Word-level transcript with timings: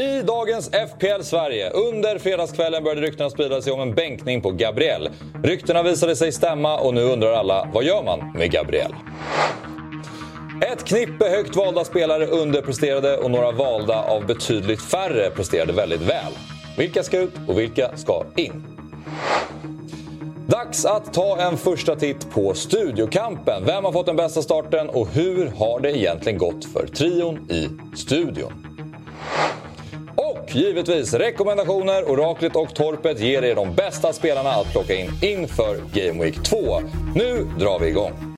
I 0.00 0.22
dagens 0.22 0.70
FPL 0.70 1.22
Sverige. 1.22 1.70
Under 1.70 2.18
fredagskvällen 2.18 2.84
började 2.84 3.00
ryktena 3.00 3.30
sprida 3.30 3.62
sig 3.62 3.72
om 3.72 3.80
en 3.80 3.94
bänkning 3.94 4.42
på 4.42 4.50
Gabriel. 4.50 5.10
Ryktena 5.42 5.82
visade 5.82 6.16
sig 6.16 6.32
stämma 6.32 6.78
och 6.78 6.94
nu 6.94 7.02
undrar 7.02 7.32
alla, 7.32 7.68
vad 7.72 7.84
gör 7.84 8.02
man 8.02 8.32
med 8.34 8.50
Gabriel? 8.50 8.94
Ett 10.72 10.84
knippe 10.84 11.28
högt 11.28 11.56
valda 11.56 11.84
spelare 11.84 12.26
underpresterade 12.26 13.16
och 13.16 13.30
några 13.30 13.52
valda 13.52 14.02
av 14.02 14.26
betydligt 14.26 14.82
färre 14.82 15.30
presterade 15.30 15.72
väldigt 15.72 16.02
väl. 16.02 16.32
Vilka 16.78 17.02
ska 17.02 17.18
ut 17.18 17.34
och 17.48 17.58
vilka 17.58 17.96
ska 17.96 18.24
in? 18.36 18.64
Dags 20.46 20.84
att 20.84 21.14
ta 21.14 21.40
en 21.40 21.56
första 21.56 21.96
titt 21.96 22.30
på 22.30 22.54
Studiokampen. 22.54 23.62
Vem 23.66 23.84
har 23.84 23.92
fått 23.92 24.06
den 24.06 24.16
bästa 24.16 24.42
starten 24.42 24.88
och 24.88 25.08
hur 25.08 25.46
har 25.46 25.80
det 25.80 25.98
egentligen 25.98 26.38
gått 26.38 26.64
för 26.64 26.86
trion 26.86 27.50
i 27.50 27.68
studion? 27.96 28.66
Och 30.50 30.56
givetvis 30.56 31.14
rekommendationer. 31.14 32.10
Oraklet 32.10 32.56
och 32.56 32.74
Torpet 32.74 33.20
ger 33.20 33.42
er 33.42 33.54
de 33.54 33.74
bästa 33.74 34.12
spelarna 34.12 34.50
att 34.50 34.72
plocka 34.72 34.94
in 34.94 35.10
inför 35.22 35.76
Game 35.76 36.24
Week 36.24 36.42
2. 36.42 36.80
Nu 37.14 37.48
drar 37.58 37.78
vi 37.78 37.88
igång. 37.88 38.29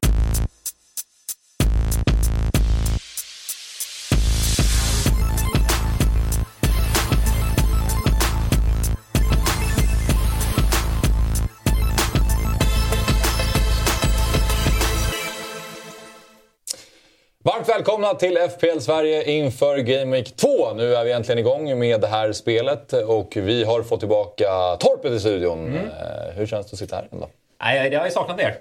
Välkomna 17.82 18.14
till 18.14 18.38
FPL 18.50 18.78
Sverige 18.80 19.30
inför 19.30 19.78
Game 19.78 20.16
Week 20.16 20.36
2. 20.36 20.74
Nu 20.74 20.94
är 20.94 21.04
vi 21.04 21.12
äntligen 21.12 21.38
igång 21.38 21.78
med 21.78 22.00
det 22.00 22.06
här 22.06 22.32
spelet 22.32 22.92
och 22.92 23.32
vi 23.36 23.64
har 23.64 23.82
fått 23.82 24.00
tillbaka 24.00 24.44
Torpet 24.80 25.12
i 25.12 25.20
studion. 25.20 25.66
Mm. 25.66 25.86
Hur 26.34 26.46
känns 26.46 26.66
det 26.66 26.74
att 26.74 26.78
sitta 26.78 26.96
här 26.96 27.08
ändå? 27.12 27.28
Nej, 27.62 27.92
jag 27.92 28.00
har 28.00 28.06
ju 28.06 28.12
saknat 28.12 28.40
er. 28.40 28.54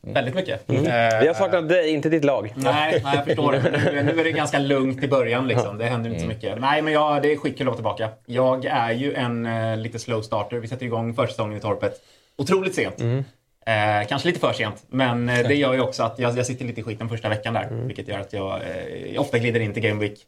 Väldigt 0.00 0.34
mycket. 0.34 0.68
Mm. 0.68 0.82
Uh, 0.82 1.20
vi 1.20 1.26
har 1.26 1.34
saknat 1.34 1.68
dig, 1.68 1.90
inte 1.90 2.08
ditt 2.08 2.24
lag. 2.24 2.52
Nej, 2.56 3.00
nej 3.04 3.14
jag 3.16 3.24
förstår 3.24 3.52
det. 3.52 3.92
Nu, 3.92 4.02
nu 4.02 4.20
är 4.20 4.24
det 4.24 4.32
ganska 4.32 4.58
lugnt 4.58 5.04
i 5.04 5.08
början. 5.08 5.48
Liksom. 5.48 5.78
Det 5.78 5.84
händer 5.84 6.10
inte 6.10 6.20
så 6.20 6.26
mm. 6.26 6.36
mycket. 6.36 6.60
Nej, 6.60 6.82
men 6.82 6.92
jag, 6.92 7.22
det 7.22 7.32
är 7.32 7.36
skitkul 7.36 7.66
att 7.66 7.66
vara 7.66 7.76
tillbaka. 7.76 8.08
Jag 8.26 8.64
är 8.64 8.92
ju 8.92 9.14
en 9.14 9.46
uh, 9.46 9.76
lite 9.76 9.98
slow 9.98 10.22
starter. 10.22 10.56
Vi 10.56 10.68
sätter 10.68 10.86
igång 10.86 11.14
försäsongen 11.14 11.58
i 11.58 11.60
Torpet 11.60 12.00
otroligt 12.36 12.74
sent. 12.74 13.00
Mm. 13.00 13.24
Eh, 13.66 14.06
kanske 14.08 14.28
lite 14.28 14.40
för 14.40 14.52
sent, 14.52 14.84
men 14.88 15.28
eh, 15.28 15.48
det 15.48 15.54
gör 15.54 15.74
ju 15.74 15.80
också 15.80 16.02
att 16.02 16.18
jag, 16.18 16.38
jag 16.38 16.46
sitter 16.46 16.64
lite 16.64 16.80
i 16.80 16.84
skiten 16.84 17.08
första 17.08 17.28
veckan 17.28 17.54
där. 17.54 17.62
Mm. 17.62 17.86
Vilket 17.86 18.08
gör 18.08 18.18
att 18.18 18.32
jag, 18.32 18.60
eh, 18.60 19.20
ofta 19.20 19.38
glider 19.38 19.60
in 19.60 19.72
till 19.72 19.82
Game 19.82 20.00
Week, 20.00 20.18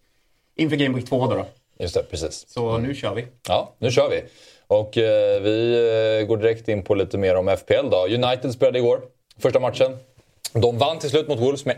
inför 0.57 0.77
Game 0.77 0.97
Week 0.97 1.09
2. 1.09 1.27
Då, 1.27 1.35
då. 1.35 1.47
Just 1.79 1.95
det, 1.95 2.03
precis. 2.03 2.45
Så 2.49 2.71
mm. 2.71 2.83
nu 2.83 2.95
kör 2.95 3.15
vi. 3.15 3.27
Ja, 3.49 3.75
nu 3.79 3.91
kör 3.91 4.11
vi. 4.11 4.23
Och 4.67 4.99
eh, 4.99 5.41
vi 5.43 5.73
eh, 6.21 6.27
går 6.27 6.37
direkt 6.37 6.69
in 6.69 6.83
på 6.83 6.95
lite 6.95 7.19
mer 7.19 7.35
om 7.35 7.57
FPL 7.59 7.91
då. 7.91 8.07
United 8.07 8.53
spelade 8.53 8.79
igår, 8.79 9.01
första 9.39 9.61
matchen. 9.61 9.97
De 10.53 10.79
vann 10.79 10.99
till 10.99 11.11
slut 11.11 11.29
mot 11.29 11.41
Wolves 11.41 11.65
med 11.65 11.77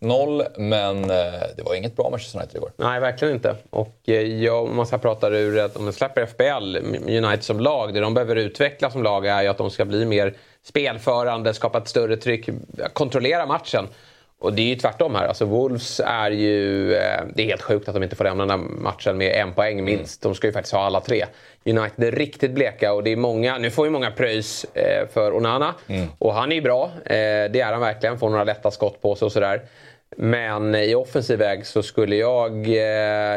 1-0, 0.00 0.46
men 0.58 1.04
eh, 1.04 1.16
det 1.56 1.62
var 1.64 1.74
inget 1.74 1.96
bra 1.96 2.10
Manchester 2.10 2.38
United 2.38 2.56
igår. 2.56 2.72
Nej, 2.76 3.00
verkligen 3.00 3.34
inte. 3.34 3.56
Och 3.70 3.96
eh, 4.06 4.14
jag, 4.14 4.64
om 4.64 4.76
man 4.76 4.86
ska 4.86 4.98
prata 4.98 5.28
ur 5.28 5.58
att 5.58 5.76
om 5.76 5.84
de 5.84 5.92
släpper 5.92 6.26
FBL, 6.26 6.76
United 7.10 7.42
som 7.42 7.60
lag, 7.60 7.94
det 7.94 8.00
de 8.00 8.14
behöver 8.14 8.36
utveckla 8.36 8.90
som 8.90 9.02
lag 9.02 9.26
är 9.26 9.42
ju 9.42 9.48
att 9.48 9.58
de 9.58 9.70
ska 9.70 9.84
bli 9.84 10.04
mer 10.04 10.34
spelförande, 10.62 11.54
skapa 11.54 11.78
ett 11.78 11.88
större 11.88 12.16
tryck, 12.16 12.48
kontrollera 12.92 13.46
matchen. 13.46 13.88
Och 14.40 14.52
det 14.52 14.62
är 14.62 14.66
ju 14.66 14.76
tvärtom 14.76 15.14
här. 15.14 15.26
Alltså 15.26 15.44
Wolves 15.44 16.00
är 16.04 16.30
ju... 16.30 16.94
Eh, 16.94 17.20
det 17.34 17.42
är 17.42 17.46
helt 17.46 17.62
sjukt 17.62 17.88
att 17.88 17.94
de 17.94 18.02
inte 18.02 18.16
får 18.16 18.24
lämna 18.24 18.46
den 18.46 18.50
här 18.50 18.68
matchen 18.68 19.16
med 19.16 19.36
en 19.36 19.52
poäng 19.52 19.72
mm. 19.72 19.84
minst. 19.84 20.22
De 20.22 20.34
ska 20.34 20.46
ju 20.46 20.52
faktiskt 20.52 20.74
ha 20.74 20.80
alla 20.80 21.00
tre. 21.00 21.24
United 21.64 22.04
är 22.04 22.12
riktigt 22.12 22.50
bleka 22.50 22.92
och 22.92 23.02
det 23.02 23.12
är 23.12 23.16
många... 23.16 23.58
Nu 23.58 23.70
får 23.70 23.86
ju 23.86 23.90
många 23.90 24.10
pröjs 24.10 24.64
eh, 24.64 25.08
för 25.08 25.36
Onana. 25.36 25.74
Mm. 25.88 26.06
Och 26.18 26.34
han 26.34 26.52
är 26.52 26.56
ju 26.56 26.62
bra. 26.62 26.84
Eh, 27.04 27.50
det 27.50 27.60
är 27.60 27.72
han 27.72 27.80
verkligen. 27.80 28.18
Får 28.18 28.30
några 28.30 28.44
lätta 28.44 28.70
skott 28.70 29.02
på 29.02 29.14
sig 29.14 29.26
och 29.26 29.32
sådär. 29.32 29.62
Men 30.16 30.74
i 30.74 30.94
offensiv 30.94 31.38
väg 31.38 31.66
så 31.66 31.82
skulle 31.82 32.16
jag 32.16 32.68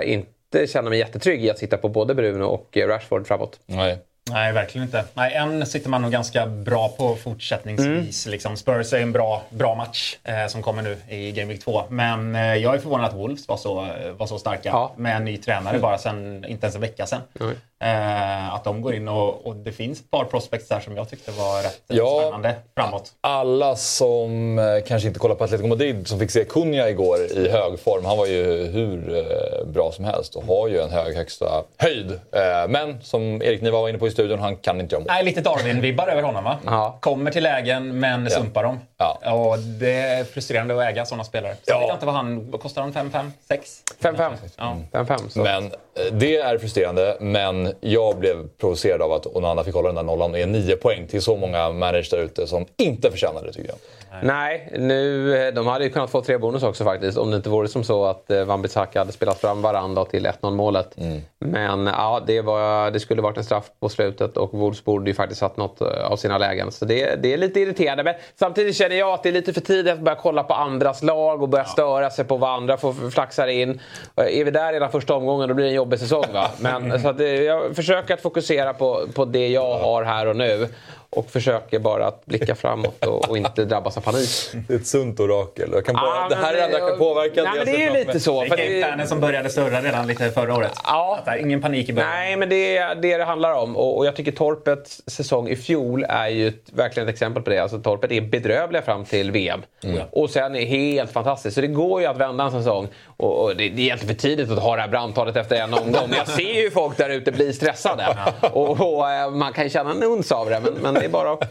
inte 0.04 0.68
känna 0.68 0.90
mig 0.90 1.00
jättetrygg 1.00 1.46
i 1.46 1.50
att 1.50 1.60
sitta 1.60 1.78
på 1.78 1.90
både 1.90 2.16
Bruno 2.16 2.44
och 2.44 2.78
Rashford 2.78 3.28
framåt. 3.28 3.60
Nej. 3.66 3.98
Nej, 4.32 4.54
verkligen 4.54 4.86
inte. 4.88 5.06
Nej, 5.14 5.34
en 5.34 5.66
sitter 5.66 5.90
man 5.90 6.02
nog 6.02 6.12
ganska 6.12 6.48
bra 6.48 6.90
på 6.90 7.16
fortsättningsvis. 7.16 8.26
Mm. 8.26 8.32
Liksom. 8.32 8.58
Spurs 8.58 8.94
är 8.94 9.00
en 9.00 9.12
bra, 9.12 9.44
bra 9.50 9.76
match 9.76 10.18
eh, 10.24 10.48
som 10.48 10.62
kommer 10.62 10.82
nu 10.82 10.98
i 11.10 11.32
Game 11.32 11.54
Week 11.54 11.64
2. 11.64 11.84
Men 11.90 12.36
eh, 12.36 12.56
jag 12.56 12.76
är 12.76 12.80
förvånad 12.80 13.06
att 13.06 13.16
Wolves 13.16 13.48
var 13.48 13.58
så, 13.58 13.88
var 14.18 14.28
så 14.28 14.40
starka 14.40 14.70
ja. 14.70 14.94
med 14.98 15.16
en 15.16 15.26
ny 15.26 15.38
tränare 15.38 15.80
bara 15.80 15.98
sen, 15.98 16.46
inte 16.46 16.66
ens 16.66 16.76
en 16.76 16.82
vecka 16.82 17.06
sedan. 17.06 17.22
Mm. 17.40 17.56
Eh, 17.84 18.54
att 18.54 18.64
de 18.64 18.82
går 18.82 18.96
in 18.96 19.08
och, 19.08 19.48
och, 19.48 19.56
det 19.56 19.72
finns 19.72 20.00
ett 20.00 20.12
par 20.12 20.26
prospects 20.26 20.68
där 20.68 20.80
som 20.80 20.98
jag 20.98 21.10
tyckte 21.10 21.32
var 21.32 21.64
rätt 21.64 21.82
ja, 21.88 22.22
spännande 22.22 22.56
framåt. 22.76 23.12
Alla 23.22 23.76
som 23.76 24.60
eh, 24.60 24.66
kanske 24.88 25.08
inte 25.08 25.20
kollar 25.20 25.36
på 25.36 25.44
Atletico 25.44 25.68
Madrid 25.68 26.08
som 26.08 26.20
fick 26.20 26.32
se 26.32 26.46
Cunha 26.46 26.90
igår 26.90 27.18
i 27.32 27.50
hög 27.50 27.80
form. 27.80 28.06
Han 28.06 28.18
var 28.18 28.26
ju 28.26 28.68
hur 28.68 29.16
eh, 29.16 29.66
bra 29.68 29.92
som 29.92 30.06
helst 30.06 30.36
och 30.36 30.44
har 30.44 30.68
ju 30.68 30.82
en 30.82 30.92
hög 30.92 31.16
högsta 31.16 31.64
höjd. 31.78 32.12
Eh, 32.12 32.68
men 32.70 33.02
som 33.02 33.42
Erik 33.42 33.62
Niva 33.62 33.82
var 33.82 33.90
inne 33.90 33.98
på 33.98 34.08
i 34.08 34.12
studion, 34.12 34.40
han 34.40 34.56
kan 34.56 34.82
inte 34.82 34.96
göra 34.96 35.00
mål. 35.00 35.08
Nej, 35.10 35.24
lite 35.26 35.42
Darwin-vibbar 35.42 36.08
över 36.08 36.22
honom 36.22 36.44
va? 36.44 36.58
Ja. 36.66 36.98
Kommer 37.00 37.32
till 37.32 37.44
lägen 37.44 38.00
men 38.00 38.30
sumpar 38.30 38.64
dem. 38.64 38.80
Ja. 38.98 39.34
Och 39.34 39.60
det 39.60 39.96
är 39.96 40.24
frustrerande 40.24 40.78
att 40.78 40.90
äga 40.90 41.06
sådana 41.06 41.24
spelare. 41.24 41.56
Så 41.56 41.60
ja. 41.66 41.80
vet 41.80 41.88
jag 41.88 41.96
inte 41.96 42.06
vad 42.06 42.16
han... 42.16 42.52
Vad 42.52 42.62
kostar 42.62 42.82
han? 42.82 42.94
5-5? 42.94 43.32
6? 43.48 43.84
5-5. 44.02 44.32
Ja. 44.58 44.78
5-5 44.92 45.44
men 45.44 45.66
eh, 45.66 45.72
Eh, 45.96 46.14
det 46.14 46.38
är 46.38 46.58
frustrerande, 46.58 47.18
men 47.20 47.74
jag 47.82 48.18
blev 48.18 48.48
provocerad 48.48 49.02
av 49.02 49.12
att 49.12 49.26
Onana 49.26 49.64
fick 49.64 49.74
hålla 49.74 49.88
den 49.88 49.96
där 49.96 50.04
nollan 50.04 50.32
och 50.32 50.40
ge 50.40 50.46
9 50.46 50.76
poäng 50.76 51.08
till 51.08 51.22
så 51.22 51.36
många 51.36 51.72
managers 51.72 52.10
där 52.10 52.18
ute 52.18 52.48
som 52.48 52.66
inte 52.78 53.12
förtjänade 53.12 53.48
det 53.48 53.54
tycker 53.54 53.70
jag. 53.70 53.78
Nej, 54.22 54.70
nu, 54.80 55.36
eh, 55.38 55.54
de 55.54 55.68
hade 55.68 55.84
ju 55.84 55.90
kunnat 55.90 56.12
få 56.12 56.22
tre 56.22 56.38
bonus 56.38 56.64
också 56.64 56.84
faktiskt. 56.84 57.18
Om 57.18 57.32
det 57.32 57.38
inte 57.38 57.50
vore 57.50 57.68
som 57.68 57.84
så 57.84 58.06
att 58.06 58.32
eh, 58.32 58.46
Wan-Bissaka 58.46 59.00
hade 59.00 59.12
spelat 59.12 59.42
fram 59.42 59.62
varandra 59.62 60.06
till 60.06 60.28
1-0 60.28 60.52
målet. 60.52 60.98
Mm. 60.98 61.22
Men 61.40 61.86
ja, 61.86 62.24
det, 62.28 62.42
var, 62.42 62.92
det 62.92 63.00
skulle 63.00 63.22
varit 63.22 63.38
en 63.38 63.44
straff 63.44 63.66
på 63.80 63.90
slutet 63.90 64.38
och 64.38 64.54
Wolves 64.54 64.84
borde 64.84 65.10
ju 65.10 65.14
faktiskt 65.14 65.40
satt 65.40 65.58
något 65.58 65.82
eh, 65.82 66.12
av 66.12 66.18
sina 66.18 66.38
lägen. 66.38 66.72
Så 66.72 66.86
det, 66.86 67.16
det 67.16 67.34
är 67.34 67.38
lite 67.38 67.60
irriterande. 67.60 68.04
Men 68.04 68.14
samtidigt 68.36 68.76
känner 68.76 68.96
jag 68.96 69.14
att 69.14 69.24
det 69.24 69.30
är 69.30 69.34
lite 69.34 69.54
för 69.54 69.62
tidigt 69.62 69.94
att 69.94 70.00
börja 70.00 70.18
kolla 70.22 70.44
på 70.44 70.54
andras 70.54 71.04
lag 71.04 71.42
och 71.42 71.50
börja 71.50 71.64
ja. 71.64 71.70
störa 71.70 72.10
sig 72.10 72.26
på 72.26 72.38
vad 72.38 72.50
andra 72.50 72.78
får 72.78 73.12
flaxar 73.12 73.48
in. 73.48 73.80
Är 74.16 74.46
vi 74.46 74.52
där 74.52 74.74
redan 74.74 74.92
första 74.92 75.14
omgången 75.14 75.50
då 75.50 75.56
blir 75.56 75.66
det 75.66 75.72
en 75.72 75.76
jobbig 75.76 76.00
säsong. 76.00 76.26
Va? 76.34 76.48
Men, 76.60 77.02
så 77.02 77.10
att, 77.10 77.20
jag 77.20 77.76
försöker 77.76 78.14
att 78.14 78.22
fokusera 78.22 78.74
på, 78.74 79.02
på 79.16 79.26
det 79.26 79.48
jag 79.48 79.78
har 79.78 80.04
här 80.04 80.28
och 80.28 80.36
nu 80.36 80.68
och 81.16 81.30
försöker 81.30 81.80
bara 81.80 82.08
att 82.08 82.26
blicka 82.26 82.56
framåt 82.56 83.06
och, 83.06 83.30
och, 83.30 83.38
inte 83.38 83.66
drabbas 83.66 83.98
av 83.98 84.02
panik. 84.02 84.30
Det 84.68 84.74
är 84.74 84.78
ett 84.78 84.88
sunt 84.88 85.20
orakel. 85.20 85.82
Kan 85.86 85.96
bara, 85.96 86.06
ah, 86.06 86.30
det 86.30 86.36
här 86.36 86.54
är 86.54 86.58
det 86.58 86.64
enda 86.64 86.90
kan 86.90 86.98
påverka 86.98 87.44
nej, 87.44 87.52
men 87.56 87.66
Det 87.66 87.84
är 87.84 87.90
ju 87.90 88.06
lite 88.06 88.20
så. 88.20 88.44
Det 88.44 88.82
är 88.82 88.98
det... 88.98 89.08
som 89.08 89.20
började 89.20 89.50
surra 89.50 89.82
redan 89.82 90.08
lite 90.08 90.32
förra 90.32 90.56
året. 90.56 90.72
Ja. 90.84 91.20
Att 91.26 91.40
ingen 91.40 91.62
panik 91.62 91.90
i 91.90 91.94
början. 91.94 92.12
Nej, 92.12 92.36
men 92.36 92.50
det 92.50 92.78
är 92.78 92.96
det 92.96 93.18
det 93.18 93.24
handlar 93.24 93.54
om. 93.54 93.78
Och, 93.78 93.98
och 93.98 94.06
jag 94.06 94.16
tycker 94.16 94.32
Torpets 94.32 95.02
säsong 95.08 95.48
i 95.48 95.56
fjol 95.56 96.06
är 96.10 96.28
ju 96.28 96.48
ett, 96.48 96.70
verkligen 96.74 97.10
ett 97.10 97.14
exempel 97.14 97.44
på 97.44 97.50
det. 97.50 97.60
Alltså 97.60 97.80
Torpet 97.80 98.12
är 98.12 98.22
bedrövliga 98.22 98.82
fram 98.82 99.06
till 99.06 99.32
VM. 99.32 99.62
Mm. 99.84 100.00
Och 100.12 100.30
sen 100.30 100.56
är 100.56 100.66
helt 100.66 101.12
fantastiskt. 101.12 101.56
Så 101.56 101.62
det 101.62 101.68
går 101.68 102.02
ju 102.02 102.08
att 102.08 102.18
vända 102.18 102.44
en 102.44 102.52
säsong. 102.52 102.88
Och, 103.18 103.44
och 103.44 103.50
det, 103.50 103.70
det, 103.70 103.82
är 103.82 103.86
egentligen 103.86 104.16
för 104.16 104.22
tidigt 104.22 104.52
att 104.52 104.60
ha 104.60 104.76
det 104.76 104.82
här 104.82 104.90
brandtalet 104.90 105.36
efter 105.36 105.56
en 105.56 105.74
omgång. 105.74 106.10
Men 106.10 106.18
jag 106.18 106.28
ser 106.28 106.62
ju 106.62 106.72
folk 106.72 106.98
där 106.98 107.10
ute 107.10 107.32
bli 107.32 107.54
stressade. 107.54 108.06
och, 108.42 108.70
och, 108.70 109.12
eh, 109.12 109.32
man 109.32 109.54
kan 109.54 109.70
känna 109.70 109.92
en 109.92 110.04
uns 110.04 110.32
av 110.32 110.50
det. 110.50 110.60
Men, 110.60 110.74
men 110.74 111.03
det 111.04 111.08
är 111.08 111.12
bara 111.12 111.34
att 111.34 111.44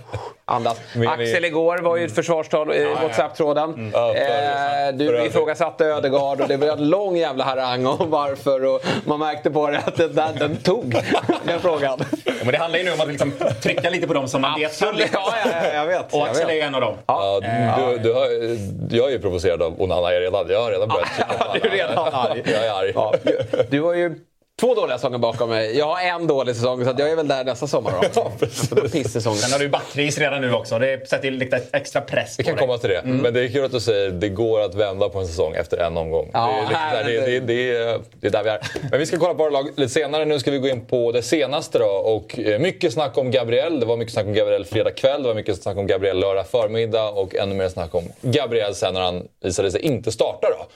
andas. 0.44 0.80
Axel 1.08 1.44
igår 1.44 1.78
var 1.78 1.96
ju 1.96 2.04
ett 2.04 2.14
försvarstal 2.14 2.72
i 2.72 2.84
WhatsApp-tråden. 2.84 3.74
Mm. 3.74 3.94
Eh, 3.94 4.94
du 4.94 5.26
ifrågasatte 5.26 5.84
Ödegard 5.84 6.40
och 6.40 6.48
det 6.48 6.56
var 6.56 6.68
en 6.68 6.88
lång 6.88 7.16
jävla 7.16 7.44
harang 7.44 7.86
om 7.86 8.10
varför. 8.10 8.64
Och 8.64 8.80
man 9.04 9.18
märkte 9.18 9.50
på 9.50 9.70
det 9.70 9.78
att 9.78 9.96
den, 9.96 10.14
där, 10.14 10.32
den 10.38 10.56
tog, 10.56 10.94
den 11.44 11.60
frågan. 11.60 11.99
Ja, 12.25 12.32
men 12.43 12.52
det 12.52 12.58
handlar 12.58 12.78
ju 12.78 12.84
nu 12.84 12.93
om 12.93 13.00
att 13.00 13.08
liksom 13.08 13.32
trycka 13.62 13.90
lite 13.90 14.06
på 14.06 14.14
dem 14.14 14.28
som 14.28 14.40
man 14.43 14.60
vet. 14.60 14.81
Ja, 14.81 14.93
ja, 15.12 15.75
jag 15.75 15.87
vet. 15.87 16.14
Och 16.14 16.26
Axel 16.26 16.50
är 16.50 16.55
ju 16.55 16.60
en 16.60 16.75
av 16.75 16.81
dem. 16.81 16.94
Ja, 17.06 17.40
du, 17.43 17.98
du 17.98 18.12
har, 18.12 18.26
jag 18.96 19.08
är 19.08 19.12
ju 19.12 19.19
provocerad 19.19 19.62
av 19.62 19.82
Onana 19.82 20.10
redan. 20.10 20.46
Jag 20.50 20.62
har 20.62 20.70
redan 20.70 20.88
börjat 20.88 21.08
ja, 21.38 21.46
Du 21.55 21.69
är 21.69 21.70
redan 21.70 22.14
arg. 22.14 22.43
Jag 22.44 22.66
är 22.66 22.70
arg. 22.70 22.93
Ja, 22.94 23.14
du, 23.22 23.38
du 23.70 23.82
har 23.82 23.94
ju 23.94 24.14
två 24.62 24.75
dåliga 24.75 24.99
säsonger 24.99 25.19
bakom 25.19 25.50
mig. 25.50 25.79
Jag 25.79 25.87
har 25.87 26.00
en 26.00 26.26
dålig 26.26 26.56
säsong 26.56 26.85
så 26.85 26.94
jag 26.99 27.11
är 27.11 27.17
väl 27.17 27.29
där 27.29 27.44
nästa 27.44 27.67
sommar 27.67 27.93
då. 27.93 28.09
ja, 28.14 28.32
Pissäsong. 28.93 29.35
Sen 29.35 29.53
har 29.53 29.59
du 29.59 29.69
backris 29.69 30.19
redan 30.19 30.41
nu 30.41 30.55
också. 30.55 30.79
Det 30.79 31.09
sätter 31.09 31.31
lite 31.31 31.61
extra 31.73 32.00
press 32.00 32.38
Vi 32.38 32.44
kan 32.44 32.55
dig. 32.55 32.67
komma 32.67 32.79
till 32.79 32.91
det. 32.91 32.99
Mm. 32.99 33.17
Men 33.17 33.35
det 33.35 33.41
är 33.41 33.49
kul 33.49 33.64
att 33.64 33.73
du 33.73 33.81
säger 33.81 34.09
att 34.09 34.20
det 34.20 34.29
går 34.29 34.61
att 34.61 34.75
vända 34.75 35.09
på 35.09 35.19
en 35.19 35.26
säsong 35.26 35.55
efter 35.55 35.76
en 35.76 35.97
omgång. 35.97 36.31
Ja, 36.32 36.67
det, 36.69 36.75
är 36.75 37.05
det, 37.05 37.20
det, 37.20 37.41
det, 37.41 38.00
det, 38.20 38.26
är 38.26 38.31
där 38.31 38.43
vi 38.43 38.50
är. 38.50 38.61
Men 38.91 38.99
vi 38.99 39.06
ska 39.06 39.19
kolla 39.19 39.35
på 39.35 39.38
våra 39.38 39.50
lag 39.50 39.69
lite 39.76 39.93
senare. 39.93 40.25
Nu 40.25 40.38
ska 40.38 40.50
vi 40.50 40.59
gå 40.59 40.69
in 40.69 40.87
på 40.87 41.12
det 41.12 41.23
senaste 41.23 41.79
då. 41.79 41.87
Och 41.87 42.38
eh, 42.38 42.58
mycket 42.58 42.93
snack 42.93 43.19
om 43.19 43.31
Gabriel. 43.31 43.81
Det 43.81 43.87
var 43.87 43.97
mycket 43.97 44.15
snack 44.15 44.26
om 44.26 44.35
Gabriel 44.35 44.65
fredag 44.65 44.91
kväll. 44.91 45.23
Det 45.23 45.29
var 45.29 45.35
mycket 45.35 45.62
snack 45.62 45.76
om 45.76 45.87
Gabriel 45.87 46.20
lördag 46.20 46.47
förmiddag. 46.47 47.08
Och 47.08 47.35
ännu 47.35 47.55
mer 47.55 47.69
snack 47.69 47.94
om 47.94 48.05
Gabriel 48.20 48.75
sen 48.75 48.94
när 48.94 49.00
han 49.00 49.29
visade 49.43 49.70
sig 49.70 49.81
inte 49.81 50.12
starta 50.12 50.49
då. 50.58 50.67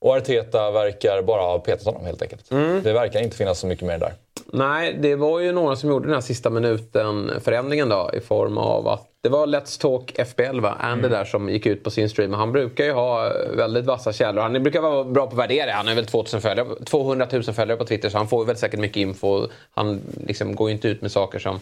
Och 0.00 0.16
Arteta 0.16 0.70
verkar 0.70 1.22
bara 1.22 1.42
ha 1.42 1.58
petat 1.58 1.86
honom 1.86 2.04
helt 2.06 2.22
enkelt. 2.22 2.50
Mm. 2.50 2.82
Det 2.82 2.92
verkar 2.92 3.20
inte 3.22 3.36
finnas 3.36 3.58
så 3.58 3.66
mycket 3.66 3.86
mer 3.86 3.98
där. 3.98 4.12
Nej, 4.52 4.96
det 5.00 5.16
var 5.16 5.40
ju 5.40 5.52
några 5.52 5.76
som 5.76 5.90
gjorde 5.90 6.06
den 6.06 6.14
här 6.14 6.20
sista 6.20 6.50
minuten 6.50 7.32
förändringen 7.40 7.88
då 7.88 8.10
i 8.14 8.20
form 8.20 8.58
av 8.58 8.88
att 8.88 9.04
det 9.22 9.28
var 9.28 9.46
Let's 9.46 9.80
Talk 9.80 10.12
FBL 10.28 10.60
va? 10.60 10.76
Andy 10.80 10.98
Mm. 11.06 11.10
där 11.10 11.24
som 11.24 11.48
gick 11.48 11.66
ut 11.66 11.84
på 11.84 11.90
sin 11.90 12.08
stream. 12.10 12.32
Han 12.32 12.52
brukar 12.52 12.84
ju 12.84 12.92
ha 12.92 13.32
väldigt 13.56 13.84
vassa 13.84 14.12
källor. 14.12 14.42
Han 14.42 14.62
brukar 14.62 14.80
vara 14.80 15.04
bra 15.04 15.26
på 15.26 15.32
att 15.32 15.38
värdera. 15.38 15.72
Han 15.72 15.88
har 15.88 15.94
väl 15.94 16.06
2000 16.06 16.40
följare, 16.40 16.68
200 16.84 17.26
000 17.32 17.42
följare 17.42 17.78
på 17.78 17.84
Twitter 17.84 18.08
så 18.08 18.18
han 18.18 18.28
får 18.28 18.44
väl 18.44 18.56
säkert 18.56 18.80
mycket 18.80 18.96
info. 18.96 19.46
Han 19.74 20.00
liksom 20.26 20.54
går 20.54 20.68
ju 20.68 20.74
inte 20.74 20.88
ut 20.88 21.02
med 21.02 21.12
saker 21.12 21.38
som 21.38 21.60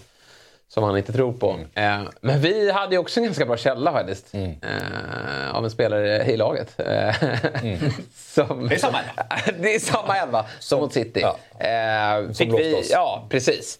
som 0.68 0.84
han 0.84 0.96
inte 0.96 1.12
tror 1.12 1.32
på. 1.32 1.50
Mm. 1.74 2.02
Eh, 2.02 2.08
men 2.20 2.40
vi 2.40 2.70
hade 2.70 2.94
ju 2.94 2.98
också 2.98 3.20
en 3.20 3.24
ganska 3.26 3.46
bra 3.46 3.56
källa 3.56 3.92
faktiskt. 3.92 4.34
Eh, 4.34 5.54
av 5.56 5.64
en 5.64 5.70
spelare 5.70 6.24
i 6.24 6.36
laget. 6.36 6.80
Eh, 6.80 7.14
Mm. 7.62 7.78
som, 8.16 8.68
Det 8.68 8.74
är 8.74 8.78
samma 8.78 8.98
elva. 8.98 9.52
det 9.62 9.74
är 9.74 9.78
samma 9.78 10.16
elva 10.16 10.44
som 10.58 10.80
mot 10.80 10.92
City. 10.92 11.20
Ja. 11.22 11.36
Eh, 11.66 12.32
fick 12.32 12.48
lovt 12.48 12.60
vi, 12.60 12.74
oss. 12.74 12.88
ja, 12.90 13.26
precis. 13.30 13.78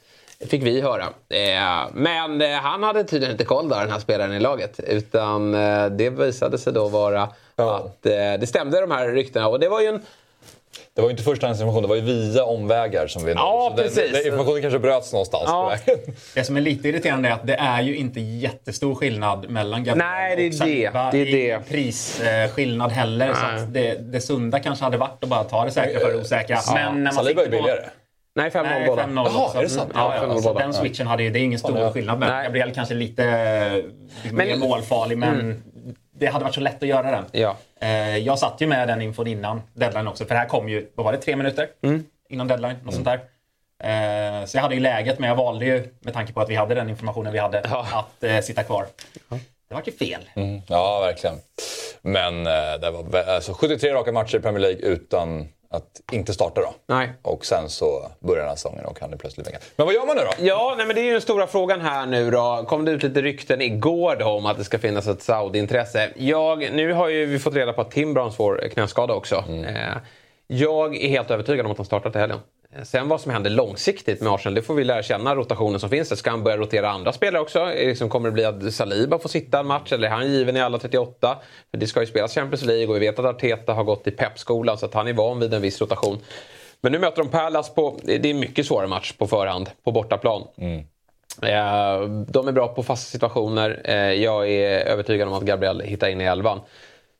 Fick 0.50 0.62
vi 0.62 0.80
höra. 0.80 1.04
Eh, 1.28 1.88
men 1.92 2.40
eh, 2.40 2.50
han 2.50 2.82
hade 2.82 3.04
tydligen 3.04 3.32
inte 3.32 3.44
koll 3.44 3.68
där, 3.68 3.80
den 3.80 3.90
här 3.92 3.98
spelaren 3.98 4.32
i 4.32 4.40
laget. 4.40 4.80
Utan 4.80 5.52
det 5.96 6.10
visade 6.10 6.58
sig 6.58 6.72
då 6.72 6.88
vara 6.88 7.28
Ja. 7.58 7.76
att 7.76 8.02
det 8.02 8.48
stämde 8.48 8.80
de 8.80 8.90
här 8.90 9.08
ryktena. 9.08 9.48
Och 9.48 9.60
det 9.60 9.68
var 9.68 9.80
ju 9.80 9.86
en 9.86 10.02
Det 10.96 11.02
var 11.02 11.08
ju 11.08 11.10
inte 11.10 11.22
förstahandsinformation, 11.22 11.82
det 11.82 11.88
var 11.88 11.96
ju 11.96 12.02
via 12.02 12.44
omvägar 12.44 13.06
som 13.06 13.25
vi 13.25 13.34
nådde. 13.34 13.46
Ja, 13.46 13.75
Så 13.76 13.82
precis. 13.82 14.12
det- 14.12 14.26
Informationen 14.26 14.62
kanske 14.62 14.78
bröts 14.78 15.12
någonstans 15.12 15.43
Ja. 15.46 15.72
på 15.87 15.93
vägen. 15.93 16.14
Det 16.34 16.44
som 16.44 16.56
är 16.56 16.60
lite 16.60 16.88
irriterande 16.88 17.28
är 17.28 17.32
att 17.32 17.46
det 17.46 17.54
är 17.54 17.82
ju 17.82 17.96
inte 17.96 18.20
jättestor 18.20 18.94
skillnad 18.94 19.50
mellan 19.50 19.84
Gabriel 19.84 20.08
Nej, 20.10 20.37
det 20.37 20.43
är 20.43 20.48
och 20.48 20.54
Saliba 20.54 21.10
det. 21.10 21.25
Det 21.25 21.50
är 21.50 21.58
det. 21.58 21.69
prisskillnad 21.69 22.90
heller. 22.93 23.34
Så 23.34 23.46
Nej. 23.46 23.62
att 23.62 23.72
det, 23.75 23.94
det 24.12 24.20
sunda 24.20 24.58
kanske 24.60 24.84
hade 24.84 24.96
varit 24.96 25.22
att 25.25 25.28
bara 25.31 25.44
ta 25.44 25.64
det 25.64 25.70
säkra 25.70 26.00
för 26.00 26.12
det 26.12 26.19
osäkra. 26.20 26.58
Men 26.75 26.94
när 26.94 27.02
man 27.02 27.12
Saliba 27.12 27.40
är 27.40 27.44
på- 27.44 27.50
billigare. 27.50 27.81
Nej, 28.37 28.50
5-0 28.50 28.62
Nej, 28.62 28.87
båda. 28.87 29.02
5-0 29.02 29.31
Jaha, 29.34 29.58
är 29.58 29.62
det 29.62 29.69
sant? 29.69 29.90
Ja, 29.94 30.14
Ja, 30.14 30.22
ja, 30.22 30.34
5-0 30.34 30.43
så 30.43 30.48
båda. 30.52 30.60
den 30.64 30.75
switchen 30.75 31.06
hade 31.06 31.22
ju, 31.22 31.31
det 31.31 31.38
är 31.38 31.43
ingen 31.43 31.58
stor 31.58 31.78
Ja, 31.78 31.84
ja. 31.84 31.93
skillnad. 31.93 32.19
Men. 32.19 32.44
Gabriel 32.44 32.72
kanske 32.75 32.94
lite 32.94 33.25
eh, 33.25 34.32
mer 34.32 34.56
målfarlig, 34.56 35.19
men 35.19 35.62
det 36.18 36.26
hade 36.26 36.44
varit 36.44 36.54
så 36.54 36.60
lätt 36.60 36.82
att 36.82 36.88
göra 36.88 37.10
den. 37.10 37.24
Ja. 37.32 37.56
Eh, 37.80 38.16
jag 38.18 38.38
satt 38.38 38.60
ju 38.60 38.66
med 38.66 38.88
den 38.88 39.02
infon 39.02 39.26
innan 39.26 39.62
deadline 39.74 40.08
också, 40.08 40.24
för 40.24 40.34
det 40.34 40.38
här 40.40 40.48
kom 40.48 40.68
ju, 40.68 40.90
vad 40.94 41.04
var 41.04 41.12
det, 41.12 41.18
tre 41.18 41.36
minuter 41.36 41.68
Mm. 41.82 42.04
innan 42.28 42.48
deadline? 42.48 42.76
Något 42.84 42.94
sånt 42.94 43.06
där. 43.06 43.20
Eh, 43.84 44.44
så 44.46 44.56
jag 44.56 44.62
hade 44.62 44.74
ju 44.74 44.80
läget, 44.80 45.18
men 45.18 45.28
jag 45.28 45.36
valde 45.36 45.64
ju, 45.64 45.88
med 46.00 46.14
tanke 46.14 46.32
på 46.32 46.40
att 46.40 46.50
vi 46.50 46.54
hade 46.54 46.74
den 46.74 46.88
informationen 46.90 47.32
vi 47.32 47.38
hade, 47.38 47.62
Ja. 47.70 47.86
att 47.92 48.24
eh, 48.24 48.40
sitta 48.40 48.62
kvar. 48.62 48.86
Det 49.68 49.74
var 49.74 49.82
ju 49.86 49.92
fel. 49.92 50.20
Mm. 50.36 50.60
Ja, 50.68 51.00
verkligen. 51.00 51.36
Men 52.02 52.46
eh, 52.46 52.52
det 52.80 52.90
var 52.90 53.22
alltså, 53.28 53.52
73 53.52 53.92
raka 53.94 54.12
matcher 54.12 54.36
i 54.36 54.40
Premier 54.40 54.60
League 54.60 54.80
utan 54.80 55.48
att 55.70 56.02
inte 56.12 56.32
starta 56.32 56.60
då. 56.60 56.74
Nej. 56.86 57.12
Och 57.22 57.46
sen 57.46 57.68
så 57.68 58.10
börjar 58.20 58.40
den 58.40 58.48
här 58.48 58.56
säsongen 58.56 58.84
och 58.84 59.00
han 59.00 59.12
är 59.12 59.16
plötsligt 59.16 59.46
vänkad. 59.46 59.62
Men 59.76 59.86
vad 59.86 59.94
gör 59.94 60.06
man 60.06 60.16
nu 60.16 60.22
då? 60.22 60.46
Ja, 60.46 60.74
nej, 60.76 60.86
men 60.86 60.96
det 60.96 61.02
är 61.02 61.04
ju 61.04 61.12
den 61.12 61.20
stora 61.20 61.46
frågan 61.46 61.80
här 61.80 62.06
nu 62.06 62.30
då. 62.30 62.64
Kom 62.68 62.84
det 62.84 62.90
ut 62.90 63.02
lite 63.02 63.22
rykten 63.22 63.60
igår 63.60 64.16
då 64.16 64.26
om 64.26 64.46
att 64.46 64.58
det 64.58 64.64
ska 64.64 64.78
finnas 64.78 65.06
ett 65.06 65.22
Saudi-intresse? 65.22 66.10
Jag, 66.16 66.72
nu 66.72 66.92
har 66.92 67.08
ju 67.08 67.26
vi 67.26 67.38
fått 67.38 67.54
reda 67.54 67.72
på 67.72 67.80
att 67.80 67.90
Tim 67.90 68.14
Browns 68.14 68.36
får 68.36 68.68
knäskada 68.72 69.14
också. 69.14 69.44
Eh, 69.66 69.96
jag 70.46 70.96
är 70.96 71.08
helt 71.08 71.30
övertygad 71.30 71.66
om 71.66 71.72
att 71.72 71.78
han 71.78 71.86
startar 71.86 72.10
till 72.10 72.20
helgen. 72.20 72.38
Eh, 72.72 72.82
Sen 72.82 73.08
vad 73.08 73.20
som 73.20 73.32
händer 73.32 73.50
långsiktigt 73.50 74.20
med 74.20 74.32
Arsenal, 74.32 74.54
det 74.54 74.62
får 74.62 74.74
vi 74.74 74.84
lära 74.84 75.02
känna 75.02 75.34
rotationen 75.34 75.80
som 75.80 75.90
finns. 75.90 76.18
Ska 76.18 76.30
han 76.30 76.44
börja 76.44 76.56
rotera 76.56 76.90
andra 76.90 77.12
spelare 77.12 77.42
också? 77.42 77.60
Eh, 77.60 77.88
Liksom 77.88 78.08
kommer 78.08 78.28
det 78.28 78.32
bli 78.32 78.44
att 78.44 78.74
Saliba 78.74 79.18
får 79.18 79.28
sitta 79.28 79.58
en 79.60 79.66
match 79.66 79.92
eller 79.92 80.08
är 80.08 80.12
han 80.12 80.32
given 80.32 80.56
i 80.56 80.60
alla 80.60 80.78
38? 80.78 81.38
För 81.70 81.78
det 81.78 81.86
ska 81.86 82.00
ju 82.00 82.06
spelas 82.06 82.34
Champions 82.34 82.64
League 82.64 82.86
och 82.86 82.94
vi 82.96 83.00
vet 83.00 83.18
att 83.18 83.24
Arteta 83.24 83.72
har 83.72 83.84
gått 83.84 84.06
i 84.06 84.10
Pep-skolan 84.10 84.78
så 84.78 84.86
att 84.86 84.94
han 84.94 85.08
är 85.08 85.12
van 85.12 85.40
vid 85.40 85.54
en 85.54 85.62
viss 85.62 85.80
rotation. 85.80 86.18
Men 86.80 86.92
nu 86.92 86.98
möter 86.98 87.22
de 87.22 87.28
Palace 87.30 87.72
på, 87.74 87.98
det 88.04 88.14
är 88.14 88.26
en 88.26 88.38
mycket 88.40 88.66
svårare 88.66 88.86
match 88.88 89.12
på 89.12 89.26
förhand, 89.26 89.70
på 89.84 89.92
bortaplan. 89.92 90.42
Eh, 91.42 92.00
De 92.28 92.48
är 92.48 92.52
bra 92.52 92.69
på 92.69 92.82
fasta 92.82 93.10
situationer. 93.10 93.80
Eh, 93.84 93.94
Jag 94.12 94.50
är 94.50 94.78
övertygad 94.86 95.28
om 95.28 95.34
att 95.34 95.42
Gabriel 95.42 95.80
hittar 95.80 96.08
in 96.08 96.20
i 96.20 96.24
elvan. 96.24 96.60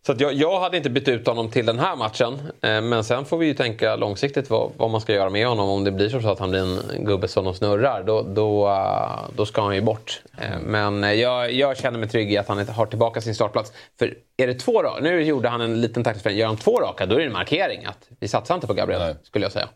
Så 0.07 0.13
att 0.13 0.21
jag, 0.21 0.33
jag 0.33 0.61
hade 0.61 0.77
inte 0.77 0.91
bytt 0.91 1.09
ut 1.09 1.27
honom 1.27 1.51
till 1.51 1.67
den 1.67 1.79
här 1.79 1.97
matchen. 1.97 2.35
Eh, 2.63 2.81
Men 2.81 3.05
sen 3.05 3.25
får 3.25 3.39
vi 3.39 3.47
ju 3.47 3.55
tänka 3.55 3.97
långsiktigt 3.97 4.51
vad, 4.51 4.71
vad 4.77 4.91
man 4.91 5.01
ska 5.01 5.13
göra 5.13 5.31
med 5.31 5.47
honom. 5.47 5.69
Om 5.69 5.85
det 5.85 5.91
blir 5.93 6.09
så 6.09 6.29
att 6.29 6.39
han 6.39 6.51
blir 6.51 6.61
en 6.61 7.05
gubbe 7.05 7.29
som 7.29 7.45
de 7.45 7.55
snurrar, 7.55 8.03
då, 8.03 8.23
då, 8.23 8.69
eh, 8.69 9.19
då 9.37 9.47
ska 9.47 9.63
han 9.63 9.75
ju 9.75 9.81
bort. 9.81 10.23
Eh, 10.39 10.59
Men 10.61 11.19
jag, 11.21 11.53
jag 11.53 11.77
känner 11.77 11.99
mig 11.99 12.09
trygg 12.09 12.33
i 12.33 12.37
att 12.39 12.49
han 12.49 12.69
har 12.69 12.87
tillbaka 12.87 13.21
sin 13.21 13.35
startplats. 13.35 13.73
För 13.99 14.15
är 14.37 14.47
det 14.47 14.55
två 14.55 14.83
raka, 14.83 15.01
nu 15.03 15.23
gjorde 15.23 15.49
han 15.49 15.61
en 15.61 15.81
liten 15.81 16.05
taktisk 16.05 16.23
förändring. 16.23 16.41
Gör 16.41 16.47
han 16.47 16.57
två 16.57 16.81
raka, 16.81 17.07
då 17.07 17.15
är 17.15 17.19
det 17.19 17.27
en 17.27 17.33
markering 17.33 17.85
att 17.85 18.09
vi 18.21 18.29
satsar 18.29 18.55
inte 18.55 18.67
på 18.67 18.75
Gabriel, 18.75 19.01
Nej. 19.01 19.15
skulle 19.23 19.45
jag 19.45 19.53
säga. 19.53 19.69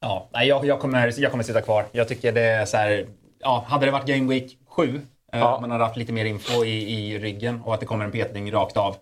Ja, 0.00 0.28
nej, 0.32 0.48
jag, 0.48 0.64
jag, 0.64 0.80
kommer, 0.80 1.14
jag 1.20 1.30
kommer 1.30 1.44
sitta 1.44 1.60
kvar. 1.60 1.84
Jag 1.92 2.08
tycker 2.08 2.32
det 2.32 2.42
är 2.42 2.64
så 2.64 2.76
här, 2.76 3.06
ja, 3.40 3.64
hade 3.68 3.86
det 3.86 3.92
varit 3.92 4.06
Game 4.06 4.28
Week 4.34 4.58
7, 4.68 5.00
Ja. 5.32 5.38
ja. 5.38 5.58
man 5.60 5.70
hade 5.70 5.84
haft 5.84 5.96
lite 5.96 6.12
mer 6.12 6.24
info 6.24 6.64
i, 6.64 6.92
i 6.98 7.18
ryggen 7.18 7.62
och 7.64 7.74
att 7.74 7.80
det 7.80 7.86
kommer 7.86 8.04
en 8.04 8.10
petning 8.10 8.52
rakt 8.52 8.76
av. 8.76 8.96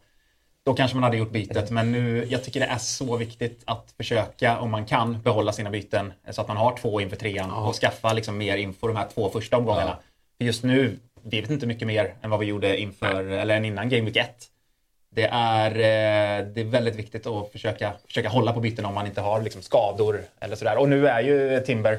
Då 0.69 0.75
kanske 0.75 0.97
man 0.97 1.03
hade 1.03 1.17
gjort 1.17 1.31
bytet, 1.31 1.71
men 1.71 1.93
nu, 1.93 2.27
jag 2.29 2.45
tycker 2.45 2.61
det 2.61 2.67
är 2.67 2.79
så 2.79 3.17
viktigt 3.17 3.63
att 3.65 3.95
försöka, 3.97 4.59
om 4.59 4.71
man 4.71 4.87
kan, 4.87 5.23
behålla 5.23 5.53
sina 5.53 5.71
byten 5.71 6.13
så 6.31 6.41
att 6.41 6.49
man 6.49 6.57
har 6.57 6.77
två 6.77 7.01
inför 7.01 7.17
trean 7.17 7.51
och 7.51 7.75
skaffa 7.75 8.13
liksom 8.13 8.39
mer 8.39 8.57
info 8.57 8.87
de 8.87 8.97
här 8.97 9.09
två 9.15 9.31
första 9.31 9.57
omgångarna. 9.57 9.99
För 10.39 10.45
just 10.45 10.65
nu, 10.65 10.99
vi 11.23 11.41
vet 11.41 11.51
inte 11.51 11.67
mycket 11.67 11.87
mer 11.87 12.15
än 12.23 12.31
vad 12.31 12.41
vi 12.41 12.47
gjorde 12.47 12.81
inför, 12.81 13.25
eller 13.25 13.57
än 13.57 13.65
innan 13.65 13.89
Game 13.89 14.05
Week 14.05 14.17
1. 14.17 14.31
Det 15.15 15.29
är, 15.33 15.71
eh, 15.71 16.47
det 16.47 16.61
är 16.61 16.65
väldigt 16.65 16.97
viktigt 16.97 17.27
att 17.27 17.53
försöka, 17.53 17.93
försöka 18.07 18.29
hålla 18.29 18.53
på 18.53 18.61
byten 18.61 18.85
om 18.85 18.95
man 18.95 19.07
inte 19.07 19.21
har 19.21 19.43
liksom 19.43 19.63
skador 19.63 20.21
eller 20.41 20.57
sådär. 20.57 20.79
Och 20.79 20.89
nu 20.89 21.09
är 21.09 21.21
ju 21.21 21.61
Timber 21.61 21.99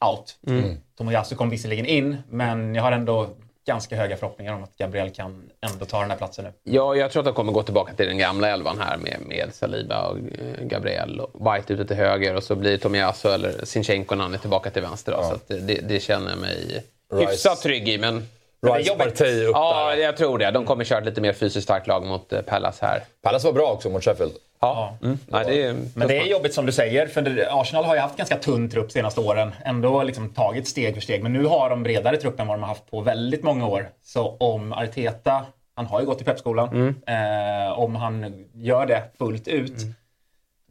out. 0.00 0.36
Mm. 0.46 0.76
Tomoyasu 0.98 1.34
kom 1.34 1.50
visserligen 1.50 1.86
in, 1.86 2.16
men 2.30 2.74
jag 2.74 2.82
har 2.82 2.92
ändå 2.92 3.30
ganska 3.66 3.96
höga 3.96 4.16
förhoppningar 4.16 4.52
om 4.54 4.64
att 4.64 4.76
Gabriel 4.76 5.10
kan 5.10 5.50
ändå 5.72 5.84
ta 5.84 6.00
den 6.00 6.10
här 6.10 6.16
platsen 6.18 6.44
nu. 6.44 6.52
Ja, 6.62 6.96
jag 6.96 7.10
tror 7.10 7.20
att 7.20 7.24
de 7.26 7.34
kommer 7.34 7.52
gå 7.52 7.62
tillbaka 7.62 7.94
till 7.94 8.06
den 8.06 8.18
gamla 8.18 8.48
elvan 8.48 8.78
här 8.80 8.96
med, 8.96 9.16
med 9.26 9.48
Saliba 9.54 10.06
och 10.08 10.16
eh, 10.18 10.64
Gabriel 10.66 11.20
och 11.20 11.54
White 11.54 11.72
ute 11.72 11.84
till 11.84 11.96
höger 11.96 12.34
och 12.34 12.42
så 12.42 12.54
blir 12.54 12.78
Tomiasso 12.78 13.28
eller 13.28 13.64
Sinchenko 13.64 14.14
när 14.14 14.22
han 14.24 14.34
är 14.34 14.38
tillbaka 14.38 14.70
till 14.70 14.82
vänster. 14.82 15.12
Då, 15.12 15.22
Så 15.22 15.34
att 15.34 15.48
det, 15.48 15.88
det 15.88 16.00
känner 16.00 16.30
jag 16.30 16.38
mig 16.38 16.84
Rice. 17.12 17.30
hyfsat 17.30 17.60
trygg 17.60 17.88
i. 17.88 17.98
Men 17.98 18.28
Rice 18.62 18.94
Partey 18.94 19.44
upp 19.44 19.50
ja, 19.54 19.90
där. 19.90 20.02
jag 20.02 20.16
tror 20.16 20.38
det. 20.38 20.50
De 20.50 20.64
kommer 20.64 20.84
köra 20.84 20.98
ett 20.98 21.04
lite 21.04 21.20
mer 21.20 21.32
fysiskt 21.32 21.64
starkt 21.64 21.86
lag 21.86 22.06
mot 22.06 22.32
eh, 22.32 22.40
Palace 22.40 22.86
här. 22.86 23.02
Palace 23.22 23.46
var 23.46 23.52
bra 23.52 23.72
också 23.72 23.90
mot 23.90 24.04
Sheffield. 24.04 24.32
Ja, 24.60 24.96
mm. 25.02 25.18
Nej, 25.26 25.44
det 25.46 25.62
är, 25.62 25.76
Men 25.94 26.08
det 26.08 26.18
är 26.18 26.26
jobbigt 26.26 26.54
som 26.54 26.66
du 26.66 26.72
säger, 26.72 27.06
för 27.06 27.48
Arsenal 27.50 27.84
har 27.84 27.94
ju 27.94 28.00
haft 28.00 28.16
ganska 28.16 28.36
tunn 28.36 28.70
trupp 28.70 28.92
senaste 28.92 29.20
åren. 29.20 29.54
Ändå 29.64 30.02
liksom 30.02 30.28
tagit 30.28 30.68
steg 30.68 30.94
för 30.94 31.00
steg, 31.00 31.22
men 31.22 31.32
nu 31.32 31.44
har 31.44 31.70
de 31.70 31.82
bredare 31.82 32.16
trupp 32.16 32.40
än 32.40 32.46
vad 32.46 32.56
de 32.56 32.62
har 32.62 32.68
haft 32.68 32.90
på 32.90 33.00
väldigt 33.00 33.42
många 33.42 33.66
år. 33.66 33.88
Så 34.04 34.36
om 34.40 34.72
Arteta, 34.72 35.46
han 35.74 35.86
har 35.86 36.00
ju 36.00 36.06
gått 36.06 36.20
i 36.20 36.24
Pepskolan, 36.24 36.94
eh, 37.06 37.78
om 37.78 37.96
han 37.96 38.44
gör 38.54 38.86
det 38.86 39.02
fullt 39.18 39.48
ut 39.48 39.72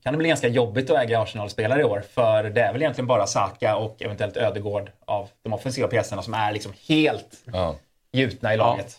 kan 0.05 0.13
det 0.13 0.17
bli 0.17 0.27
ganska 0.27 0.47
jobbigt 0.47 0.89
att 0.89 0.97
äga 0.97 1.19
Arsenal-spelare 1.21 1.81
i 1.81 1.83
år. 1.83 2.03
För 2.09 2.43
det 2.43 2.61
är 2.61 2.73
väl 2.73 2.81
egentligen 2.81 3.07
bara 3.07 3.27
Saka 3.27 3.75
och 3.75 4.01
eventuellt 4.01 4.37
Ödegård 4.37 4.91
av 5.05 5.29
de 5.43 5.53
offensiva 5.53 5.87
pjäserna 5.87 6.21
som 6.21 6.33
är 6.33 6.51
liksom 6.51 6.73
helt 6.87 7.43
Ja. 7.53 7.75
gjutna 8.11 8.53
i 8.53 8.57
laget. 8.57 8.97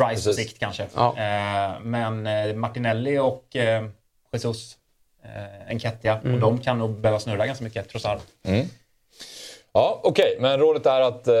Rice 0.00 0.28
på 0.30 0.34
sikt 0.34 0.58
kanske. 0.58 0.86
Ja. 0.94 1.08
Eh, 1.16 1.80
men 1.80 2.26
eh, 2.26 2.54
Martinelli 2.54 3.18
och 3.18 3.56
eh, 3.56 3.84
Jesus, 4.32 4.76
eh, 5.24 5.70
Enketia, 5.70 6.14
och 6.20 6.38
de 6.38 6.58
kan 6.58 6.78
nog 6.78 7.00
behöva 7.00 7.20
snurra 7.20 7.46
ganska 7.46 7.64
mycket 7.64 7.88
trots 7.88 8.04
allt. 8.04 8.26
Ja, 9.74 10.00
okej. 10.02 10.36
Men 10.40 10.58
rådet 10.58 10.86
är 10.86 11.00
att 11.00 11.28
eh, 11.28 11.34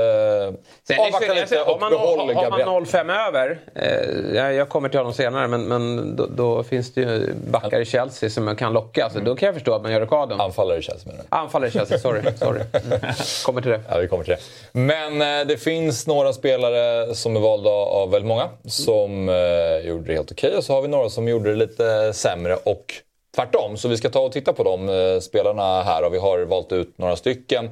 Sen, 0.88 1.00
avvakta 1.00 1.34
lite 1.34 1.58
har 1.58 1.74
och 1.74 1.80
man, 1.80 1.90
behåll 1.90 2.18
har, 2.18 2.34
har 2.34 2.42
Gabriel. 2.42 2.66
man 2.68 2.84
0-5 2.84 3.28
över, 3.28 3.58
eh, 3.74 4.54
jag, 4.56 4.68
kommer 4.68 4.88
till 4.88 4.98
honom 4.98 5.12
senare, 5.14 5.48
men, 5.48 5.62
men 5.62 6.16
då, 6.16 6.26
då 6.26 6.62
finns 6.62 6.94
det 6.94 7.00
ju 7.00 7.34
backar 7.50 7.80
i 7.80 7.84
Chelsea 7.84 8.30
som 8.30 8.44
man 8.44 8.56
kan 8.56 8.72
locka. 8.72 9.10
Så 9.10 9.18
då 9.20 9.36
kan 9.36 9.46
jag 9.46 9.54
förstå 9.54 9.74
att 9.74 9.82
man 9.82 9.92
gör 9.92 10.00
rockaden. 10.00 10.40
Anfallare 10.40 10.78
i 10.78 10.82
Chelsea 10.82 11.12
menar 11.12 11.24
du? 11.30 11.36
Anfallare 11.36 11.68
i 11.68 11.72
Chelsea, 11.72 11.98
sorry. 11.98 12.22
sorry. 12.36 12.60
Mm. 12.72 13.00
Kommer 13.44 13.60
till 13.60 13.70
det. 13.70 13.80
Ja, 13.88 13.98
vi 13.98 14.08
kommer 14.08 14.24
till 14.24 14.34
det. 14.34 14.80
Men 14.80 15.40
eh, 15.40 15.46
det 15.46 15.56
finns 15.56 16.06
några 16.06 16.32
spelare 16.32 17.14
som 17.14 17.36
är 17.36 17.40
valda 17.40 17.70
av 17.70 18.10
väldigt 18.10 18.28
många 18.28 18.48
som 18.64 19.28
eh, 19.28 19.88
gjorde 19.88 20.04
det 20.06 20.14
helt 20.14 20.32
okej 20.32 20.56
och 20.56 20.64
så 20.64 20.72
har 20.74 20.82
vi 20.82 20.88
några 20.88 21.10
som 21.10 21.28
gjorde 21.28 21.50
det 21.50 21.56
lite 21.56 22.12
sämre 22.12 22.56
och 22.64 22.94
tvärtom. 23.36 23.76
Så 23.76 23.88
vi 23.88 23.96
ska 23.96 24.10
ta 24.10 24.20
och 24.20 24.32
titta 24.32 24.52
på 24.52 24.62
de 24.62 24.88
eh, 24.88 25.20
spelarna 25.20 25.82
här 25.82 26.04
och 26.04 26.14
vi 26.14 26.18
har 26.18 26.38
valt 26.38 26.72
ut 26.72 26.98
några 26.98 27.16
stycken. 27.16 27.70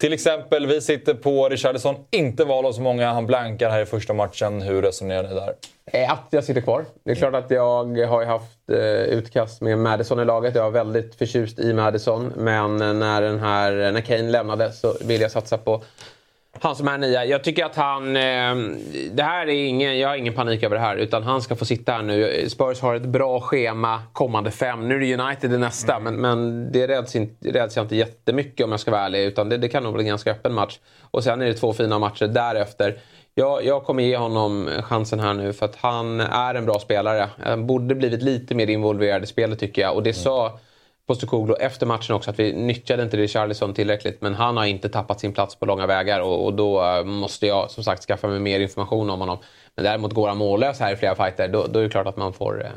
Till 0.00 0.12
exempel, 0.12 0.66
vi 0.66 0.80
sitter 0.80 1.14
på 1.14 1.48
Richardson, 1.48 1.94
inte 2.10 2.44
val 2.44 2.66
av 2.66 2.72
så 2.72 2.80
många. 2.80 3.12
Han 3.12 3.26
blankar 3.26 3.70
här 3.70 3.82
i 3.82 3.86
första 3.86 4.14
matchen. 4.14 4.62
Hur 4.62 4.82
resonerar 4.82 5.22
ni 5.22 5.34
där? 5.34 5.54
Eh, 5.86 6.12
att 6.12 6.26
jag 6.30 6.44
sitter 6.44 6.60
kvar. 6.60 6.84
Det 7.04 7.10
är 7.10 7.14
klart 7.14 7.34
att 7.34 7.50
jag 7.50 8.06
har 8.06 8.24
haft 8.24 8.70
eh, 8.70 8.78
utkast 8.78 9.60
med 9.60 9.78
Madison 9.78 10.20
i 10.20 10.24
laget. 10.24 10.54
Jag 10.54 10.62
var 10.62 10.70
väldigt 10.70 11.14
förtjust 11.14 11.58
i 11.58 11.72
Madison. 11.72 12.32
Men 12.36 12.76
när, 12.76 13.22
den 13.22 13.38
här, 13.40 13.92
när 13.92 14.00
Kane 14.00 14.30
lämnade 14.30 14.72
så 14.72 14.96
ville 15.00 15.22
jag 15.22 15.30
satsa 15.30 15.58
på 15.58 15.82
han 16.60 16.76
som 16.76 16.88
är 16.88 16.98
nia. 16.98 17.24
Jag 17.24 17.44
tycker 17.44 17.64
att 17.64 17.76
han... 17.76 18.16
Eh, 18.16 18.54
det 19.12 19.22
här 19.22 19.46
är 19.46 19.64
ingen, 19.64 19.98
jag 19.98 20.08
har 20.08 20.16
ingen 20.16 20.34
panik 20.34 20.62
över 20.62 20.76
det 20.76 20.82
här. 20.82 20.96
Utan 20.96 21.22
han 21.22 21.42
ska 21.42 21.56
få 21.56 21.64
sitta 21.64 21.92
här 21.92 22.02
nu. 22.02 22.44
Spurs 22.48 22.80
har 22.80 22.94
ett 22.94 23.06
bra 23.06 23.40
schema 23.40 24.02
kommande 24.12 24.50
fem. 24.50 24.88
Nu 24.88 24.94
är 24.94 25.00
det 25.00 25.24
United 25.24 25.52
i 25.52 25.58
nästa. 25.58 25.94
Mm. 25.94 26.14
Men, 26.14 26.20
men 26.20 26.72
det 26.72 26.88
räds, 26.88 27.16
inte, 27.16 27.50
räds 27.50 27.76
jag 27.76 27.84
inte 27.84 27.96
jättemycket 27.96 28.64
om 28.64 28.70
jag 28.70 28.80
ska 28.80 28.90
vara 28.90 29.02
ärlig. 29.02 29.24
Utan 29.24 29.48
det, 29.48 29.56
det 29.56 29.68
kan 29.68 29.82
nog 29.82 29.92
bli 29.94 30.02
en 30.02 30.08
ganska 30.08 30.30
öppen 30.30 30.54
match. 30.54 30.78
Och 31.00 31.24
sen 31.24 31.42
är 31.42 31.46
det 31.46 31.54
två 31.54 31.72
fina 31.72 31.98
matcher 31.98 32.26
därefter. 32.26 32.98
Jag, 33.34 33.64
jag 33.64 33.84
kommer 33.84 34.02
ge 34.02 34.16
honom 34.16 34.68
chansen 34.82 35.20
här 35.20 35.34
nu 35.34 35.52
för 35.52 35.66
att 35.66 35.76
han 35.76 36.20
är 36.20 36.54
en 36.54 36.64
bra 36.64 36.78
spelare. 36.78 37.28
Han 37.44 37.66
borde 37.66 37.94
blivit 37.94 38.22
lite 38.22 38.54
mer 38.54 38.70
involverad 38.70 39.22
i 39.22 39.26
spelet 39.26 39.58
tycker 39.58 39.82
jag. 39.82 39.94
Och 39.94 40.02
det 40.02 40.10
mm. 40.10 40.22
sa 40.22 40.58
Postecoglou 41.08 41.56
efter 41.60 41.86
matchen 41.86 42.16
också 42.16 42.30
att 42.30 42.38
vi 42.38 42.52
nyttjade 42.52 43.02
inte 43.02 43.16
Richarlison 43.16 43.74
tillräckligt. 43.74 44.20
Men 44.20 44.34
han 44.34 44.56
har 44.56 44.64
inte 44.64 44.88
tappat 44.88 45.20
sin 45.20 45.32
plats 45.32 45.54
på 45.54 45.66
långa 45.66 45.86
vägar 45.86 46.20
och, 46.20 46.44
och, 46.44 46.54
då 46.54 46.84
eh, 46.84 47.04
måste 47.04 47.46
jag 47.46 47.70
som 47.70 47.84
sagt 47.84 48.02
skaffa 48.02 48.28
mig 48.28 48.40
mer 48.40 48.60
information 48.60 49.10
om 49.10 49.20
honom. 49.20 49.38
Men 49.74 49.84
däremot 49.84 50.12
går 50.12 50.28
han 50.28 50.36
mållös 50.36 50.80
här 50.80 50.92
i 50.92 50.96
flera 50.96 51.14
fighter, 51.14 51.48
då, 51.48 51.66
då 51.66 51.78
är 51.78 51.82
det 51.82 51.90
klart 51.90 52.06
att 52.06 52.16
man 52.16 52.32
får 52.32 52.64
eh, 52.64 52.70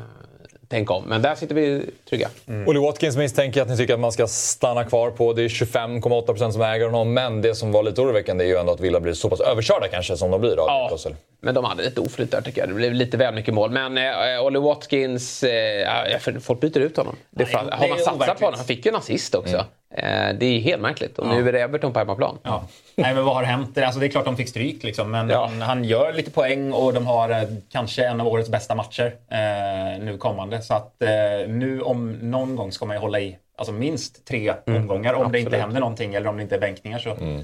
tänka 0.72 0.94
om. 0.94 1.04
Men 1.04 1.22
där 1.22 1.34
sitter 1.34 1.54
vi 1.54 1.82
trygga. 2.10 2.28
Mm. 2.48 2.68
Olly 2.68 2.80
Watkins 2.80 3.16
misstänker 3.16 3.62
att 3.62 3.68
ni 3.68 3.76
tycker 3.76 3.94
att 3.94 4.00
man 4.00 4.12
ska 4.12 4.26
stanna 4.26 4.84
kvar 4.84 5.10
på. 5.10 5.32
Det 5.32 5.42
är 5.42 5.48
25,8% 5.48 6.50
som 6.50 6.62
äger 6.62 6.84
honom. 6.84 7.14
Men 7.14 7.42
det 7.42 7.54
som 7.54 7.72
var 7.72 7.82
lite 7.82 8.00
oroväckande 8.00 8.44
är 8.44 8.48
ju 8.48 8.56
ändå 8.56 8.72
att 8.72 8.80
Villa 8.80 9.00
blir 9.00 9.12
så 9.12 9.30
pass 9.30 9.40
överkörda 9.40 9.88
kanske 9.88 10.16
som 10.16 10.30
de 10.30 10.40
blir 10.40 10.50
av 10.50 10.66
ja. 10.66 10.88
Russell. 10.92 11.14
Men 11.40 11.54
de 11.54 11.64
hade 11.64 11.82
lite 11.82 12.00
oflyt 12.00 12.30
där 12.30 12.40
tycker 12.40 12.60
jag. 12.60 12.68
Det 12.68 12.74
blev 12.74 12.94
lite 12.94 13.16
väl 13.16 13.34
mycket 13.34 13.54
mål. 13.54 13.70
Men 13.70 13.98
eh, 13.98 14.44
Olly 14.44 14.58
Watkins, 14.58 15.42
eh, 15.42 16.18
folk 16.40 16.60
byter 16.60 16.78
ut 16.78 16.96
honom. 16.96 17.16
Det, 17.30 17.44
Nej, 17.44 17.64
har 17.70 17.88
man 17.88 17.98
satsat 17.98 18.38
på 18.38 18.44
honom? 18.44 18.58
Han 18.58 18.66
fick 18.66 18.86
ju 18.86 18.88
en 18.88 18.96
assist 18.96 19.34
också. 19.34 19.54
Mm. 19.54 19.66
Eh, 19.94 20.34
det 20.34 20.46
är 20.46 20.60
helt 20.60 20.82
märkligt. 20.82 21.18
Och 21.18 21.26
ja. 21.26 21.32
nu 21.32 21.48
är 21.48 21.52
det 21.52 21.60
Everton 21.60 21.92
på 21.92 21.98
hemmaplan. 21.98 22.38
Ja. 22.42 22.68
Nej, 22.94 23.14
men 23.14 23.24
vad 23.24 23.34
har 23.34 23.42
hänt? 23.42 23.78
Alltså, 23.78 24.00
det 24.00 24.06
är 24.06 24.08
klart 24.08 24.24
de 24.24 24.36
fick 24.36 24.48
stryk, 24.48 24.82
liksom, 24.82 25.10
men 25.10 25.28
ja. 25.28 25.46
han, 25.46 25.62
han, 25.62 25.84
gör 25.84 26.12
lite 26.12 26.30
poäng 26.30 26.72
och 26.72 26.92
de 26.94 27.06
har 27.06 27.30
eh, 27.30 27.48
kanske 27.72 28.06
en 28.06 28.20
av 28.20 28.28
årets 28.28 28.48
bästa 28.48 28.74
matcher 28.74 29.14
eh, 29.28 30.04
nu 30.04 30.18
kommande. 30.18 30.62
Så 30.62 30.74
att 30.74 31.02
eh, 31.02 31.48
nu 31.48 31.80
om 31.80 32.12
någon 32.12 32.56
gång 32.56 32.72
ska 32.72 32.86
man 32.86 32.96
ju 32.96 33.00
hålla 33.00 33.20
i 33.20 33.38
alltså, 33.56 33.72
minst 33.72 34.26
tre 34.26 34.54
mm. 34.66 34.82
omgångar 34.82 35.14
om 35.14 35.20
Absolut. 35.20 35.32
det 35.32 35.40
inte 35.40 35.56
händer 35.56 35.80
någonting 35.80 36.14
eller 36.14 36.28
om 36.28 36.36
det 36.36 36.42
inte 36.42 36.54
är 36.54 36.60
bänkningar. 36.60 36.98
Så, 36.98 37.10
mm. 37.10 37.40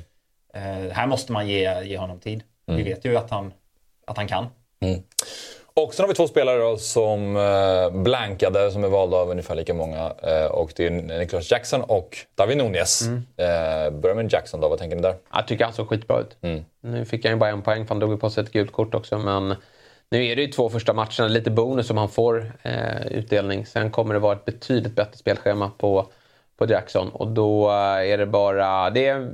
eh, 0.55 0.93
här 0.93 1.07
måste 1.07 1.33
man 1.33 1.49
ge, 1.49 1.83
ge 1.85 1.99
honom 1.99 2.21
tid. 2.21 2.43
Mm. 2.69 2.85
Vi 2.85 2.90
vet 2.90 3.05
ju 3.05 3.17
att 3.17 3.31
han, 3.31 3.52
att 4.07 4.17
han 4.17 4.28
kan. 4.28 4.47
Och 5.83 5.95
sen 5.95 6.03
har 6.05 6.09
vi 6.09 6.15
två 6.15 6.27
spelare 6.27 6.59
då 6.59 6.77
som 6.77 7.37
eh, 7.37 8.01
blankade, 8.03 8.71
som 8.71 8.85
är 8.85 8.89
valda 8.89 9.17
av 9.17 9.31
ungefär 9.31 9.55
lika 9.55 9.75
många. 9.75 10.13
Eh, 10.23 10.47
och 10.47 10.73
det 10.77 10.87
är 10.87 10.91
Niklas 10.91 11.51
Jackson 11.51 11.83
och 11.83 12.17
David 12.35 12.57
Nunez. 12.57 13.03
Mm. 13.03 13.17
Eh, 13.37 13.91
börjar 14.01 14.17
med 14.17 14.33
Jackson 14.33 14.61
då, 14.61 14.69
vad 14.69 14.79
tänker 14.79 14.97
ni 14.97 15.03
där? 15.03 15.15
Jag 15.33 15.47
tycker 15.47 15.65
han 15.65 15.75
såg 15.75 15.89
skitbra 15.89 16.21
ut. 16.21 16.37
Mm. 16.41 16.65
Nu 16.81 17.05
fick 17.05 17.25
han 17.25 17.33
ju 17.33 17.39
bara 17.39 17.51
en 17.51 17.63
poäng 17.63 17.87
för 17.87 17.95
han 17.95 17.99
drog 17.99 18.21
på 18.21 18.31
sig 18.31 18.45
ett 18.45 18.53
gult 18.53 18.73
kort 18.73 18.95
också. 18.95 19.19
Men 19.19 19.55
nu 20.11 20.27
är 20.27 20.37
det 20.37 20.43
ju 20.43 20.49
två 20.49 20.71
första 20.71 20.93
matcherna, 20.93 21.29
lite 21.29 21.51
bonus 21.51 21.91
om 21.91 21.97
han 21.97 22.09
får 22.09 22.53
eh, 22.63 23.07
utdelning. 23.07 23.67
Sen 23.67 23.91
kommer 23.91 24.15
det 24.15 24.21
vara 24.21 24.37
ett 24.37 24.45
betydligt 24.45 24.97
bättre 24.97 25.17
spelschema 25.19 25.71
på, 25.79 26.07
på 26.59 26.67
Jackson. 26.67 27.09
Och 27.09 27.29
då 27.29 27.71
är 27.71 28.19
det 28.19 28.27
bara... 28.27 28.91
Det 28.91 29.07
är, 29.07 29.31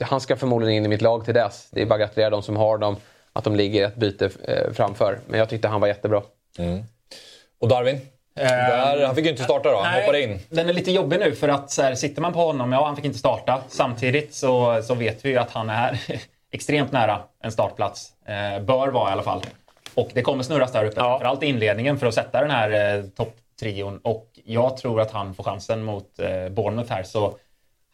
han 0.00 0.20
ska 0.20 0.36
förmodligen 0.36 0.76
in 0.76 0.84
i 0.84 0.88
mitt 0.88 1.02
lag 1.02 1.24
till 1.24 1.34
dess. 1.34 1.68
Det 1.70 1.82
är 1.82 1.86
bara 1.86 1.94
att 1.94 2.00
gratulera 2.00 2.30
de 2.30 2.42
som 2.42 2.56
har 2.56 2.78
dem 2.78 2.96
att 3.32 3.44
de 3.44 3.56
ligger 3.56 3.86
ett 3.86 3.96
byte 3.96 4.30
eh, 4.44 4.72
framför. 4.72 5.18
Men 5.26 5.38
jag 5.38 5.48
tyckte 5.48 5.68
han 5.68 5.80
var 5.80 5.88
jättebra. 5.88 6.22
Mm. 6.58 6.82
Och 7.58 7.68
Darwin? 7.68 8.00
Där, 8.34 9.06
han 9.06 9.14
fick 9.14 9.24
ju 9.24 9.30
inte 9.30 9.44
starta 9.44 9.70
då, 9.70 9.76
han 9.76 9.92
Nej, 9.92 10.00
hoppade 10.00 10.22
in. 10.22 10.38
Den 10.48 10.68
är 10.68 10.72
lite 10.72 10.92
jobbig 10.92 11.20
nu 11.20 11.32
för 11.32 11.48
att 11.48 11.70
så 11.70 11.82
här, 11.82 11.94
sitter 11.94 12.22
man 12.22 12.32
på 12.32 12.38
honom, 12.38 12.72
ja 12.72 12.86
han 12.86 12.96
fick 12.96 13.04
inte 13.04 13.18
starta. 13.18 13.62
Samtidigt 13.68 14.34
så, 14.34 14.82
så 14.82 14.94
vet 14.94 15.24
vi 15.24 15.28
ju 15.28 15.36
att 15.38 15.50
han 15.50 15.70
är 15.70 16.00
extremt 16.52 16.92
nära 16.92 17.22
en 17.42 17.52
startplats. 17.52 18.12
Eh, 18.26 18.62
bör 18.62 18.88
vara 18.88 19.10
i 19.10 19.12
alla 19.12 19.22
fall. 19.22 19.42
Och 19.94 20.10
det 20.14 20.22
kommer 20.22 20.42
snurras 20.42 20.72
där 20.72 20.84
uppe, 20.84 21.00
ja. 21.00 21.04
framförallt 21.04 21.42
i 21.42 21.46
inledningen 21.46 21.98
för 21.98 22.06
att 22.06 22.14
sätta 22.14 22.40
den 22.40 22.50
här 22.50 22.96
eh, 22.98 23.04
topptrion. 23.04 23.98
Och 23.98 24.28
jag 24.44 24.76
tror 24.76 25.00
att 25.00 25.10
han 25.10 25.34
får 25.34 25.44
chansen 25.44 25.82
mot 25.82 26.18
eh, 26.18 26.48
Bournemouth 26.48 26.92
här. 26.92 27.02
Så 27.02 27.38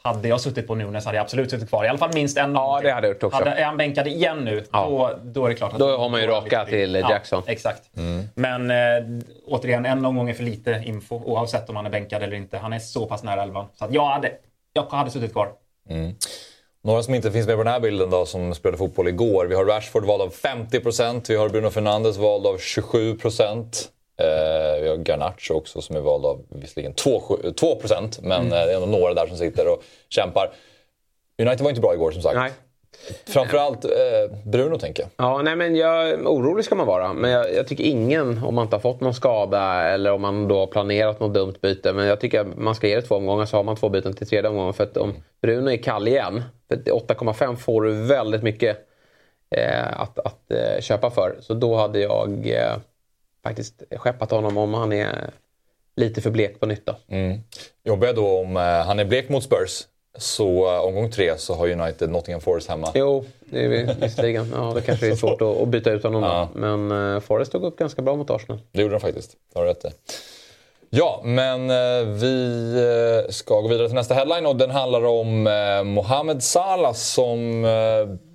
hade 0.03 0.29
jag 0.29 0.41
suttit 0.41 0.67
på 0.67 0.75
Nunes 0.75 1.05
hade 1.05 1.17
jag 1.17 1.23
absolut 1.23 1.51
suttit 1.51 1.69
kvar. 1.69 1.85
I 1.85 1.89
alla 1.89 1.99
fall 1.99 2.15
minst 2.15 2.39
en. 2.39 2.55
Ja, 2.55 2.81
det 2.83 2.91
hade 2.91 3.07
jag 3.07 3.15
gjort 3.15 3.23
också. 3.23 3.39
Hade, 3.39 3.51
är 3.51 3.65
han 3.65 3.77
bänkad 3.77 4.07
igen 4.07 4.45
nu, 4.45 4.65
ja. 4.73 4.87
då, 4.89 5.19
då 5.23 5.45
är 5.45 5.49
det 5.49 5.55
klart 5.55 5.73
att... 5.73 5.79
Då 5.79 5.97
har 5.97 6.09
man 6.09 6.21
ju 6.21 6.27
raka 6.27 6.65
till 6.65 6.95
Jackson. 6.95 7.43
Ja, 7.47 7.53
exakt. 7.53 7.97
Mm. 7.97 8.25
Men 8.35 8.71
äh, 8.71 8.77
återigen, 9.47 9.87
en 9.87 10.05
omgång 10.05 10.31
är 10.31 10.35
för 10.35 10.45
lite 10.45 10.83
info 10.87 11.23
oavsett 11.25 11.69
om 11.69 11.77
han 11.77 11.87
är 11.87 11.91
bänkad 11.91 12.23
eller 12.23 12.37
inte. 12.37 12.59
Han 12.59 12.73
är 12.73 12.79
så 12.79 13.07
pass 13.07 13.23
nära 13.23 13.43
elvan. 13.43 13.67
Så 13.75 13.85
att 13.85 13.93
jag, 13.93 14.07
hade, 14.07 14.33
jag 14.73 14.83
hade 14.83 15.11
suttit 15.11 15.33
kvar. 15.33 15.49
Mm. 15.91 16.15
Några 16.85 17.03
som 17.03 17.15
inte 17.15 17.33
finns 17.33 17.47
med 17.47 17.57
på 17.57 17.63
den 17.63 17.73
här 17.73 17.81
bilden 17.81 18.11
då, 18.11 18.27
som 18.27 18.55
spelade 18.55 18.79
fotboll 18.79 19.09
igår. 19.09 19.47
Vi 19.47 19.55
har 19.55 19.65
Rashford 19.65 20.05
vald 20.05 20.23
av 20.23 20.33
50%, 20.33 21.25
vi 21.29 21.37
har 21.37 21.49
Bruno 21.49 21.71
Fernandes 21.71 22.17
vald 22.17 22.47
av 22.47 22.59
27%. 22.59 23.89
Eh, 24.19 24.83
vi 24.83 24.89
har 24.89 24.97
Garnacho 24.97 25.55
också 25.55 25.83
som 25.83 25.97
är 25.97 26.01
vald 26.01 26.27
av 26.27 26.45
visserligen 26.49 26.95
2, 26.95 27.21
2% 27.21 28.19
men 28.23 28.41
mm. 28.41 28.53
Eh, 28.53 28.67
det 28.67 28.73
är 28.73 28.75
ändå 28.75 28.99
några 28.99 29.15
där 29.15 29.27
som 29.27 29.37
sitter 29.37 29.69
och 29.69 29.83
kämpar. 30.09 30.51
United 31.39 31.61
var 31.61 31.71
inte 31.71 31.81
bra 31.81 31.95
igår 31.95 32.11
som 32.11 32.23
sagt. 32.23 32.37
Nej. 32.37 32.53
Framförallt 33.27 33.85
eh, 33.85 33.91
Bruno 34.45 34.79
tänker 34.79 35.03
jag. 35.03 35.11
Ja, 35.27 35.43
nej, 35.43 35.57
men 35.57 35.77
jag, 35.77 36.27
orolig 36.27 36.65
ska 36.65 36.75
man 36.75 36.87
vara. 36.87 37.13
Men 37.13 37.31
jag, 37.31 37.55
jag, 37.55 37.67
tycker 37.67 37.85
ingen, 37.85 38.45
om 38.45 38.55
man 38.55 38.65
inte 38.65 38.77
har 38.77 38.81
fått 38.81 39.01
någon 39.01 39.15
skada 39.15 39.83
eller 39.83 40.13
om 40.13 40.21
man 40.21 40.49
då 40.49 40.59
har 40.59 40.67
planerat 40.67 41.21
något 41.21 41.35
dumt 41.35 41.55
byte. 41.63 41.93
Men 41.93 42.07
jag 42.07 42.21
tycker 42.21 42.41
att 42.41 42.57
man 42.57 42.75
ska 42.75 42.89
ge 42.89 42.97
det 42.97 43.03
två 43.03 43.15
omgångar 43.15 43.47
så 43.47 43.57
har 43.57 43.65
man 43.65 43.77
två 43.77 43.89
byten 43.89 44.15
till 44.15 44.27
tredje 44.27 44.51
omgången. 44.51 44.75
För 44.75 44.85
att 44.85 44.97
om 44.97 45.15
Bruno 45.43 45.71
är 45.71 45.77
kall 45.77 46.09
igen, 46.09 46.43
8,5 46.69 47.57
får 47.57 47.83
du 47.83 47.93
väldigt 47.93 48.43
mycket 48.43 48.79
eh, 49.51 50.01
att, 50.01 50.19
att 50.19 50.51
eh, 50.51 50.81
köpa 50.81 51.11
för. 51.11 51.37
Så 51.41 51.55
då 51.55 51.77
hade 51.77 52.01
jag 52.01 52.51
eh, 52.51 52.77
faktiskt 53.49 53.83
skeppat 53.97 54.31
honom 54.31 54.57
om 54.57 54.75
han 54.75 54.93
är 54.93 55.31
lite 55.97 56.21
för 56.21 56.31
blek 56.31 56.61
på 56.61 56.67
nytt. 56.67 56.89
Mm. 57.09 57.41
Jobbiga 57.85 58.13
då 58.13 58.39
om 58.39 58.57
uh, 58.57 58.63
han 58.63 58.99
är 58.99 59.05
blek 59.05 59.29
mot 59.29 59.43
Spurs. 59.43 59.87
Så 60.19 60.75
uh, 60.75 60.81
omgång 60.81 61.11
tre 61.11 61.39
så 61.39 61.55
har 61.55 61.69
United 61.69 62.11
Nottingham 62.11 62.41
Forest 62.41 62.69
hemma. 62.69 62.89
Jo, 62.95 63.25
det 63.41 63.65
är 63.65 63.95
visserligen. 64.01 64.53
Ja, 64.55 64.73
det 64.75 64.81
kanske 64.81 65.11
är 65.11 65.15
svårt 65.25 65.43
att, 65.43 65.63
att 65.63 65.69
byta 65.69 65.91
ut 65.91 66.03
honom 66.03 66.23
ja. 66.23 66.49
Men 66.55 66.93
uh, 66.93 67.21
Forest 67.21 67.53
tog 67.53 67.65
upp 67.65 67.77
ganska 67.77 68.03
bra 68.03 68.17
mot 68.17 68.31
Arsenal. 68.31 68.61
Det 68.73 68.83
gjorde 68.83 68.95
de 68.95 69.01
faktiskt. 69.01 69.37
Det 69.53 69.59
har 69.59 69.67
rätt 69.67 69.85
Ja, 70.91 71.21
men 71.25 71.69
vi 72.21 73.27
ska 73.31 73.61
gå 73.61 73.69
vidare 73.69 73.87
till 73.87 73.95
nästa 73.95 74.15
headline 74.15 74.47
och 74.47 74.57
den 74.57 74.71
handlar 74.71 75.05
om 75.05 75.43
Mohamed 75.85 76.43
Salah 76.43 76.93
som 76.93 77.65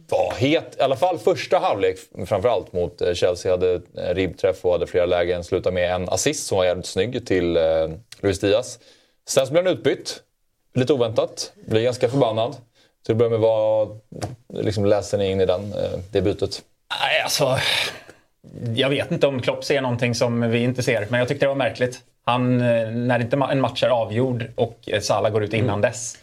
var 0.10 0.33
het, 0.38 0.75
i 0.79 0.81
alla 0.81 0.95
fall 0.95 1.17
första 1.17 1.60
halvlek 1.60 2.00
framförallt 2.25 2.74
mot 2.74 3.01
eh, 3.01 3.13
Chelsea. 3.13 3.51
Hade 3.51 3.81
ribbträff 3.95 4.65
och 4.65 4.72
hade 4.72 4.88
flera 4.88 5.05
lägen. 5.05 5.43
Slutade 5.43 5.74
med 5.74 5.95
en 5.95 6.10
assist 6.10 6.48
som 6.48 6.57
var 6.57 6.65
jävligt 6.65 6.86
snygg 6.86 7.27
till 7.27 7.57
eh, 7.57 7.63
Luis 8.22 8.39
Diaz. 8.39 8.79
Sen 9.27 9.45
så 9.45 9.51
blev 9.51 9.65
han 9.65 9.74
utbytt. 9.74 10.19
Lite 10.74 10.93
oväntat. 10.93 11.53
Blev 11.67 11.83
ganska 11.83 12.10
förbannad. 12.10 12.55
Till 13.05 13.12
att 13.12 13.17
börja 13.17 13.29
med, 13.29 13.39
vad 13.39 14.00
liksom, 14.53 14.86
läser 14.86 15.17
ni 15.17 15.31
in 15.31 15.41
i 15.41 15.45
den, 15.45 15.74
eh, 15.74 16.00
det 16.12 16.22
bytet? 16.22 16.62
Nej, 17.01 17.22
alltså... 17.22 17.57
Jag 18.75 18.89
vet 18.89 19.12
inte 19.12 19.27
om 19.27 19.41
Klopp 19.41 19.63
ser 19.63 19.81
någonting 19.81 20.15
som 20.15 20.51
vi 20.51 20.60
inte 20.60 20.83
ser, 20.83 21.07
men 21.10 21.19
jag 21.19 21.27
tyckte 21.27 21.45
det 21.45 21.50
var 21.50 21.55
märkligt. 21.55 22.00
Han, 22.25 22.62
eh, 22.62 22.91
när 22.91 23.19
inte 23.19 23.38
en 23.51 23.62
match 23.62 23.83
är 23.83 23.89
avgjord 23.89 24.45
och 24.55 24.89
Salah 25.01 25.31
går 25.31 25.43
ut 25.43 25.53
innan 25.53 25.69
mm. 25.69 25.81
dess 25.81 26.17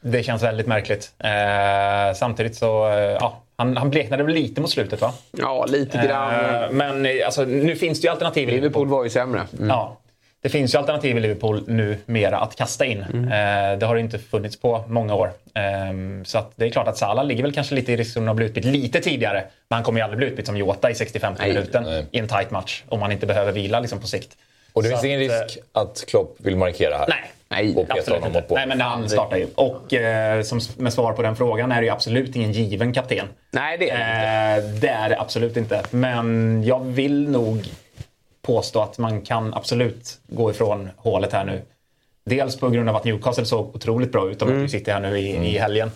det 0.00 0.22
känns 0.22 0.42
väldigt 0.42 0.66
märkligt. 0.66 1.12
Eh, 1.18 2.14
samtidigt 2.14 2.56
så, 2.56 2.88
eh, 2.88 2.98
ja, 2.98 3.42
han, 3.56 3.76
han 3.76 3.90
bleknade 3.90 4.22
väl 4.22 4.34
lite 4.34 4.60
mot 4.60 4.70
slutet 4.70 5.00
va? 5.00 5.12
Ja, 5.30 5.66
lite 5.68 5.98
grann. 6.06 6.62
Eh, 6.62 6.70
men 6.70 7.06
eh, 7.06 7.12
alltså, 7.24 7.44
nu 7.44 7.76
finns 7.76 8.00
det 8.00 8.04
ju 8.04 8.10
alternativ 8.10 8.48
i 8.48 8.52
Liverpool. 8.52 8.62
Liverpool 8.62 8.88
var 8.88 9.04
ju 9.04 9.10
sämre. 9.10 9.42
Mm. 9.58 9.68
Ja. 9.68 9.96
Det 10.42 10.48
finns 10.48 10.74
ju 10.74 10.78
alternativ 10.78 11.16
i 11.16 11.20
Liverpool 11.20 11.64
numera 11.66 12.38
att 12.38 12.56
kasta 12.56 12.84
in. 12.84 13.04
Mm. 13.12 13.24
Eh, 13.24 13.78
det 13.78 13.86
har 13.86 13.94
det 13.94 14.00
inte 14.00 14.18
funnits 14.18 14.60
på 14.60 14.84
många 14.88 15.14
år. 15.14 15.32
Eh, 15.54 16.22
så 16.24 16.38
att 16.38 16.52
det 16.56 16.64
är 16.64 16.70
klart 16.70 16.88
att 16.88 16.98
Salah 16.98 17.24
ligger 17.24 17.42
väl 17.42 17.52
kanske 17.52 17.74
lite 17.74 17.92
i 17.92 17.96
risken 17.96 18.28
att 18.28 18.36
bli 18.36 18.46
utbytt 18.46 18.64
lite 18.64 19.00
tidigare. 19.00 19.44
Men 19.68 19.76
han 19.76 19.82
kommer 19.82 20.00
ju 20.00 20.04
aldrig 20.04 20.18
bli 20.18 20.26
utbytt 20.26 20.46
som 20.46 20.56
Jota 20.56 20.90
i 20.90 20.94
65 20.94 21.34
minuten 21.40 21.86
i 22.10 22.18
en 22.18 22.28
tight 22.28 22.50
match. 22.50 22.82
Om 22.88 23.00
man 23.00 23.12
inte 23.12 23.26
behöver 23.26 23.52
vila 23.52 23.80
liksom, 23.80 24.00
på 24.00 24.06
sikt. 24.06 24.36
Och 24.72 24.82
det 24.82 24.88
finns 24.88 25.04
ingen 25.04 25.20
risk 25.20 25.58
att 25.72 26.04
Klopp 26.08 26.36
vill 26.38 26.56
markera 26.56 26.96
här? 26.96 27.06
Nej, 27.08 27.30
Nej, 27.50 27.86
absolut 27.88 28.26
inte. 28.26 28.44
Nej, 28.50 28.66
men 28.66 28.80
han 28.80 29.08
startar 29.08 29.36
ju. 29.36 29.46
Och 29.54 29.94
eh, 29.94 30.42
som 30.42 30.60
med 30.76 30.92
svar 30.92 31.12
på 31.12 31.22
den 31.22 31.36
frågan 31.36 31.72
är 31.72 31.80
det 31.80 31.84
ju 31.84 31.92
absolut 31.92 32.36
ingen 32.36 32.52
given 32.52 32.92
kapten. 32.92 33.26
Nej, 33.50 33.78
det 33.78 33.90
är 33.90 33.98
det 33.98 34.60
inte. 34.60 34.68
Eh, 34.68 34.80
det 34.80 34.88
är 34.88 35.08
det 35.08 35.20
absolut 35.20 35.56
inte. 35.56 35.82
Men 35.90 36.62
jag 36.64 36.80
vill 36.80 37.30
nog 37.30 37.68
påstå 38.42 38.80
att 38.80 38.98
man 38.98 39.22
kan 39.22 39.54
absolut 39.54 40.18
gå 40.26 40.50
ifrån 40.50 40.90
hålet 40.96 41.32
här 41.32 41.44
nu. 41.44 41.62
Dels 42.24 42.56
på 42.56 42.68
grund 42.68 42.88
av 42.88 42.96
att 42.96 43.04
Newcastle 43.04 43.44
såg 43.44 43.76
otroligt 43.76 44.12
bra 44.12 44.30
ut. 44.30 44.38
De 44.38 44.48
mm. 44.48 44.68
sitter 44.68 44.92
här 44.92 45.00
nu 45.00 45.18
i, 45.18 45.30
mm. 45.30 45.42
i 45.42 45.58
helgen. 45.58 45.90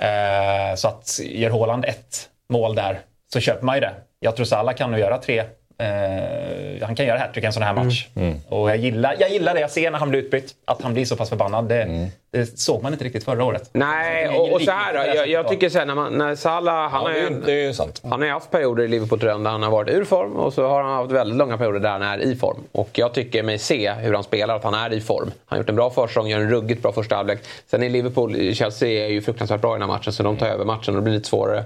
Eh, 0.00 0.76
så 0.76 0.88
att 0.88 1.20
gör 1.24 1.50
Håland 1.50 1.84
ett 1.84 2.28
mål 2.48 2.74
där 2.74 3.00
så 3.32 3.40
köper 3.40 3.64
man 3.64 3.74
ju 3.74 3.80
det. 3.80 3.94
Jag 4.20 4.36
tror 4.36 4.46
Salah 4.46 4.74
kan 4.74 4.90
nog 4.90 5.00
göra 5.00 5.18
tre 5.18 5.44
Uh, 5.82 6.84
han 6.84 6.94
kan 6.94 7.06
göra 7.06 7.18
hattrick 7.18 7.44
i 7.44 7.46
en 7.46 7.52
sån 7.52 7.62
här 7.62 7.74
match. 7.74 8.08
Mm. 8.14 8.28
Mm. 8.28 8.40
Och 8.48 8.70
jag 8.70 8.76
gillar, 8.76 9.16
jag 9.18 9.30
gillar 9.30 9.54
det 9.54 9.60
jag 9.60 9.70
ser 9.70 9.90
när 9.90 9.98
han 9.98 10.10
blir 10.10 10.20
utbytt. 10.20 10.54
Att 10.64 10.82
han 10.82 10.94
blir 10.94 11.04
så 11.04 11.16
pass 11.16 11.28
förbannad. 11.28 11.68
Det, 11.68 11.82
mm. 11.82 12.08
det 12.30 12.58
såg 12.58 12.82
man 12.82 12.92
inte 12.92 13.04
riktigt 13.04 13.24
förra 13.24 13.44
året. 13.44 13.70
Nej, 13.72 14.28
och, 14.28 14.52
och 14.52 14.62
så 14.62 14.70
här 14.70 14.94
då. 14.94 15.16
Jag, 15.16 15.28
jag 15.28 15.48
tycker 15.48 15.68
så 15.68 15.78
här, 15.78 15.86
när, 15.86 15.94
man, 15.94 16.12
när 16.18 16.34
Salah... 16.34 16.90
Han, 16.90 17.04
ja, 17.04 17.30
det, 17.46 17.52
är, 17.52 17.66
det 17.66 17.74
sant. 17.74 18.02
han 18.04 18.22
har 18.22 18.28
haft 18.28 18.50
perioder 18.50 18.84
i 18.84 18.88
liverpool 18.88 19.18
där 19.18 19.50
han 19.50 19.62
har 19.62 19.70
varit 19.70 19.90
ur 19.90 20.04
form 20.04 20.36
och 20.36 20.52
så 20.52 20.68
har 20.68 20.82
han 20.82 20.92
haft 20.94 21.10
väldigt 21.10 21.38
långa 21.38 21.58
perioder 21.58 21.80
där 21.80 21.90
han 21.90 22.02
är 22.02 22.18
i 22.18 22.36
form. 22.36 22.64
Och 22.72 22.90
jag 22.92 23.14
tycker 23.14 23.42
mig 23.42 23.58
se 23.58 23.92
hur 23.92 24.14
han 24.14 24.24
spelar 24.24 24.56
att 24.56 24.64
han 24.64 24.74
är 24.74 24.92
i 24.92 25.00
form. 25.00 25.30
Han 25.46 25.56
har 25.56 25.58
gjort 25.58 25.68
en 25.68 25.76
bra 25.76 25.90
försäsong, 25.90 26.28
gör 26.28 26.40
en 26.40 26.50
ruggigt 26.50 26.82
bra 26.82 26.92
första 26.92 27.16
halvlek. 27.16 27.38
Sen 27.66 27.82
i 27.82 27.88
Liverpool, 27.88 28.54
Chelsea 28.54 29.06
är 29.06 29.08
ju 29.08 29.22
fruktansvärt 29.22 29.60
bra 29.60 29.70
i 29.70 29.74
den 29.74 29.88
här 29.88 29.96
matchen 29.96 30.12
så 30.12 30.22
de 30.22 30.36
tar 30.36 30.46
över 30.46 30.64
matchen 30.64 30.94
och 30.94 31.00
det 31.00 31.04
blir 31.04 31.14
lite 31.14 31.28
svårare 31.28 31.64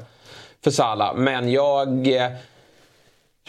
för 0.64 0.70
Salah. 0.70 1.14
Men 1.14 1.52
jag 1.52 2.08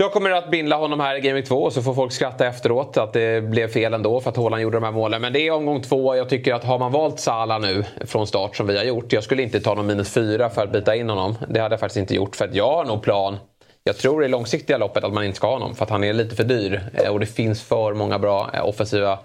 jag 0.04 0.12
kommer 0.12 0.32
att 0.32 0.52
bindla 0.52 0.76
honom 0.76 1.00
här 1.00 1.16
i 1.16 1.22
Game 1.22 1.34
Week 1.34 1.48
2 1.48 1.64
och 1.64 1.74
så 1.74 1.82
får 1.82 1.94
folk 1.94 2.12
skratta 2.12 2.48
efteråt 2.48 2.98
att 2.98 3.14
det 3.14 3.44
blev 3.44 3.68
fel 3.68 3.94
ändå 3.94 4.20
för 4.20 4.30
att 4.30 4.38
Haaland 4.38 4.62
gjorde 4.62 4.78
de 4.78 4.84
här 4.84 4.92
målen. 4.92 5.22
Men 5.22 5.34
det 5.34 5.48
är 5.48 5.52
omgång 5.52 5.82
två. 5.82 6.16
Jag 6.16 6.30
tycker 6.30 6.54
att 6.54 6.64
har 6.64 6.80
man 6.80 6.92
valt 6.92 7.20
Salah 7.20 7.62
nu 7.62 7.84
från 8.06 8.28
start 8.28 8.56
som 8.56 8.68
vi 8.68 8.78
har 8.78 8.84
gjort. 8.84 9.14
Jag 9.14 9.24
skulle 9.24 9.44
inte 9.44 9.60
ta 9.60 9.74
någon 9.74 9.88
minus 9.88 10.10
fyra 10.10 10.50
för 10.50 10.64
att 10.64 10.72
byta 10.72 10.96
in 10.96 11.10
honom. 11.10 11.36
Det 11.50 11.60
hade 11.60 11.74
jag 11.74 11.80
faktiskt 11.80 11.98
inte 11.98 12.16
gjort 12.16 12.36
för 12.36 12.46
att 12.46 12.56
jag 12.56 12.72
har 12.72 12.86
nog 12.86 13.02
plan. 13.02 13.38
Jag 13.84 13.98
tror 13.98 14.26
i 14.26 14.28
långsiktiga 14.28 14.78
loppet 14.78 15.04
att 15.04 15.14
man 15.14 15.24
inte 15.24 15.38
ska 15.38 15.48
ha 15.48 15.54
honom 15.54 15.76
för 15.76 15.84
att 15.84 15.90
han 15.90 16.04
är 16.04 16.14
lite 16.14 16.36
för 16.36 16.44
dyr. 16.44 16.82
Eh, 16.94 17.12
och 17.12 17.20
det 17.20 17.26
finns 17.26 17.64
för 17.64 17.94
många 17.94 18.20
bra 18.20 18.50
eh, 18.54 18.66
offensiva 18.66 19.20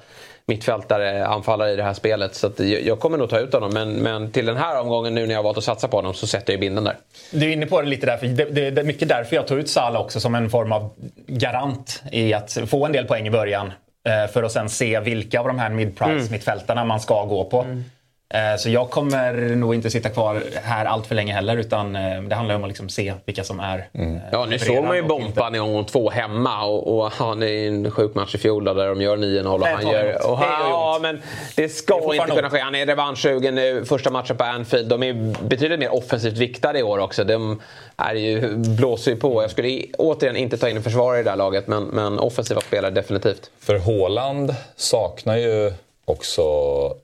mittfältare, 0.47 1.27
anfallare 1.27 1.73
i 1.73 1.77
det 1.77 1.83
här 1.83 1.95
spelet. 1.95 2.35
Så 2.35 2.51
jag 2.59 3.01
kommer 3.01 3.19
nog 3.19 3.31
ta 3.31 3.39
ut 3.39 3.53
honom. 3.53 3.75
Men, 3.75 3.93
men 3.93 4.31
till 4.31 4.47
den 4.47 4.57
här 4.57 4.81
omgången 4.81 5.15
nu 5.15 5.27
när 5.27 5.35
jag 5.35 5.39
har 5.39 5.45
valt 5.45 5.59
att 5.59 5.65
satsa 5.65 5.89
på 5.89 5.97
honom 5.97 6.15
så 6.15 6.27
sätter 6.27 6.53
jag 6.53 6.61
binden 6.61 6.85
där. 6.85 6.97
Du 7.31 7.49
är 7.49 7.53
inne 7.53 7.67
på 7.67 7.81
det 7.81 7.89
lite 7.89 8.07
där. 8.07 8.17
För 8.17 8.27
det, 8.27 8.45
det, 8.45 8.71
det 8.71 8.81
är 8.81 8.85
mycket 8.85 9.09
därför 9.09 9.37
jag 9.37 9.47
tog 9.47 9.59
ut 9.59 9.71
Salah 9.71 10.03
också 10.03 10.21
som 10.21 10.35
en 10.35 10.51
form 10.51 10.73
av 10.73 10.91
garant 11.27 12.03
i 12.13 12.35
att 12.35 12.59
få 12.67 12.87
en 12.87 12.93
del 12.93 13.05
poäng 13.05 13.27
i 13.27 13.31
början. 13.31 13.73
Eh, 14.07 14.33
för 14.33 14.43
att 14.43 14.53
sen 14.53 14.69
se 14.69 15.01
vilka 15.01 15.41
av 15.41 15.47
de 15.47 15.59
här 15.59 15.71
mid-price-mittfältarna 15.71 16.81
mm. 16.81 16.89
man 16.89 17.01
ska 17.01 17.25
gå 17.25 17.45
på. 17.45 17.61
Mm. 17.61 17.85
Eh, 18.29 18.57
så 18.59 18.71
jag 18.71 18.91
kommer 18.91 19.57
nog 19.57 19.75
inte 19.75 19.91
sitta 19.91 20.09
kvar 20.09 20.43
här 20.63 20.85
allt 20.85 21.07
för 21.07 21.15
länge 21.15 21.33
heller 21.33 21.57
utan 21.57 21.97
eh, 21.97 22.23
det 22.23 22.35
handlar 22.35 22.55
om 22.55 22.65
att 22.65 22.69
liksom 22.69 22.89
se 22.89 23.15
vilka 23.25 23.45
som 23.45 23.61
är 23.61 23.89
mm. 23.93 24.19
Ja, 24.33 24.45
nu 24.45 24.59
såg 24.59 24.85
man 24.85 24.97
ju 24.97 25.03
Bompan 25.03 25.55
i 25.55 25.59
omgång 25.59 25.85
två 25.85 26.11
hemma 26.11 26.65
och, 26.65 26.99
och 26.99 27.13
han 27.13 27.43
är 27.43 27.69
en 27.69 27.91
sjuk 27.91 28.15
match 28.15 28.35
i 28.35 28.39
fjol 28.39 28.65
där 28.65 28.89
de 28.89 29.03
gör 29.03 29.17
9-0 29.17 29.47
och 29.47 29.67
han 29.67 29.91
gör... 29.91 30.31
Och 30.31 30.39
han, 30.39 30.71
ja, 30.71 30.99
men 31.03 31.23
det 31.57 31.69
ska 31.69 32.11
det 32.11 32.17
inte 32.17 32.31
kunna 32.31 32.51
ske. 32.51 32.59
Han 32.59 32.75
är 32.75 32.87
revanschsugen 32.87 33.55
nu. 33.55 33.85
Första 33.85 34.11
matchen 34.11 34.37
på 34.37 34.45
Anfield. 34.45 34.89
De 34.89 35.03
är 35.03 35.45
betydligt 35.49 35.79
mer 35.79 35.95
offensivt 35.95 36.39
viktade 36.39 36.79
i 36.79 36.83
år 36.83 36.99
också. 36.99 37.25
De 37.25 37.61
är 37.97 38.15
ju, 38.15 38.57
blåser 38.57 39.11
ju 39.11 39.17
på. 39.17 39.43
Jag 39.43 39.51
skulle 39.51 39.83
återigen 39.99 40.37
inte 40.37 40.57
ta 40.57 40.69
in 40.69 40.77
en 40.77 40.83
försvarare 40.83 41.21
i 41.21 41.23
det 41.23 41.31
här 41.31 41.37
laget 41.37 41.67
men, 41.67 41.85
men 41.85 42.19
offensiva 42.19 42.61
spelare 42.61 42.91
definitivt. 42.91 43.51
För 43.61 43.79
Håland 43.79 44.55
saknar 44.77 45.37
ju 45.37 45.73
också 46.05 46.43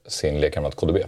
sin 0.06 0.40
lekkamrat 0.40 0.74
KDB. 0.74 0.98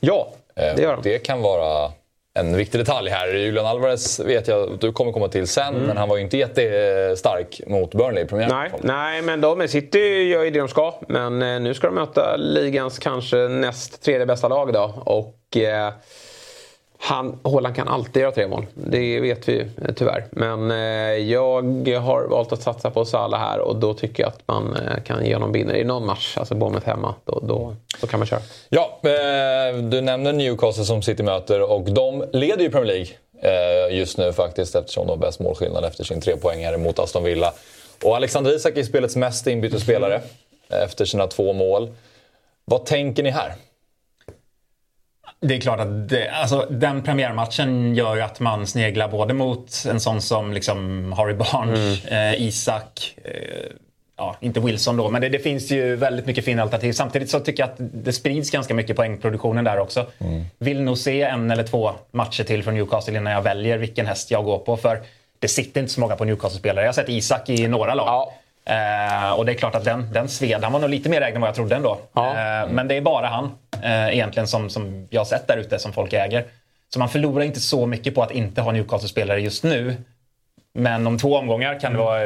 Ja, 0.00 0.32
eh, 0.56 0.74
det 0.76 0.82
gör 0.82 0.96
de. 0.96 1.02
Det 1.02 1.18
kan 1.18 1.42
vara 1.42 1.92
en 2.34 2.56
viktig 2.56 2.80
detalj 2.80 3.10
här. 3.10 3.34
Julian 3.34 3.66
Alvarez 3.66 4.20
vet 4.20 4.48
jag 4.48 4.72
att 4.72 4.80
du 4.80 4.92
kommer 4.92 5.12
komma 5.12 5.28
till 5.28 5.46
sen, 5.46 5.74
mm. 5.74 5.86
men 5.86 5.96
han 5.96 6.08
var 6.08 6.16
ju 6.16 6.22
inte 6.22 6.36
jättestark 6.36 7.60
mot 7.66 7.94
Burnley 7.94 8.24
i 8.24 8.26
premiären. 8.26 8.50
Nej, 8.52 8.70
nej, 8.82 9.22
men 9.22 9.40
de 9.40 9.68
City 9.68 9.98
gör 9.98 10.44
ju 10.44 10.50
det 10.50 10.58
de 10.58 10.68
ska. 10.68 10.94
Men 11.08 11.42
eh, 11.42 11.60
nu 11.60 11.74
ska 11.74 11.86
de 11.86 11.94
möta 11.94 12.36
ligans 12.36 12.98
kanske 12.98 13.36
näst 13.36 14.02
tredje 14.02 14.26
bästa 14.26 14.48
lag 14.48 14.72
då. 14.72 15.02
Och... 15.04 15.56
Eh, 15.56 15.92
han, 17.04 17.38
Håland 17.42 17.76
kan 17.76 17.88
alltid 17.88 18.22
göra 18.22 18.32
tre 18.32 18.48
mål. 18.48 18.66
Det 18.74 19.20
vet 19.20 19.48
vi 19.48 19.60
eh, 19.60 19.94
tyvärr. 19.96 20.24
Men 20.30 20.70
eh, 20.70 20.76
jag 21.30 22.00
har 22.00 22.28
valt 22.28 22.52
att 22.52 22.62
satsa 22.62 22.90
på 22.90 23.04
Salah 23.04 23.40
här 23.40 23.58
och 23.58 23.76
då 23.76 23.94
tycker 23.94 24.22
jag 24.22 24.28
att 24.28 24.40
man 24.46 24.76
eh, 24.76 25.02
kan 25.02 25.26
ge 25.26 25.34
honom 25.34 25.52
binner 25.52 25.74
i 25.74 25.84
någon 25.84 26.06
match. 26.06 26.34
Alltså 26.38 26.54
Bournemouth 26.54 26.86
hemma. 26.86 27.14
Då, 27.24 27.40
då, 27.42 27.76
då, 28.00 28.06
kan 28.06 28.20
man 28.20 28.26
köra. 28.26 28.40
Ja, 28.68 28.98
du 29.82 30.00
nämner 30.00 30.32
Newcastle 30.32 30.84
som 30.84 31.02
City 31.02 31.22
möter 31.22 31.70
och 31.70 31.92
de 31.92 32.24
leder 32.32 32.62
ju 32.62 32.70
Premier 32.70 32.94
League 32.94 33.12
just 33.90 34.18
nu 34.18 34.32
faktiskt 34.32 34.74
eftersom 34.74 35.06
de 35.06 35.10
har 35.10 35.16
bäst 35.16 35.40
målskillnad 35.40 35.84
efter 35.84 36.04
sin 36.04 36.20
trepoängare 36.20 36.78
mot 36.78 36.98
Aston 36.98 37.24
Villa. 37.24 37.52
Och 38.04 38.16
Alexander 38.16 38.56
Isak 38.56 38.76
är 38.76 38.82
spelets 38.82 39.16
mest 39.16 39.46
inbytte 39.46 39.80
spelare 39.80 40.14
mm. 40.14 40.84
efter 40.84 41.04
sina 41.04 41.26
två 41.26 41.52
mål. 41.52 41.88
Vad 42.64 42.84
tänker 42.86 43.22
ni 43.22 43.30
här? 43.30 43.54
Det 45.44 45.54
är 45.54 45.60
klart 45.60 45.80
att 45.80 46.08
det, 46.08 46.28
alltså, 46.28 46.66
den 46.70 47.02
premiärmatchen 47.02 47.94
gör 47.94 48.16
ju 48.16 48.22
att 48.22 48.40
man 48.40 48.66
sneglar 48.66 49.08
både 49.08 49.34
mot 49.34 49.84
en 49.90 50.00
sån 50.00 50.22
som 50.22 50.52
liksom 50.52 51.12
Harry 51.12 51.34
Barnes, 51.34 52.04
mm. 52.06 52.34
eh, 52.34 52.42
Isak, 52.42 53.14
eh, 53.24 53.32
ja, 54.16 54.36
inte 54.40 54.60
Wilson 54.60 54.96
då, 54.96 55.10
men 55.10 55.20
det, 55.20 55.28
det, 55.28 55.38
finns 55.38 55.70
ju 55.70 55.96
väldigt 55.96 56.26
mycket 56.26 56.44
fina 56.44 56.62
alternativ. 56.62 56.92
Samtidigt 56.92 57.30
så 57.30 57.40
tycker 57.40 57.62
jag 57.62 57.70
att 57.70 57.76
det 57.78 58.12
sprids 58.12 58.50
ganska 58.50 58.74
mycket 58.74 58.96
poängproduktionen 58.96 59.64
där 59.64 59.78
också. 59.78 60.06
Mm. 60.18 60.44
Vill 60.58 60.82
nog 60.82 60.98
se 60.98 61.22
en 61.22 61.50
eller 61.50 61.64
två 61.64 61.92
matcher 62.10 62.44
till 62.44 62.62
från 62.62 62.74
Newcastle 62.74 63.16
innan 63.16 63.32
jag 63.32 63.42
väljer 63.42 63.78
vilken 63.78 64.06
häst 64.06 64.30
jag 64.30 64.44
går 64.44 64.58
på. 64.58 64.76
För 64.76 65.00
det 65.38 65.48
sitter 65.48 65.80
inte 65.80 65.92
så 65.92 66.00
många 66.00 66.16
på 66.16 66.24
Newcastle-spelare. 66.24 66.84
Jag 66.84 66.88
har 66.88 66.92
sett 66.92 67.08
Isak 67.08 67.48
i 67.48 67.68
några 67.68 67.94
lag. 67.94 68.06
Ja. 68.06 68.32
Eh, 68.64 69.32
och 69.32 69.46
det 69.46 69.52
är 69.52 69.56
klart 69.56 69.74
att 69.74 69.84
den, 69.84 70.12
den 70.12 70.28
sved. 70.28 70.62
Han 70.62 70.72
var 70.72 70.80
nog 70.80 70.90
lite 70.90 71.08
mer 71.08 71.20
ägd 71.20 71.34
än 71.34 71.40
vad 71.40 71.48
jag 71.48 71.54
trodde 71.54 71.76
ändå. 71.76 71.98
Ja. 72.12 72.28
Eh, 72.28 72.68
men 72.68 72.88
det 72.88 72.96
är 72.96 73.00
bara 73.00 73.26
han 73.26 73.50
eh, 73.82 74.14
egentligen 74.14 74.46
som, 74.46 74.70
som 74.70 75.06
jag 75.10 75.20
har 75.20 75.24
sett 75.24 75.46
där 75.46 75.56
ute 75.56 75.78
som 75.78 75.92
folk 75.92 76.12
äger. 76.12 76.44
Så 76.92 76.98
man 76.98 77.08
förlorar 77.08 77.44
inte 77.44 77.60
så 77.60 77.86
mycket 77.86 78.14
på 78.14 78.22
att 78.22 78.30
inte 78.30 78.60
ha 78.60 78.72
Newcastle-spelare 78.72 79.40
just 79.40 79.64
nu. 79.64 79.96
Men 80.74 81.06
om 81.06 81.18
två 81.18 81.36
omgångar 81.36 81.80
kan 81.80 81.92
det 81.92 81.98
vara, 81.98 82.20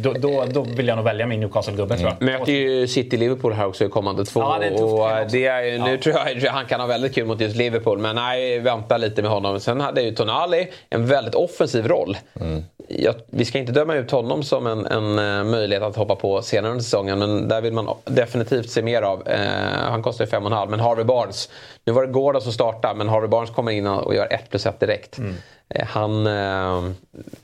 då, 0.00 0.12
då, 0.12 0.44
då 0.50 0.62
vill 0.62 0.88
jag 0.88 0.96
nog 0.96 1.04
välja 1.04 1.26
min 1.26 1.40
Newcastle-gubbe 1.40 1.96
tror 1.96 2.10
jag. 2.10 2.22
Möter 2.22 2.52
ju 2.52 2.86
City-Liverpool 2.86 3.52
här 3.52 3.66
också 3.66 3.84
i 3.84 3.88
kommande 3.88 4.24
två. 4.24 4.40
Ja, 4.40 4.58
det 4.60 4.66
är 4.66 4.82
och 4.82 5.30
det 5.30 5.46
är, 5.46 5.62
ja. 5.62 5.84
Nu 5.84 5.98
tror 5.98 6.16
jag 6.16 6.36
att 6.36 6.54
han 6.54 6.66
kan 6.66 6.80
ha 6.80 6.86
väldigt 6.86 7.14
kul 7.14 7.26
mot 7.26 7.40
just 7.40 7.56
Liverpool. 7.56 7.98
Men 7.98 8.16
nej, 8.16 8.58
vänta 8.58 8.96
lite 8.96 9.22
med 9.22 9.30
honom. 9.30 9.60
Sen 9.60 9.80
hade 9.80 10.02
ju 10.02 10.14
Tonali 10.14 10.68
en 10.90 11.06
väldigt 11.06 11.34
offensiv 11.34 11.88
roll. 11.88 12.16
Mm. 12.40 12.64
Jag, 12.88 13.14
vi 13.26 13.44
ska 13.44 13.58
inte 13.58 13.72
döma 13.72 13.94
ut 13.94 14.10
honom 14.10 14.42
som 14.42 14.66
en, 14.66 14.86
en, 14.86 15.18
eh, 15.18 15.44
möjlighet 15.44 15.82
att 15.82 15.96
hoppa 15.96 16.16
på 16.16 16.42
senare 16.42 16.70
under 16.70 16.84
säsongen. 16.84 17.18
Men 17.18 17.48
där 17.48 17.60
vill 17.60 17.72
man 17.72 17.96
definitivt 18.04 18.70
se 18.70 18.82
mer 18.82 19.02
av. 19.02 19.28
Eh, 19.28 19.90
han 19.90 20.02
kostar 20.02 20.24
ju 20.24 20.30
5,5 20.30 20.68
men 20.68 20.80
Harvey 20.80 21.04
Barnes. 21.04 21.50
Nu 21.84 21.92
var 21.92 22.06
det 22.06 22.12
Gordon 22.12 22.42
som 22.42 22.52
startade 22.52 22.94
men 22.94 23.08
Harvey 23.08 23.28
Barnes 23.28 23.50
kommer 23.50 23.72
in 23.72 23.86
och 23.86 24.14
gör 24.14 24.32
1 24.32 24.50
plus 24.50 24.66
1 24.66 24.80
direkt. 24.80 25.18
Mm. 25.18 25.34
Eh, 25.68 25.86
han... 25.86 26.26
Eh, 26.26 26.92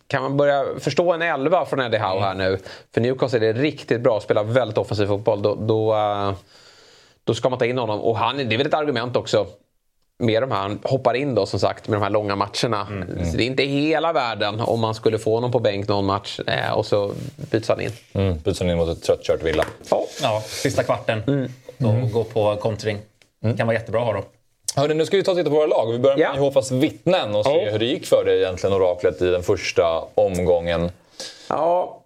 kan 0.07 0.23
man 0.23 0.37
börja 0.37 0.65
förstå 0.79 1.13
en 1.13 1.23
elva 1.23 1.67
från 1.67 1.81
Eddie 1.81 1.99
Howe 1.99 2.21
här 2.21 2.35
nu? 2.35 2.59
För 2.95 3.01
Newcastle 3.01 3.49
är 3.49 3.55
det 3.55 3.61
riktigt 3.61 4.01
bra, 4.01 4.21
spelar 4.21 4.45
väldigt 4.45 4.79
offensiv 4.79 5.07
fotboll. 5.07 5.43
Då, 5.43 5.55
då, 5.55 5.95
eh, 5.95 6.33
då 7.25 7.35
ska 7.35 7.49
man 7.49 7.59
ta 7.59 7.67
in 7.67 7.79
honom. 7.79 8.01
Och 8.01 8.17
han, 8.17 8.37
det 8.37 8.55
är 8.55 8.59
väl 8.59 8.67
ett 8.67 8.75
argument 8.75 9.17
också 9.17 9.47
med 10.19 10.43
de 10.43 10.51
här, 10.51 10.59
han 10.59 10.79
hoppar 10.85 11.15
in 11.15 11.35
då 11.35 11.47
som 11.47 11.61
sagt 11.61 11.89
med 11.89 12.01
de 12.01 12.03
här 12.03 12.11
långa 12.11 12.37
matcherna. 12.37 12.87
Mm, 12.91 13.03
mm. 13.03 13.37
det 13.37 13.43
är 13.43 13.47
inte 13.47 13.63
hela 13.63 14.13
världen 14.13 14.61
om 14.61 14.81
man 14.81 14.95
skulle 14.95 15.19
få 15.19 15.35
honom 15.35 15.53
på 15.53 15.61
bänk 15.61 15.89
någon 15.89 16.05
match 16.05 16.41
och 16.75 16.87
så 16.87 17.13
byts 17.51 17.69
han 17.69 17.81
in. 17.81 17.91
Mm, 18.13 18.39
byts 18.39 18.61
han 18.61 18.71
in 18.71 18.77
mot 18.77 18.89
ett 18.89 19.03
tröttkört 19.03 19.43
Villa. 19.43 19.65
Ja, 19.91 20.07
ja 20.23 20.43
sista 20.47 20.83
kvarten. 20.83 21.23
Mm. 21.27 21.53
Och 21.79 22.11
gå 22.11 22.25
på 22.25 22.57
kontring. 22.57 22.99
Mm. 23.43 23.57
kan 23.57 23.67
vara 23.67 23.77
jättebra 23.77 24.01
att 24.01 24.07
ha 24.07 24.13
då. 24.13 24.25
Hörrni, 24.77 24.95
nu 24.95 25.07
ska 25.07 25.17
vi 25.17 25.23
ta 25.23 25.31
och 25.31 25.37
titta 25.37 25.51
på 25.51 25.57
våra 25.57 25.67
lag. 25.67 25.93
Vi 25.93 25.99
börjar 25.99 26.17
med 26.17 26.25
ja. 26.25 26.35
Jehovas 26.35 26.71
vittnen 26.71 27.35
och 27.35 27.45
se 27.45 27.51
oh. 27.51 27.73
hur 27.73 27.79
det 27.79 27.85
gick 27.85 28.07
för 28.07 28.25
dig 28.25 28.43
egentligen, 28.43 28.77
oraklet, 28.77 29.23
i 29.23 29.31
den 29.31 29.43
första 29.43 30.05
omgången. 30.15 30.91
Ja. 31.49 32.03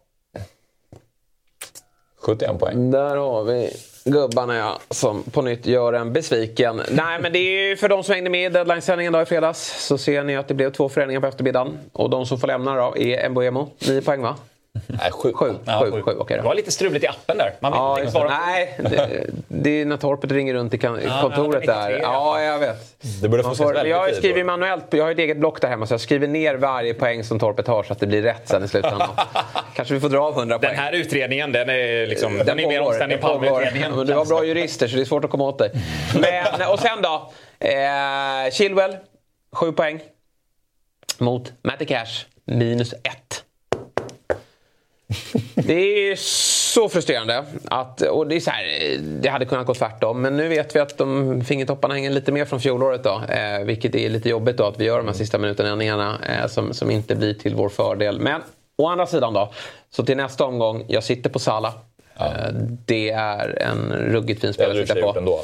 71 2.18 2.58
poäng. 2.58 2.90
Där 2.90 3.16
har 3.16 3.44
vi 3.44 3.72
gubbarna 4.04 4.56
ja, 4.56 4.78
som 4.90 5.22
på 5.22 5.42
nytt 5.42 5.66
gör 5.66 5.92
en 5.92 6.12
besviken. 6.12 6.82
Nej 6.90 7.20
men 7.20 7.32
det 7.32 7.38
är 7.38 7.68
ju 7.68 7.76
för 7.76 7.88
de 7.88 8.04
som 8.04 8.14
hängde 8.14 8.30
med 8.30 8.50
i 8.50 8.54
deadline-sändningen 8.54 9.22
i 9.22 9.24
fredags 9.24 9.86
så 9.86 9.98
ser 9.98 10.24
ni 10.24 10.36
att 10.36 10.48
det 10.48 10.54
blev 10.54 10.72
två 10.72 10.88
förändringar 10.88 11.20
på 11.20 11.26
eftermiddagen. 11.26 11.78
Och 11.92 12.10
de 12.10 12.26
som 12.26 12.38
får 12.38 12.48
lämna 12.48 12.76
då 12.76 12.96
är 12.96 13.28
Mbuemo. 13.28 13.68
9 13.88 14.00
poäng 14.00 14.22
va? 14.22 14.36
Nej, 14.86 15.10
sju. 15.10 15.32
Sju, 15.32 15.54
ja, 15.64 15.80
sju, 15.84 15.90
sju. 15.90 16.02
sju 16.02 16.10
okay 16.10 16.36
det 16.36 16.42
var 16.42 16.54
lite 16.54 16.72
struligt 16.72 17.04
i 17.04 17.08
appen 17.08 17.38
där. 17.38 17.52
Man 17.60 17.72
ja, 17.72 17.98
inte 17.98 18.12
svara 18.12 18.28
Nej, 18.28 18.78
det, 18.78 19.26
det 19.48 19.80
är 19.80 19.84
när 19.84 19.96
Torpet 19.96 20.32
ringer 20.32 20.54
runt 20.54 20.74
i 20.74 20.78
kontoret 20.78 21.64
ja, 21.66 21.74
där. 21.74 21.98
Ja, 22.02 22.42
jag 22.42 22.58
vet. 22.58 22.96
Det 23.22 23.28
borde 23.28 23.42
få 23.42 23.54
får, 23.54 23.86
Jag 23.86 24.14
skriver 24.14 24.44
manuellt, 24.44 24.84
jag 24.90 25.04
har 25.04 25.10
ett 25.10 25.18
eget 25.18 25.36
block 25.36 25.60
där 25.60 25.68
hemma 25.68 25.86
så 25.86 25.94
jag 25.94 26.00
skriver 26.00 26.28
ner 26.28 26.54
varje 26.54 26.94
poäng 26.94 27.24
som 27.24 27.38
Torpet 27.38 27.66
har 27.66 27.82
så 27.82 27.92
att 27.92 28.00
det 28.00 28.06
blir 28.06 28.22
rätt 28.22 28.48
sen 28.48 28.64
i 28.64 28.68
slutändan. 28.68 29.08
Kanske 29.74 29.94
vi 29.94 30.00
får 30.00 30.08
dra 30.08 30.18
av 30.18 30.38
100 30.38 30.58
poäng. 30.58 30.70
Den 30.70 30.78
här 30.78 30.92
utredningen, 30.92 31.52
den 31.52 31.68
är, 31.68 32.06
liksom, 32.06 32.36
den, 32.36 32.46
den 32.46 32.60
är 32.60 32.68
mer 32.68 32.80
omständig 32.80 33.16
än 33.16 33.22
Palmeutredningen. 33.22 34.06
Du 34.06 34.14
har 34.14 34.24
bra 34.24 34.44
jurister 34.44 34.88
så 34.88 34.96
det 34.96 35.02
är 35.02 35.04
svårt 35.04 35.24
att 35.24 35.30
komma 35.30 35.44
åt 35.44 35.58
dig. 35.58 35.70
Men, 36.14 36.68
och 36.68 36.78
sen 36.78 37.02
då. 37.02 37.32
Eh, 37.66 38.50
Chilwell, 38.52 38.96
7 39.52 39.72
poäng. 39.72 40.00
Mot 41.18 41.52
Matty 41.62 41.84
Cash, 41.84 42.26
minus 42.44 42.92
1. 42.92 43.41
Det 45.54 46.10
är 46.10 46.16
så 46.74 46.88
frustrerande. 46.88 47.44
Att, 47.64 48.02
och 48.02 48.26
det, 48.26 48.36
är 48.36 48.40
så 48.40 48.50
här, 48.50 48.98
det 48.98 49.28
hade 49.28 49.44
kunnat 49.44 49.66
gå 49.66 49.74
tvärtom. 49.74 50.22
Men 50.22 50.36
nu 50.36 50.48
vet 50.48 50.76
vi 50.76 50.80
att 50.80 50.98
de 50.98 51.40
fingertopparna 51.44 51.94
hänger 51.94 52.10
lite 52.10 52.32
mer 52.32 52.44
från 52.44 52.60
fjolåret. 52.60 53.04
Då, 53.04 53.22
eh, 53.28 53.64
vilket 53.64 53.94
är 53.94 54.08
lite 54.08 54.28
jobbigt 54.28 54.56
då 54.56 54.64
att 54.64 54.80
vi 54.80 54.84
gör 54.84 54.98
de 54.98 55.06
här 55.06 55.14
sista 55.14 55.38
minutenändringarna 55.38 56.18
eh, 56.28 56.46
som, 56.48 56.74
som 56.74 56.90
inte 56.90 57.14
blir 57.14 57.34
till 57.34 57.54
vår 57.54 57.68
fördel. 57.68 58.20
Men 58.20 58.40
Å 58.76 58.88
andra 58.88 59.06
sidan 59.06 59.34
då, 59.34 59.52
så 59.90 60.04
till 60.04 60.16
nästa 60.16 60.44
omgång, 60.44 60.84
jag 60.88 61.04
sitter 61.04 61.30
på 61.30 61.38
Sala. 61.38 61.74
Ja. 62.18 62.32
Det 62.86 63.10
är 63.10 63.62
en 63.62 63.92
ruggigt 63.92 64.40
fin 64.40 64.52
spelare 64.52 64.82
att 64.82 64.88
sitta 64.88 65.00
på. 65.00 65.18
Ändå. 65.18 65.40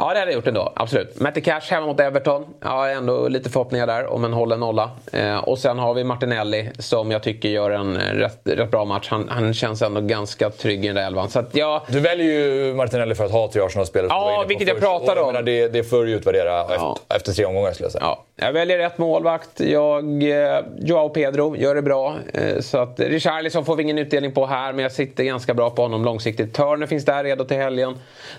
Ja, 0.00 0.12
det 0.12 0.18
hade 0.18 0.30
jag 0.30 0.34
gjort 0.34 0.46
ändå. 0.46 0.72
Absolut. 0.76 1.20
Matty 1.20 1.40
Cash 1.40 1.60
hemma 1.70 1.86
mot 1.86 2.00
Everton. 2.00 2.46
Jag 2.60 2.68
har 2.68 2.88
ändå 2.88 3.28
lite 3.28 3.50
förhoppningar 3.50 3.86
där 3.86 4.06
om 4.06 4.24
en 4.24 4.32
hållen 4.32 4.60
nolla. 4.60 4.90
Eh, 5.12 5.38
och 5.38 5.58
sen 5.58 5.78
har 5.78 5.94
vi 5.94 6.04
Martinelli 6.04 6.70
som 6.78 7.10
jag 7.10 7.22
tycker 7.22 7.48
gör 7.48 7.70
en 7.70 7.96
eh, 7.96 8.00
rätt, 8.00 8.40
rätt 8.44 8.70
bra 8.70 8.84
match. 8.84 9.08
Han, 9.10 9.28
han, 9.28 9.54
känns 9.54 9.82
ändå 9.82 10.00
ganska 10.00 10.50
trygg 10.50 10.84
i 10.84 10.86
den 10.86 10.96
där 10.96 11.06
elvan. 11.06 11.30
Så 11.30 11.44
ja... 11.52 11.84
Du 11.88 12.00
väljer 12.00 12.26
ju 12.26 12.74
Martinelli 12.74 13.14
för 13.14 13.24
att 13.24 13.30
ha 13.30 13.50
tre 13.52 13.62
Arsenal-spelare. 13.62 14.08
Ja, 14.10 14.44
vilket 14.48 14.68
jag 14.68 14.80
pratade 14.80 15.20
om. 15.20 15.44
det, 15.44 15.68
det 15.68 15.84
får 15.84 16.04
du 16.04 16.12
utvärdera 16.12 16.50
ja. 16.50 16.68
efter, 16.70 17.16
efter, 17.16 17.32
tre 17.32 17.44
omgångar 17.44 17.72
skulle 17.72 17.84
jag 17.84 17.92
säga. 17.92 18.04
Ja. 18.04 18.24
Jag 18.36 18.52
väljer 18.52 18.78
rätt 18.78 18.98
målvakt. 18.98 19.60
Jag, 19.60 20.22
eh, 20.22 20.60
Joao 20.78 21.08
Pedro 21.08 21.56
gör 21.56 21.74
det 21.74 21.82
bra. 21.82 22.16
Eh, 22.34 22.60
så 22.60 22.78
att 22.78 23.00
Richarlison 23.00 23.64
får 23.64 23.76
vi 23.76 23.82
ingen 23.82 23.98
utdelning 23.98 24.32
på 24.32 24.46
här, 24.46 24.72
men 24.72 24.82
jag 24.82 24.92
sitter 24.92 25.24
ganska 25.24 25.54
bra 25.54 25.70
på 25.70 25.82
honom 25.82 26.04
långsiktigt. 26.04 26.54
Turner 26.54 26.86
finns 26.86 27.04
där 27.04 27.24
redo 27.24 27.44
till 27.44 27.56
helgen 27.56 27.98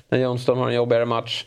när 0.10 0.20
Johnston 0.20 0.58
har 0.58 0.68
en 0.68 0.76
jobbigare 0.76 1.06
match. 1.06 1.46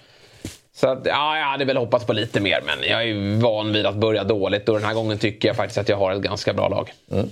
Så 0.74 0.88
att, 0.88 0.98
ja, 1.04 1.38
jag 1.38 1.44
hade 1.44 1.64
väl 1.64 1.76
hoppats 1.76 2.06
på 2.06 2.12
lite 2.12 2.40
mer, 2.40 2.60
men 2.66 2.90
jag 2.90 3.08
är 3.08 3.40
van 3.42 3.72
vid 3.72 3.86
att 3.86 3.94
börja 3.94 4.24
dåligt 4.24 4.68
och 4.68 4.74
den 4.74 4.84
här 4.84 4.94
gången 4.94 5.18
tycker 5.18 5.48
jag 5.48 5.56
faktiskt 5.56 5.78
att 5.78 5.88
jag 5.88 5.96
har 5.96 6.12
ett 6.12 6.22
ganska 6.22 6.52
bra 6.52 6.68
lag. 6.68 6.92
Mm. 7.10 7.30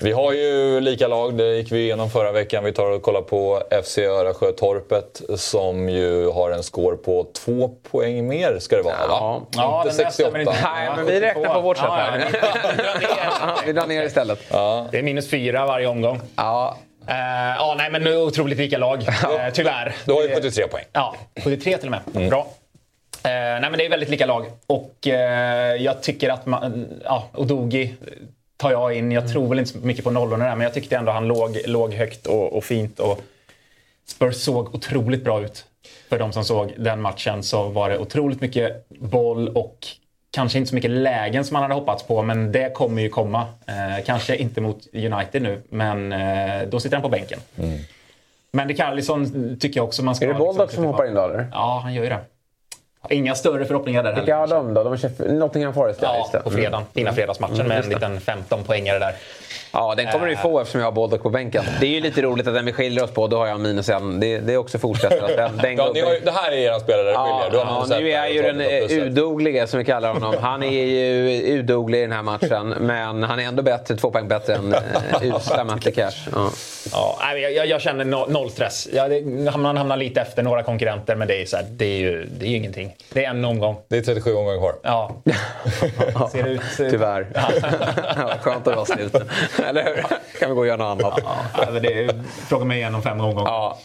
Vi 0.00 0.12
har 0.12 0.32
ju 0.32 0.80
lika 0.80 1.08
lag, 1.08 1.34
det 1.34 1.56
gick 1.56 1.72
vi 1.72 1.80
igenom 1.80 2.10
förra 2.10 2.32
veckan. 2.32 2.64
Vi 2.64 2.72
tar 2.72 2.90
och 2.90 3.02
kollar 3.02 3.22
på 3.22 3.62
FC 3.84 3.98
Örasjö 3.98 4.52
Torpet 4.52 5.22
som 5.36 5.88
ju 5.88 6.30
har 6.30 6.50
en 6.50 6.62
score 6.62 6.96
på 6.96 7.26
två 7.32 7.70
poäng 7.90 8.28
mer 8.28 8.58
ska 8.58 8.76
det 8.76 8.82
vara 8.82 8.94
ja. 9.00 9.06
va? 9.08 9.42
Ja, 9.56 9.82
inte 9.84 9.96
68. 9.96 10.40
Inte. 10.40 10.52
Nej, 10.62 10.90
men 10.96 11.06
vi 11.06 11.20
räknar 11.20 11.54
på 11.54 11.60
vårt 11.60 11.76
sätt 11.76 11.86
här. 11.90 12.28
Ja, 13.40 13.56
vi 13.66 13.72
drar 13.72 13.86
ner 13.86 14.02
istället. 14.02 14.38
Ja. 14.50 14.86
Det 14.90 14.98
är 14.98 15.02
minus 15.02 15.30
fyra 15.30 15.66
varje 15.66 15.86
omgång. 15.86 16.20
Ja. 16.36 16.76
Uh, 17.08 17.14
ja, 17.58 17.74
nej 17.78 17.90
men 17.90 18.06
otroligt 18.06 18.58
lika 18.58 18.78
lag. 18.78 19.02
Uh, 19.02 19.52
tyvärr. 19.52 19.94
Du 20.04 20.12
har 20.12 20.22
ju 20.22 20.34
73 20.34 20.66
poäng. 20.68 20.84
Ja, 20.92 21.14
73 21.44 21.76
till 21.78 21.86
och 21.86 21.90
med. 21.90 22.00
Mm. 22.14 22.28
Bra. 22.28 22.46
Uh, 23.26 23.60
nej 23.60 23.70
men 23.70 23.72
det 23.72 23.86
är 23.86 23.90
väldigt 23.90 24.08
lika 24.08 24.26
lag. 24.26 24.46
Och 24.66 24.94
uh, 25.06 25.12
jag 25.82 26.02
tycker 26.02 26.28
att 26.28 26.46
man, 26.46 26.88
ja, 27.04 27.28
Odogi 27.34 27.94
tar 28.56 28.70
jag 28.70 28.94
in. 28.94 29.12
Jag 29.12 29.32
tror 29.32 29.48
väl 29.48 29.58
inte 29.58 29.70
så 29.70 29.78
mycket 29.78 30.04
på 30.04 30.10
nollorna 30.10 30.44
där, 30.44 30.56
men 30.56 30.64
jag 30.64 30.74
tyckte 30.74 30.96
ändå 30.96 31.12
han 31.12 31.28
låg, 31.28 31.58
låg 31.66 31.94
högt 31.94 32.26
och, 32.26 32.56
och 32.56 32.64
fint. 32.64 33.00
Och 33.00 33.20
Spurs 34.06 34.36
såg 34.36 34.74
otroligt 34.74 35.24
bra 35.24 35.42
ut. 35.42 35.64
För 36.08 36.18
de 36.18 36.32
som 36.32 36.44
såg 36.44 36.72
den 36.76 37.02
matchen 37.02 37.42
så 37.42 37.68
var 37.68 37.90
det 37.90 37.98
otroligt 37.98 38.40
mycket 38.40 38.88
boll 38.88 39.48
och 39.48 39.86
kanske 40.30 40.58
inte 40.58 40.68
så 40.68 40.74
mycket 40.74 40.90
lägen 40.90 41.44
som 41.44 41.52
man 41.54 41.62
hade 41.62 41.74
hoppats 41.74 42.02
på, 42.02 42.22
men 42.22 42.52
det 42.52 42.74
kommer 42.74 43.02
ju 43.02 43.08
komma. 43.08 43.46
Eh, 43.66 44.04
kanske 44.04 44.36
inte 44.36 44.60
mot 44.60 44.86
United 44.94 45.42
nu, 45.42 45.62
men 45.68 46.12
eh, 46.12 46.68
då 46.68 46.80
sitter 46.80 46.96
han 46.96 47.02
på 47.02 47.08
bänken. 47.08 47.38
Mm. 47.58 47.78
Men 48.52 48.68
det 48.68 48.74
Carlisson 48.74 49.56
tycker 49.60 49.80
jag 49.80 49.84
också 49.86 50.02
man 50.02 50.14
ska... 50.14 50.24
Är 50.24 50.28
det 50.28 50.38
Boldock 50.38 50.58
liksom, 50.58 50.84
som 50.84 50.92
hoppar 50.92 51.06
in 51.06 51.14
då 51.14 51.24
eller? 51.24 51.48
Ja, 51.52 51.80
han 51.82 51.94
gör 51.94 52.02
ju 52.02 52.08
det. 52.08 52.20
Inga 53.10 53.34
större 53.34 53.64
förhoppningar 53.64 54.02
där 54.02 54.14
Vilka 54.14 54.36
har 54.36 54.46
de 54.46 54.74
då? 54.74 54.84
De 54.84 54.96
kör 54.96 55.32
Nottingham 55.32 55.74
Forest? 55.74 56.00
Ja, 56.02 56.28
ja 56.32 56.40
på 56.40 56.50
fredagen. 56.50 56.82
Fina 56.94 57.08
mm. 57.08 57.14
fredagsmatchen 57.14 57.54
mm, 57.54 57.68
med 57.68 57.84
en 57.84 57.88
liten 57.88 58.18
15-poängare 58.18 58.98
där. 58.98 59.14
Ja, 59.72 59.94
den 59.96 60.12
kommer 60.12 60.26
du 60.26 60.32
ju 60.32 60.36
få 60.36 60.60
eftersom 60.60 60.80
jag 60.80 60.86
har 60.86 60.92
Boldock 60.92 61.22
på 61.22 61.30
bänken. 61.30 61.64
Det 61.80 61.86
är 61.86 61.90
ju 61.90 62.00
lite 62.00 62.22
roligt 62.22 62.46
att 62.46 62.54
den 62.54 62.64
vi 62.64 62.72
skiljer 62.72 63.04
oss 63.04 63.10
på, 63.10 63.26
då 63.26 63.38
har 63.38 63.46
jag 63.46 63.60
minus 63.60 63.88
en. 63.88 64.20
Det, 64.20 64.38
det 64.38 64.56
också 64.56 64.78
fortsätter. 64.78 65.22
Att 65.22 65.36
den, 65.36 65.56
den 65.56 65.76
ja, 65.76 65.84
har, 65.84 66.24
det 66.24 66.30
här 66.30 66.52
är 66.52 66.56
era 66.56 66.80
spelare 66.80 67.10
ja, 67.10 67.42
skiljer. 67.44 67.64
Ja, 67.64 67.86
nu 67.88 68.10
är 68.10 68.16
jag 68.16 68.32
ju 68.32 68.42
den 68.42 68.60
udoglige 68.90 69.66
som 69.66 69.78
vi 69.78 69.84
kallar 69.84 70.12
honom. 70.12 70.34
Han 70.40 70.62
är 70.62 70.84
ju 70.84 71.58
udoglig 71.58 71.98
i 71.98 72.02
den 72.02 72.12
här 72.12 72.22
matchen, 72.22 72.68
men 72.68 73.22
han 73.22 73.38
är 73.38 73.44
ändå 73.44 73.62
bättre, 73.62 73.96
två 73.96 74.10
poäng 74.10 74.28
bättre 74.28 74.54
än 74.54 74.74
uh, 74.74 75.36
usla 75.36 75.64
Matte 75.64 75.90
Cash. 75.90 76.28
Ja. 76.34 76.50
Ja, 76.92 77.36
jag, 77.36 77.66
jag 77.66 77.80
känner 77.80 78.04
noll 78.04 78.50
stress. 78.50 78.88
Ja, 78.92 79.08
det, 79.08 79.22
man 79.56 79.76
hamnar 79.76 79.96
lite 79.96 80.20
efter 80.20 80.42
några 80.42 80.62
konkurrenter, 80.62 81.14
men 81.14 81.28
det 81.28 81.42
är, 81.42 81.46
så 81.46 81.56
här, 81.56 81.66
det 81.70 81.84
är 81.84 81.98
ju 81.98 82.24
det 82.38 82.46
är 82.46 82.50
ju 82.50 82.56
ingenting. 82.56 82.95
Det 83.12 83.24
är 83.24 83.30
en 83.30 83.44
omgång. 83.44 83.76
Det 83.88 83.96
är 83.96 84.02
37 84.02 84.34
omgångar 84.34 84.58
kvar. 84.58 84.74
Ja. 84.82 85.16
Ser 86.32 86.46
ut, 86.46 86.60
Tyvärr. 86.76 87.26
Skönt 88.42 88.66
att 88.66 88.76
vara 88.76 88.86
slut. 88.86 89.14
Eller 89.68 89.84
hur? 89.84 90.04
kan 90.40 90.48
vi 90.48 90.54
gå 90.54 90.60
och 90.60 90.66
göra 90.66 90.94
något 90.94 91.04
annat. 91.04 91.20
Ja, 91.56 91.80
det 91.80 92.04
är, 92.04 92.22
fråga 92.48 92.64
mig 92.64 92.78
igen 92.78 92.94
om 92.94 93.02
fem 93.02 93.20
omgångar. 93.20 93.50
Ja. 93.50 93.78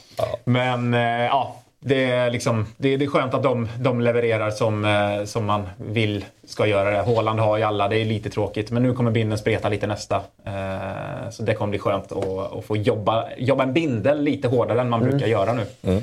Men 0.43 0.93
eh, 0.93 1.25
ja, 1.25 1.61
det 1.83 2.11
är, 2.11 2.31
liksom, 2.31 2.65
det, 2.77 2.97
det 2.97 3.05
är 3.05 3.09
skönt 3.09 3.33
att 3.33 3.43
de, 3.43 3.67
de 3.79 4.01
levererar 4.01 4.51
som, 4.51 4.85
eh, 4.85 5.25
som 5.25 5.45
man 5.45 5.69
vill 5.77 6.25
ska 6.45 6.67
göra 6.67 6.91
det. 6.91 7.01
Håland 7.01 7.39
har 7.39 7.57
ju 7.57 7.63
alla, 7.63 7.87
det 7.87 7.97
är 7.97 8.05
lite 8.05 8.29
tråkigt. 8.29 8.71
Men 8.71 8.83
nu 8.83 8.93
kommer 8.93 9.11
binden 9.11 9.37
spreta 9.37 9.69
lite 9.69 9.87
nästa. 9.87 10.15
Eh, 10.45 11.29
så 11.31 11.43
det 11.43 11.53
kommer 11.53 11.69
bli 11.69 11.79
skönt 11.79 12.11
att, 12.11 12.27
att 12.57 12.65
få 12.65 12.77
jobba, 12.77 13.25
jobba 13.37 13.63
en 13.63 13.73
bindel 13.73 14.21
lite 14.23 14.47
hårdare 14.47 14.81
än 14.81 14.89
man 14.89 15.01
mm. 15.01 15.11
brukar 15.11 15.27
göra 15.27 15.53
nu. 15.53 15.65
Mm. 15.81 16.01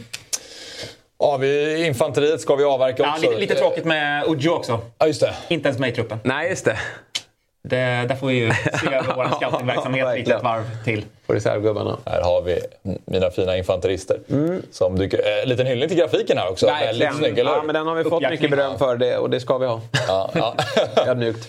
Ja, 1.18 1.36
vi, 1.36 1.86
infanteriet 1.86 2.40
ska 2.40 2.56
vi 2.56 2.64
avverka 2.64 3.02
också. 3.02 3.24
Ja, 3.24 3.30
lite, 3.30 3.40
lite 3.40 3.54
tråkigt 3.54 3.84
med 3.84 4.24
Ujo 4.28 4.50
också. 4.50 4.80
Ja, 4.98 5.06
just 5.06 5.20
det. 5.20 5.34
Inte 5.48 5.68
ens 5.68 5.78
med 5.78 5.88
i 5.88 5.92
truppen. 5.92 6.18
Nej, 6.22 6.48
just 6.48 6.64
det. 6.64 6.78
Det, 7.62 7.76
där 8.08 8.14
får 8.14 8.26
vi 8.26 8.34
ju 8.34 8.50
se 8.52 8.86
över 8.94 9.14
vår 9.16 9.28
scoutingverksamhet 9.36 10.18
lite 10.18 10.34
ett 10.34 10.42
varv 10.42 10.84
till. 10.84 11.04
På 11.26 11.34
reservgubbarna. 11.34 11.96
Här 12.04 12.22
har 12.22 12.42
vi 12.42 12.60
mina 13.04 13.30
fina 13.30 13.56
infanterister. 13.56 14.20
Mm. 14.30 14.62
Som 14.70 14.98
dyker, 14.98 15.40
äh, 15.40 15.46
liten 15.46 15.66
hyllning 15.66 15.88
till 15.88 15.98
grafiken 15.98 16.38
här 16.38 16.50
också. 16.50 16.66
Verkligen. 16.66 17.14
Snygg, 17.14 17.38
eller? 17.38 17.50
Ja, 17.50 17.62
men 17.62 17.74
den 17.74 17.86
har 17.86 17.94
vi 17.94 18.04
fått 18.04 18.30
mycket 18.30 18.50
beröm 18.50 18.78
för 18.78 18.96
det, 18.96 19.18
och 19.18 19.30
det 19.30 19.40
ska 19.40 19.58
vi 19.58 19.66
ha. 19.66 19.80
Ja, 20.08 20.30
ja. 20.34 20.54
Ödmjukt. 21.06 21.48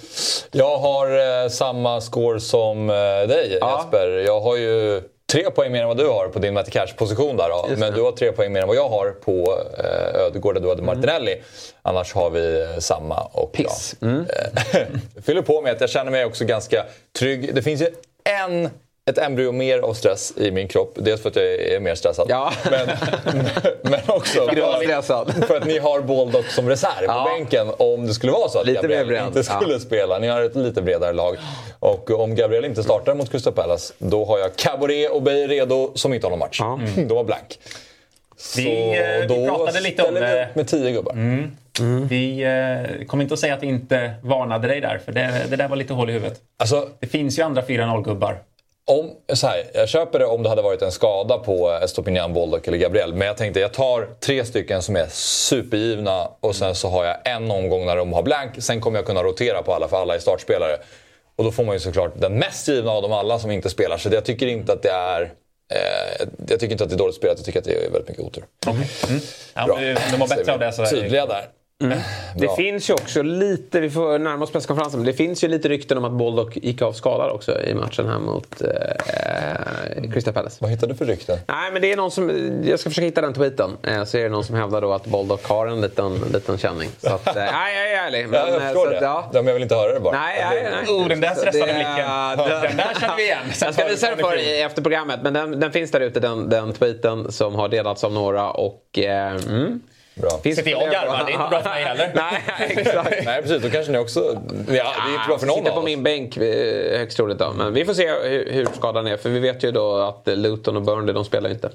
Jag 0.51 0.77
har 0.77 1.07
eh, 1.43 1.49
samma 1.49 2.01
score 2.01 2.39
som 2.39 2.89
eh, 2.89 2.95
dig 3.27 3.57
ja. 3.61 3.77
Jesper. 3.77 4.23
Jag 4.25 4.41
har 4.41 4.55
ju 4.55 5.01
tre 5.31 5.51
poäng 5.51 5.71
mer 5.71 5.81
än 5.81 5.87
vad 5.87 5.97
du 5.97 6.07
har 6.07 6.27
på 6.27 6.39
din 6.39 6.53
Matti 6.53 6.71
Cash-position 6.71 7.37
där. 7.37 7.49
Då. 7.49 7.69
Men 7.77 7.93
du 7.93 8.01
har 8.01 8.11
tre 8.11 8.31
poäng 8.31 8.51
mer 8.53 8.61
än 8.61 8.67
vad 8.67 8.77
jag 8.77 8.89
har 8.89 9.11
på 9.11 9.63
eh, 9.77 10.21
Ödegård 10.21 10.55
där 10.55 10.61
du 10.61 10.69
hade 10.69 10.81
Martinelli. 10.81 11.31
Mm. 11.31 11.45
Annars 11.81 12.13
har 12.13 12.29
vi 12.29 12.61
eh, 12.61 12.79
samma. 12.79 13.21
Och, 13.21 13.51
Piss. 13.51 13.95
Ja, 13.99 14.07
mm. 14.07 14.25
Eh, 14.73 14.87
fyller 15.23 15.41
på 15.41 15.61
med 15.61 15.71
att 15.71 15.81
jag 15.81 15.89
känner 15.89 16.11
mig 16.11 16.25
också 16.25 16.45
ganska 16.45 16.85
trygg. 17.19 17.55
Det 17.55 17.61
finns 17.61 17.81
ju 17.81 17.87
en 18.23 18.69
ett 19.09 19.17
embryo 19.17 19.51
mer 19.51 19.79
av 19.79 19.93
stress 19.93 20.33
i 20.37 20.51
min 20.51 20.67
kropp. 20.67 20.93
Dels 20.95 21.21
för 21.21 21.29
att 21.29 21.35
jag 21.35 21.45
är 21.45 21.79
mer 21.79 21.95
stressad. 21.95 22.27
Ja. 22.29 22.53
Men, 22.71 22.87
men 23.81 23.99
också 24.07 24.47
för, 24.47 25.45
för, 25.47 25.57
att 25.57 25.65
ni 25.65 25.77
har 25.77 26.01
Baldock 26.01 26.45
som 26.45 26.69
reserv 26.69 27.05
ja. 27.07 27.23
på 27.23 27.37
bänken 27.37 27.67
om 27.77 28.07
det 28.07 28.13
skulle 28.13 28.31
vara 28.31 28.49
så 28.49 28.59
att 28.59 28.65
lite 28.65 28.87
Gabriel 28.87 29.27
inte 29.27 29.43
skulle 29.43 29.73
ja. 29.73 29.79
spela. 29.79 30.19
Ni 30.19 30.27
har 30.27 30.41
ett 30.41 30.55
lite 30.55 30.81
bredare 30.81 31.13
lag. 31.13 31.37
Och 31.79 32.11
om 32.11 32.35
Gabriel 32.35 32.65
inte 32.65 32.83
startar 32.83 33.15
mot 33.15 33.31
Crystal 33.31 33.53
Palace, 33.53 33.93
då 33.97 34.25
har 34.25 34.39
jag 34.39 34.55
Caboret 34.55 35.11
och 35.11 35.21
Bey 35.21 35.47
redo 35.47 35.91
som 35.95 36.13
inte 36.13 36.25
har 36.25 36.31
någon 36.31 36.39
match. 36.39 36.61
Mm. 36.61 37.07
Då 37.07 37.15
var 37.15 37.23
blank. 37.23 37.59
Så 38.37 38.61
vi, 38.61 38.97
eh, 38.97 39.37
vi 39.37 39.47
pratade 39.47 39.81
lite 39.81 40.03
om 40.03 40.13
det. 40.13 40.49
med 40.53 40.67
tio 40.67 40.91
gubbar. 40.91 41.11
Mm. 41.11 41.51
Mm. 41.79 42.07
Vi 42.07 42.43
eh, 42.43 43.05
kommer 43.05 43.23
inte 43.23 43.33
att 43.33 43.39
säga 43.39 43.53
att 43.53 43.63
vi 43.63 43.67
inte 43.67 44.13
varnade 44.23 44.67
dig 44.67 44.81
där, 44.81 44.97
för 45.05 45.11
det, 45.11 45.45
det 45.49 45.55
där 45.55 45.67
var 45.67 45.75
lite 45.75 45.93
hål 45.93 46.09
i 46.09 46.13
huvudet. 46.13 46.39
Alltså, 46.57 46.89
det 46.99 47.07
finns 47.07 47.39
ju 47.39 47.43
andra 47.43 47.61
4-0-gubbar 47.61 48.39
om, 48.89 49.11
så 49.33 49.47
här, 49.47 49.63
jag 49.73 49.89
köper 49.89 50.19
det 50.19 50.25
om 50.25 50.43
det 50.43 50.49
hade 50.49 50.61
varit 50.61 50.81
en 50.81 50.91
skada 50.91 51.37
på 51.37 51.71
Estopinian, 51.83 52.33
Boldock 52.33 52.67
eller 52.67 52.77
Gabriel. 52.77 53.13
Men 53.13 53.27
jag 53.27 53.37
tänkte 53.37 53.59
jag 53.59 53.73
tar 53.73 54.07
tre 54.19 54.45
stycken 54.45 54.81
som 54.81 54.95
är 54.95 55.07
supergivna 55.11 56.27
och 56.39 56.55
sen 56.55 56.75
så 56.75 56.89
har 56.89 57.05
jag 57.05 57.15
en 57.25 57.51
omgång 57.51 57.85
när 57.85 57.95
de 57.95 58.13
har 58.13 58.23
blank. 58.23 58.51
Sen 58.57 58.81
kommer 58.81 58.97
jag 58.97 59.05
kunna 59.05 59.23
rotera 59.23 59.61
på 59.61 59.73
alla 59.73 59.87
för 59.87 60.01
alla 60.01 60.15
är 60.15 60.19
startspelare. 60.19 60.77
Och 61.35 61.43
då 61.43 61.51
får 61.51 61.63
man 61.63 61.75
ju 61.75 61.79
såklart 61.79 62.11
den 62.15 62.33
mest 62.33 62.67
givna 62.67 62.91
av 62.91 63.01
dem 63.01 63.13
alla 63.13 63.39
som 63.39 63.51
inte 63.51 63.69
spelar. 63.69 63.97
Så 63.97 64.09
jag 64.11 64.25
tycker 64.25 64.47
inte 64.47 64.73
att 64.73 64.81
det 64.81 64.91
är 64.91 65.21
eh, 65.73 66.27
jag 66.47 66.59
tycker 66.59 66.71
inte 66.71 66.83
att 66.83 66.89
det 66.89 66.95
är 66.95 66.97
dåligt 66.97 67.15
spelat, 67.15 67.37
jag 67.37 67.45
tycker 67.45 67.59
att 67.59 67.65
det 67.65 67.85
är 67.85 67.91
väldigt 67.91 68.07
mycket 68.07 68.23
otur. 68.23 68.43
Mm. 68.67 68.77
Mm. 69.09 69.21
Ja, 69.53 69.79
de 70.11 70.17
mår 70.17 70.27
bättre 70.27 70.53
av 70.53 70.59
det. 70.59 70.71
Så 70.71 70.85
Tydliga 70.85 71.25
där. 71.25 71.45
Mm. 71.83 71.99
Det 72.35 72.55
finns 72.55 72.89
ju 72.89 72.93
också 72.93 73.21
lite, 73.21 73.79
vi 73.79 73.89
får 73.89 74.19
närma 74.19 74.43
oss 74.43 74.51
presskonferensen, 74.51 74.99
men 74.99 75.05
det 75.05 75.13
finns 75.13 75.43
ju 75.43 75.47
lite 75.47 75.69
rykten 75.69 75.97
om 75.97 76.05
att 76.05 76.11
Boldock 76.11 76.57
gick 76.57 76.81
av 76.81 76.93
skadad 76.93 77.31
också 77.31 77.61
i 77.61 77.73
matchen 77.73 78.07
här 78.07 78.19
mot 78.19 78.61
eh, 78.61 80.11
Crystal 80.13 80.33
Palace. 80.33 80.57
Vad 80.61 80.71
hittade 80.71 80.93
du 80.93 80.97
för 80.97 81.05
rykten? 81.05 81.37
Nej 81.47 81.71
men 81.71 81.81
det 81.81 81.91
är 81.91 81.97
någon 81.97 82.11
som, 82.11 82.29
jag 82.63 82.79
ska 82.79 82.89
försöka 82.89 83.05
hitta 83.05 83.21
den 83.21 83.33
tweeten. 83.33 83.77
Eh, 83.83 84.03
så 84.03 84.17
är 84.17 84.23
det 84.23 84.29
någon 84.29 84.43
som 84.43 84.55
hävdar 84.55 84.81
då 84.81 84.93
att 84.93 85.05
Boldock 85.05 85.45
har 85.45 85.67
en 85.67 85.81
liten, 85.81 86.19
liten 86.33 86.57
känning. 86.57 86.89
Så 86.97 87.09
att, 87.09 87.27
eh, 87.27 87.33
nej 87.35 87.75
jag 87.75 87.91
är 87.91 88.07
ärlig. 88.07 88.29
Men, 88.29 88.39
ja, 88.39 88.53
jag 88.53 88.61
förstår 88.61 88.89
det. 88.89 88.99
ja. 89.01 89.29
jag 89.33 89.43
vill 89.43 89.63
inte 89.63 89.75
höra 89.75 89.93
det 89.93 89.99
bara. 89.99 90.19
Nej, 90.19 90.45
nej, 90.49 90.71
nej. 90.71 90.95
Oh, 90.95 91.07
den 91.07 91.21
där 91.21 91.35
stressade 91.35 91.73
blicken. 91.73 92.07
Den 92.69 92.77
där 92.77 92.99
känner 92.99 93.15
vi 93.15 93.23
igen. 93.23 93.39
jag 93.61 93.73
ska 93.73 93.87
visa 93.87 94.09
den 94.09 94.19
för 94.19 94.37
er 94.37 94.65
efter 94.65 94.81
programmet, 94.81 95.19
men 95.23 95.33
den, 95.33 95.59
den 95.59 95.71
finns 95.71 95.91
där 95.91 96.01
ute, 96.01 96.19
den, 96.19 96.49
den 96.49 96.73
tweeten 96.73 97.31
som 97.31 97.55
har 97.55 97.69
delats 97.69 98.03
av 98.03 98.13
några. 98.13 98.51
och 98.51 98.99
eh, 98.99 99.31
mm. 99.31 99.81
Bra. 100.15 100.39
Finns 100.43 100.55
Sitter 100.55 100.71
jag 100.71 100.83
och 100.83 100.89
garvar, 100.89 101.23
det 101.25 101.31
är 101.31 101.33
inte 101.33 101.49
bra 101.49 101.61
för 101.61 101.69
mig 101.69 101.83
heller. 101.83 102.11
Nej, 102.15 102.41
exakt. 102.77 103.09
Nej, 103.25 103.41
precis. 103.41 103.63
Då 103.63 103.69
kanske 103.69 103.91
ni 103.91 103.97
också... 103.97 104.19
Ja, 104.19 104.63
det 104.67 104.79
är 104.79 105.13
inte 105.13 105.27
bra 105.27 105.37
för 105.37 105.47
någon 105.47 105.57
Sitter 105.57 105.71
på 105.71 105.81
min 105.81 106.03
bänk 106.03 106.37
eh, 106.37 106.99
högst 106.99 107.17
troligt 107.17 107.39
då. 107.39 107.53
Men 107.53 107.73
vi 107.73 107.85
får 107.85 107.93
se 107.93 108.07
hur, 108.07 108.51
hur 108.51 108.65
skadan 108.65 109.07
är. 109.07 109.17
För 109.17 109.29
vi 109.29 109.39
vet 109.39 109.63
ju 109.63 109.71
då 109.71 109.95
att 109.95 110.21
Luton 110.25 110.75
och 110.75 110.81
Burnley, 110.81 111.13
de 111.13 111.25
spelar 111.25 111.49
inte. 111.49 111.69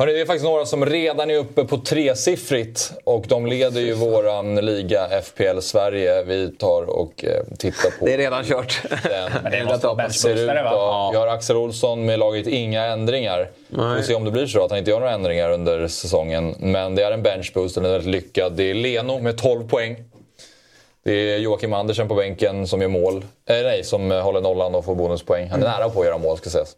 Hörrni, 0.00 0.12
det 0.12 0.20
är 0.20 0.26
faktiskt 0.26 0.44
några 0.44 0.66
som 0.66 0.86
redan 0.86 1.30
är 1.30 1.36
uppe 1.36 1.64
på 1.64 1.78
tresiffrigt 1.78 2.92
och 3.04 3.24
de 3.28 3.46
leder 3.46 3.80
ju 3.80 3.92
våran 3.94 4.54
liga 4.56 5.08
FPL 5.22 5.58
Sverige. 5.60 6.22
Vi 6.24 6.50
tar 6.50 6.82
och 6.90 7.24
eh, 7.24 7.56
tittar 7.58 7.90
på 7.98 8.06
Det 8.06 8.14
är 8.14 8.18
redan 8.18 8.44
kört. 8.44 8.82
den. 9.02 9.30
Men 9.42 9.52
det 9.52 9.64
måste 9.64 9.86
vara 9.86 10.10
Ser 10.10 10.34
ut 10.34 10.48
att- 10.50 10.54
Jag 11.12 11.20
har 11.20 11.26
Axel 11.26 11.56
Olsson 11.56 12.04
med 12.04 12.18
laget 12.18 12.46
inga 12.46 12.84
ändringar. 12.84 13.50
Vi 13.68 13.76
får 13.76 14.02
se 14.02 14.14
om 14.14 14.24
det 14.24 14.30
blir 14.30 14.46
så 14.46 14.64
att 14.64 14.70
han 14.70 14.78
inte 14.78 14.90
gör 14.90 15.00
några 15.00 15.12
ändringar 15.14 15.50
under 15.50 15.88
säsongen. 15.88 16.54
Men 16.58 16.94
det 16.94 17.02
är 17.02 17.12
en 17.12 17.22
benchboost, 17.22 17.74
den 17.74 17.84
är 17.84 17.88
väldigt 17.90 18.10
lyckad. 18.10 18.52
Det 18.52 18.70
är 18.70 18.74
Leno 18.74 19.18
med 19.20 19.38
12 19.38 19.68
poäng. 19.68 19.96
Det 21.04 21.12
är 21.12 21.38
Joakim 21.38 21.72
Andersen 21.72 22.08
på 22.08 22.14
bänken 22.14 22.66
som 22.66 22.80
gör 22.82 22.88
mål. 22.88 23.16
Eh, 23.48 23.56
nej, 23.62 23.84
som 23.84 24.12
eh, 24.12 24.20
håller 24.20 24.40
nollan 24.40 24.74
och 24.74 24.84
får 24.84 24.94
bonuspoäng. 24.94 25.48
Han 25.48 25.62
är 25.62 25.66
nära 25.68 25.88
på 25.88 26.00
att 26.00 26.06
göra 26.06 26.18
mål 26.18 26.36
ska 26.36 26.50
sägas. 26.50 26.76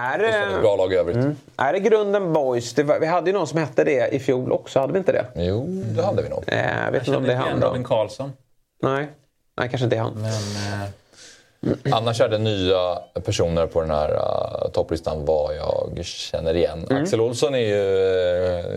Är 0.00 0.18
Det 0.18 0.26
är 0.26 0.46
ett 0.48 0.54
det, 0.54 0.60
bra 0.60 0.76
lag 0.76 0.92
i 0.92 0.96
övrigt. 0.96 1.36
är 1.56 1.72
det 1.72 1.80
grunden 1.80 2.32
boys? 2.32 2.74
Det 2.74 2.82
var, 2.82 2.98
vi 2.98 3.06
hade 3.06 3.30
ju 3.30 3.36
någon 3.36 3.46
som 3.46 3.58
hette 3.58 3.84
det 3.84 4.08
i 4.14 4.18
fjol 4.18 4.52
också, 4.52 4.80
hade 4.80 4.92
vi 4.92 4.98
inte 4.98 5.12
det? 5.12 5.24
Jo, 5.34 5.64
det 5.96 6.02
hade 6.02 6.22
vi 6.22 6.28
nog. 6.28 6.44
Eh, 6.46 6.84
jag 6.84 6.92
vet 6.92 7.06
inte 7.06 7.16
om 7.18 7.24
det 7.24 7.32
är 7.32 7.36
han 7.36 7.60
Robin 7.62 7.82
då. 7.82 7.88
Karlsson. 7.88 8.32
Nej. 8.82 9.08
Nej, 9.60 9.68
kanske 9.68 9.84
inte 9.84 9.96
är 9.96 10.00
han. 10.00 10.14
Men, 10.14 10.24
eh, 10.82 10.88
Annars 11.92 12.20
är 12.20 12.28
det 12.28 12.38
nya 12.38 12.94
personer 13.24 13.66
på 13.66 13.80
den 13.80 13.90
här 13.90 14.10
uh, 14.12 14.70
topplistan 14.72 15.24
vad 15.24 15.56
jag 15.56 16.04
känner 16.04 16.56
igen. 16.56 16.86
Mm. 16.90 17.02
Axel 17.02 17.20
Olsson 17.20 17.54
är 17.54 17.58
ju... 17.58 17.74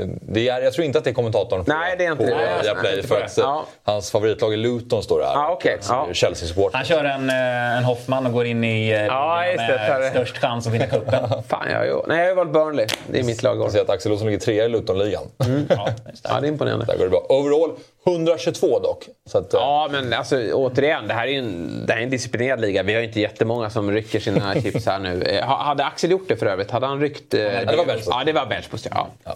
uh, 0.02 0.08
det 0.22 0.50
är, 0.50 0.62
jag 0.62 0.74
tror 0.74 0.86
inte 0.86 0.98
att 0.98 1.04
det 1.04 1.10
är 1.10 1.14
kommentatorn 1.14 1.66
på, 1.66 1.72
Nej, 1.74 1.96
det 1.98 2.06
är 2.06 2.12
inte 2.12 2.24
på 2.24 2.30
det. 2.30 2.36
uh, 2.36 2.42
Nej, 2.42 2.62
Viaplay. 2.64 3.04
För 3.04 3.22
att 3.22 3.38
uh, 3.38 3.44
Ja. 3.44 3.66
hans 3.84 4.12
favoritlag 4.12 4.54
är 4.54 4.58
Luton 4.58 5.04
står 5.04 5.20
det 5.20 5.26
här. 5.26 5.34
Ja, 5.34 5.52
okej. 5.52 5.78
Så 5.82 5.94
Ja. 5.94 6.08
Chelsea-supporter. 6.14 6.78
han 6.78 6.86
kör 6.86 7.04
en, 7.04 7.30
eh, 7.30 7.78
en 7.78 7.84
Hoffman 7.84 8.26
och 8.26 8.34
går 8.34 8.46
in 8.46 8.64
i 8.64 8.90
eh, 8.90 9.06
Ja, 9.06 9.46
just 9.46 9.58
med 9.58 10.10
störst 10.12 10.38
chans 10.38 10.68
att 10.68 10.74
vinna 10.74 10.86
cupen. 10.88 11.30
Fan, 11.48 11.72
jag 11.72 11.86
ju... 11.86 11.94
Nej, 12.08 12.18
jag 12.18 12.24
har 12.24 12.30
ju 12.30 12.36
valt 12.36 12.52
Burnley. 12.54 12.88
Det 13.08 13.20
är 13.20 13.24
mitt 13.24 13.44
lag. 13.44 13.58
Jag 13.58 13.72
ser 13.72 13.82
att 13.82 13.90
Axel 13.90 14.12
Olsson 14.12 14.28
ligger 14.28 14.40
trea 14.40 14.66
i 14.66 14.70
Luton-ligan. 14.70 15.24
ja, 15.70 15.88
just 16.12 16.24
det. 16.24 16.30
Ja, 16.34 16.40
det 16.42 16.48
är 16.48 16.52
imponerande. 16.52 16.86
Där 16.86 16.98
går 16.98 17.04
det 17.04 17.10
bra. 17.10 17.26
Overall 17.30 17.72
122 18.08 18.80
dock. 18.80 19.06
Så 19.30 19.38
att, 19.38 19.54
uh, 19.54 19.60
Ja, 19.60 19.90
men 19.92 20.14
alltså, 20.14 20.36
återigen, 20.54 21.08
det 21.08 21.14
här 21.14 21.28
är 21.28 21.32
ju 21.32 21.38
en, 21.40 21.84
det 21.88 21.94
här 21.94 22.00
är 22.00 22.04
en 22.04 22.10
disciplinerad 22.10 22.62
liga. 22.62 22.71
Vi 22.72 22.94
har 22.94 23.02
ju 23.02 23.08
inte 23.08 23.20
jättemånga 23.20 23.70
som 23.70 23.92
rycker 23.92 24.20
sina 24.20 24.54
chips 24.62 24.86
här 24.86 25.00
nu. 25.00 25.22
Eh, 25.24 25.46
ha- 25.46 25.64
hade 25.64 25.86
Axel 25.86 26.12
gjort 26.12 26.28
det 26.28 26.36
för 26.38 26.46
övrigt? 26.46 26.72
Hade 26.72 26.86
han 26.88 27.02
ryckt... 27.02 27.34
Eh, 27.34 27.40
det 27.40 27.76
var 27.78 27.86
benchboost. 27.86 28.08
Ja, 28.12 28.24
det 28.26 28.34
var 28.34 28.46
benchboost. 28.46 28.88
Ja. 28.92 29.08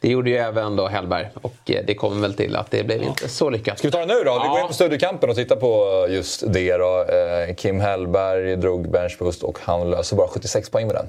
det 0.00 0.08
gjorde 0.08 0.30
ju 0.30 0.36
även 0.36 0.76
då 0.76 0.86
Hellberg. 0.88 1.28
Och 1.42 1.54
eh, 1.70 1.80
det 1.86 1.94
kom 1.94 2.20
väl 2.22 2.34
till 2.34 2.56
att 2.56 2.70
det 2.70 2.84
blev 2.84 3.02
inte 3.02 3.28
så 3.28 3.50
lyckat. 3.50 3.78
Ska 3.78 3.88
vi 3.88 3.92
ta 3.92 3.98
det 3.98 4.06
nu 4.06 4.14
då? 4.14 4.32
Vi 4.32 4.44
Ja. 4.44 4.50
går 4.50 4.60
in 4.60 4.66
på 4.66 4.72
Studiokampen 4.74 5.30
och 5.30 5.36
tittar 5.36 5.56
på 5.56 6.06
just 6.10 6.52
det. 6.52 6.76
Då. 6.76 7.06
Kim 7.56 7.80
Hellberg 7.80 8.56
drog 8.56 8.90
benchboost 8.90 9.42
och 9.42 9.58
han 9.62 9.90
löser 9.90 10.16
bara 10.16 10.28
76 10.28 10.70
poäng 10.70 10.86
med 10.86 10.96
den. 10.96 11.06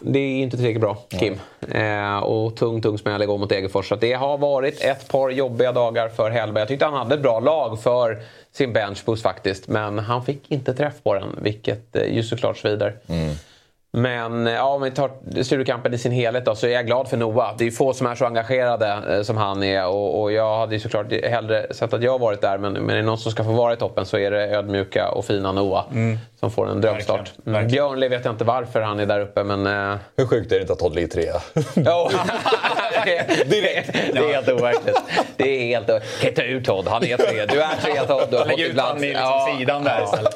Det 0.00 0.18
är 0.18 0.42
inte 0.42 0.56
tillräckligt 0.56 0.80
bra, 0.80 0.96
Kim. 1.20 1.40
Eh, 1.72 2.18
och 2.18 2.56
tung, 2.56 2.82
tung 2.82 2.98
smäll 2.98 3.22
igår 3.22 3.38
mot 3.38 3.48
Degerfors. 3.48 3.88
Så 3.88 3.96
det 3.96 4.12
har 4.12 4.38
varit 4.38 4.80
ett 4.80 5.08
par 5.08 5.30
jobbiga 5.30 5.72
dagar 5.72 6.08
för 6.08 6.30
Hellberg. 6.30 6.60
Jag 6.62 6.68
tyckte 6.68 6.84
han 6.84 6.94
hade 6.94 7.14
ett 7.14 7.22
bra 7.22 7.40
lag 7.40 7.82
för 7.82 8.18
sin 8.52 8.72
benchboost 8.72 9.22
faktiskt. 9.22 9.68
Men 9.68 9.98
han 9.98 10.24
fick 10.24 10.50
inte 10.50 10.74
träff 10.74 11.02
på 11.02 11.14
den, 11.14 11.38
vilket 11.42 11.96
eh, 11.96 12.02
ju 12.02 12.22
såklart 12.22 12.56
svider. 12.58 12.96
Mm. 13.06 13.34
Men 13.92 14.46
eh, 14.46 14.52
ja, 14.52 14.62
om 14.64 14.82
vi 14.82 14.90
tar 14.90 15.10
studiokampen 15.42 15.94
i 15.94 15.98
sin 15.98 16.12
helhet 16.12 16.44
då, 16.44 16.54
så 16.54 16.66
är 16.66 16.70
jag 16.70 16.86
glad 16.86 17.08
för 17.08 17.16
Noah. 17.16 17.54
Det 17.58 17.66
är 17.66 17.70
få 17.70 17.92
som 17.92 18.06
är 18.06 18.14
så 18.14 18.26
engagerade 18.26 18.98
eh, 19.16 19.22
som 19.22 19.36
han 19.36 19.62
är. 19.62 19.86
Och, 19.86 20.22
och 20.22 20.32
jag 20.32 20.58
hade 20.58 20.74
ju 20.74 20.80
såklart 20.80 21.06
hellre 21.24 21.66
sett 21.70 21.92
att 21.94 22.02
jag 22.02 22.18
varit 22.18 22.40
där. 22.40 22.58
Men, 22.58 22.72
men 22.72 22.90
är 22.90 22.96
det 22.96 23.02
någon 23.02 23.18
som 23.18 23.32
ska 23.32 23.44
få 23.44 23.50
vara 23.52 23.72
i 23.72 23.76
toppen 23.76 24.06
så 24.06 24.18
är 24.18 24.30
det 24.30 24.48
ödmjuka 24.56 25.08
och 25.10 25.24
fina 25.24 25.52
Noah. 25.52 25.84
Som 26.40 26.50
får 26.50 26.70
en 26.70 26.80
drömstart. 26.80 27.32
Mm. 27.46 27.66
Björnli 27.68 28.08
vet 28.08 28.24
jag 28.24 28.34
inte 28.34 28.44
varför 28.44 28.80
han 28.80 29.00
är 29.00 29.06
där 29.06 29.20
uppe 29.20 29.44
men... 29.44 29.66
Eh, 29.66 29.96
Hur 30.16 30.26
sjukt 30.26 30.52
är 30.52 30.56
det 30.56 30.60
inte 30.60 30.72
att 30.72 30.78
Todd 30.78 30.94
ligger 30.94 31.08
trea? 31.08 31.40
Ja. 31.74 32.10
Direkt. 33.46 33.92
Det 34.12 34.18
är 34.18 34.32
helt 34.34 34.48
overkligt. 34.48 35.00
Det 35.36 35.62
är 35.62 35.66
helt 35.66 35.90
overkligt. 35.90 36.20
Kan 36.22 36.34
ta 36.34 36.42
ut 36.42 36.64
Todd, 36.64 36.88
han 36.88 37.04
är 37.04 37.16
tre. 37.16 37.46
Du 37.46 37.62
är 37.62 37.68
tre 37.82 37.94
Todd. 38.06 38.26
Du 38.30 38.36
har 38.36 38.44
fått 38.44 38.58
ut 38.60 38.70
ibland- 38.70 38.88
honom 38.88 39.04
i 39.04 39.08
liksom 39.08 39.24
Ja. 39.24 39.56
sidan 39.58 39.84
där 39.84 40.04
istället. 40.04 40.34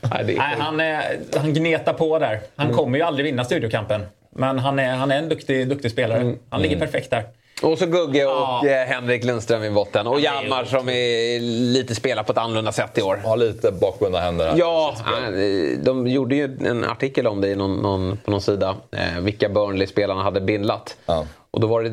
Nej, 0.23 0.35
är 0.35 0.39
han, 0.59 0.79
eh, 0.79 0.97
han 1.37 1.53
gnetar 1.53 1.93
på 1.93 2.19
där. 2.19 2.39
Han 2.55 2.65
Mm. 2.67 2.77
kommer 2.77 2.97
ju 2.97 3.03
aldrig 3.03 3.25
vinna 3.25 3.43
studiokampen. 3.43 4.05
Men 4.35 4.59
han 4.59 4.79
är, 4.79 4.93
han 4.95 5.11
är 5.11 5.17
en 5.17 5.29
duktig, 5.29 5.69
duktig 5.69 5.91
spelare. 5.91 6.19
Mm. 6.21 6.37
Han 6.49 6.61
ligger 6.61 6.79
perfekt 6.79 7.09
där. 7.09 7.23
Och 7.63 7.77
så 7.77 7.85
Gugge 7.85 8.25
och 8.25 8.31
Ja. 8.31 8.61
eh, 8.67 8.87
Henrik 8.87 9.23
Lundström 9.23 9.63
i 9.63 9.69
botten. 9.71 10.07
Och 10.07 10.19
Hjalmar 10.19 10.63
som 10.63 10.89
är 10.89 11.39
lite 11.73 11.95
spelar 11.95 12.23
på 12.23 12.31
ett 12.31 12.37
annorlunda 12.37 12.71
sätt 12.71 12.97
i 12.97 13.01
år. 13.01 13.19
Har 13.25 13.37
lite 13.37 13.71
bakbundna 13.71 14.19
händer 14.19 14.47
här. 14.49 14.55
Ja, 14.57 14.95
eh, 15.07 15.79
de 15.83 16.07
gjorde 16.07 16.35
ju 16.35 16.57
en 16.65 16.83
artikel 16.85 17.27
om 17.27 17.41
det 17.41 17.55
någon, 17.55 17.75
någon, 17.81 18.17
på 18.17 18.31
någon 18.31 18.41
sida. 18.41 18.75
Eh, 18.91 19.19
vilka 19.21 19.49
Burnley-spelarna 19.49 20.23
hade 20.23 20.41
bindlat. 20.41 20.97
Ja. 21.05 21.25
Och 21.51 21.59
då 21.59 21.67
var 21.67 21.83
det 21.83 21.91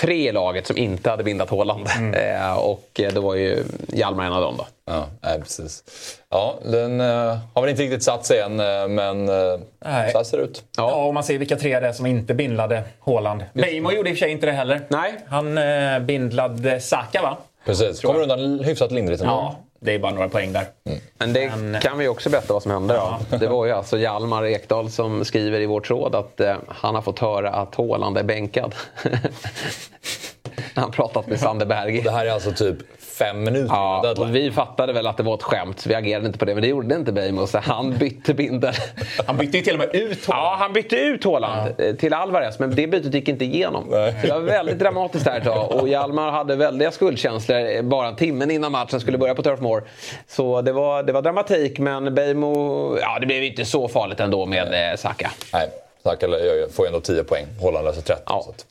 tre 0.00 0.28
i 0.28 0.32
laget 0.32 0.66
som 0.66 0.76
inte 0.76 1.10
hade 1.10 1.24
bindat 1.24 1.50
Haaland. 1.50 1.86
Mm. 1.96 2.14
Eh, 2.14 2.58
och 2.58 3.00
eh, 3.00 3.12
då 3.12 3.20
var 3.20 3.34
ju 3.34 3.64
Hjalmar 3.88 4.24
en 4.24 4.32
av 4.32 4.42
dem. 4.42 4.54
Då. 4.58 4.66
Ja, 4.86 5.06
nej, 5.20 5.40
precis. 5.40 5.84
Ja, 6.30 6.58
den 6.64 7.00
eh, 7.00 7.38
har 7.54 7.60
väl 7.62 7.70
inte 7.70 7.82
riktigt 7.82 8.02
satt 8.02 8.26
sig 8.26 8.40
än, 8.40 8.60
eh, 8.60 8.88
men 8.88 9.26
Nej. 9.26 10.12
så 10.12 10.18
här 10.18 10.24
ser 10.24 10.38
det 10.38 10.44
ut. 10.44 10.64
Ja. 10.76 11.06
och 11.06 11.14
man 11.14 11.24
ser 11.24 11.38
vilka 11.38 11.56
tre 11.56 11.80
det 11.80 11.88
är 11.88 11.92
som 11.92 12.06
inte 12.06 12.34
bindlade 12.34 12.82
Haaland. 13.00 13.44
Beijmo 13.52 13.92
gjorde 13.92 14.10
i 14.10 14.12
och 14.12 14.16
för 14.16 14.20
sig 14.24 14.30
inte 14.30 14.46
det 14.46 14.52
heller. 14.52 14.80
Nej. 14.88 15.14
Han 15.28 15.58
eh, 15.58 15.98
bindlade 15.98 16.80
Saka 16.80 17.22
va? 17.22 17.36
Precis. 17.64 18.00
Kommer 18.00 18.20
undan 18.20 18.60
hyfsat 18.64 18.92
lindrigt 18.92 19.20
ändå. 19.20 19.32
Ja, 19.32 19.56
det 19.80 19.94
är 19.94 19.98
bara 19.98 20.12
några 20.12 20.28
poäng 20.28 20.52
där. 20.52 20.66
Men 21.18 21.32
det 21.32 21.56
Men- 21.56 21.80
kan 21.80 21.98
vi 21.98 22.08
också 22.08 22.30
berätta 22.30 22.52
vad 22.52 22.62
som 22.62 22.72
hände 22.72 22.94
då. 23.30 23.36
Det 23.36 23.46
var 23.46 23.66
ju 23.66 23.72
alltså 23.72 23.98
Hjalmar 23.98 24.44
Ekdal 24.46 24.90
som 24.90 25.24
skriver 25.24 25.60
i 25.60 25.66
vår 25.66 25.80
tråd 25.80 26.14
att 26.14 26.40
eh, 26.40 26.56
han 26.68 26.94
har 26.94 27.02
fått 27.02 27.18
höra 27.18 27.50
att 27.50 27.74
Haaland 27.74 28.18
är 28.18 28.22
bänkad. 28.22 28.74
han 30.74 30.90
pratat 30.90 31.26
med 31.26 31.40
Sander 31.40 31.66
Berge. 31.66 32.02
Det 32.02 32.10
här 32.10 32.26
är 32.26 32.30
alltså 32.30 32.52
typ 32.52 32.76
fem 33.20 33.44
minuter 33.44 33.74
Ja, 33.74 34.14
och 34.18 34.34
vi 34.34 34.50
fattade 34.50 34.92
väl 34.92 35.06
att 35.06 35.16
det 35.16 35.22
var 35.22 35.34
ett 35.34 35.42
skämt, 35.42 35.80
så 35.80 35.88
vi 35.88 35.94
agerade 35.94 36.26
inte 36.26 36.38
på 36.38 36.44
det. 36.44 36.54
Men 36.54 36.62
det 36.62 36.68
gjorde 36.68 36.94
inte 36.94 37.12
Beijmo, 37.12 37.46
så 37.46 37.58
han 37.58 37.90
bytte 37.98 38.34
bindel. 38.34 38.74
Han 39.26 39.36
bytte 39.36 39.56
ju 39.56 39.62
till 39.62 39.72
och 39.72 39.78
med 39.78 39.94
ut 39.94 40.26
Haaland. 40.26 40.46
Ja, 40.46 40.56
han 40.58 40.72
bytte 40.72 40.96
ut 40.96 41.24
Haaland 41.24 41.74
eh, 41.78 41.94
till 41.94 42.14
Alvarez, 42.14 42.58
men 42.58 42.74
det 42.74 42.86
bytet 42.86 43.14
gick 43.14 43.28
inte 43.28 43.44
igenom. 43.44 43.86
Nej. 43.90 44.14
Så 44.20 44.26
det 44.26 44.32
var 44.32 44.40
väldigt 44.40 44.78
dramatiskt 44.78 45.24
där 45.24 45.38
ett 45.38 45.44
tag. 45.44 45.72
Och 45.72 45.88
Hjalmar 45.88 46.30
hade 46.30 46.56
väldiga 46.56 46.90
skuldkänslor 46.90 47.76
eh, 47.76 47.82
bara 47.82 48.08
en 48.08 48.16
timme 48.16 48.54
innan 48.54 48.72
matchen 48.72 49.00
skulle 49.00 49.18
börja 49.18 49.34
på 49.34 49.42
Turf 49.42 49.60
Moor. 49.60 49.84
Så 50.28 50.62
det 50.62 50.72
var, 50.72 51.02
det 51.02 51.12
var 51.12 51.22
dramatik, 51.22 51.78
men 51.78 52.14
Beijmo... 52.14 52.98
Ja, 53.00 53.18
det 53.18 53.26
blev 53.26 53.42
inte 53.42 53.64
så 53.64 53.88
farligt 53.88 54.20
ändå 54.20 54.46
med 54.46 54.92
eh, 54.92 54.96
Saka. 54.96 55.30
Nej, 55.52 55.68
Saka 56.02 56.26
får 56.72 56.84
ju 56.84 56.86
ändå 56.86 57.00
10 57.00 57.24
poäng. 57.24 57.46
Holland 57.60 57.84
löser 57.84 58.02
13. 58.02 58.22
Ja. 58.26 58.42
Så, 58.42 58.50
att, 58.50 58.66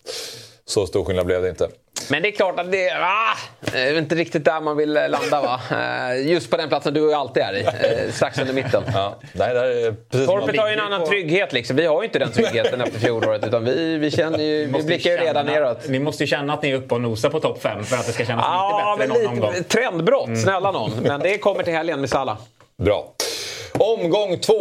så 0.66 0.88
stor 0.88 1.06
skillnad 1.06 1.26
blev 1.26 1.42
det 1.42 1.50
inte. 1.50 1.68
Men 2.10 2.22
det 2.22 2.28
är 2.30 2.32
klart 2.32 2.60
att 2.60 2.72
det 2.72 2.92
ah, 2.92 3.36
är 3.78 3.98
inte 3.98 4.16
riktigt 4.16 4.46
där 4.46 4.62
man 4.62 4.78
vill 4.78 4.94
landa 4.94 5.42
va? 5.42 5.60
Eh, 5.72 6.32
Just 6.32 6.52
på 6.52 6.58
den 6.58 6.70
platsen 6.70 6.94
du 6.94 7.14
alltid 7.14 7.44
är 7.44 7.54
i, 7.58 7.62
eh, 7.64 8.12
strax 8.14 8.40
under 8.40 8.54
mitten. 8.54 8.84
Ja, 8.94 9.16
är 9.40 9.92
precis 10.12 10.26
som 10.28 10.40
Torpet 10.40 10.60
har 10.60 10.68
ju 10.68 10.74
en 10.74 10.80
annan 10.80 11.06
trygghet 11.08 11.54
liksom. 11.54 11.76
Vi 11.76 11.86
har 11.86 12.02
ju 12.02 12.06
inte 12.06 12.20
den 12.20 12.32
tryggheten 12.32 12.82
efter 12.82 13.00
fjolåret. 13.00 13.46
Utan 13.48 13.66
vi, 13.66 13.98
vi, 13.98 14.12
känner 14.12 14.40
ju, 14.40 14.66
vi 14.66 14.72
måste 14.72 14.86
blickar 14.88 15.12
ju 15.12 15.18
redan 15.18 15.46
känna- 15.48 15.60
neråt. 15.60 15.88
Ni 15.90 16.00
måste 16.00 16.24
ju 16.24 16.28
känna 16.28 16.54
att 16.54 16.64
ni 16.64 16.70
är 16.72 16.76
uppe 16.76 16.96
och 16.96 17.02
nosar 17.02 17.30
på 17.30 17.40
topp 17.40 17.62
5 17.62 17.84
för 17.84 17.96
att 17.98 18.06
det 18.08 18.12
ska 18.14 18.26
kännas 18.26 18.46
Ja, 18.48 18.98
lite 19.00 19.08
bättre 19.14 19.24
någon 19.28 19.36
lite 19.36 19.54
gång. 19.58 19.64
trendbrott. 19.64 20.42
Snälla 20.44 20.72
någon. 20.72 20.92
Men 21.02 21.20
det 21.20 21.38
kommer 21.38 21.64
till 21.64 21.74
helgen 21.74 22.00
med 22.02 22.10
Salah. 22.10 22.38
Bra. 22.78 23.14
Omgång 23.78 24.38
två, 24.40 24.56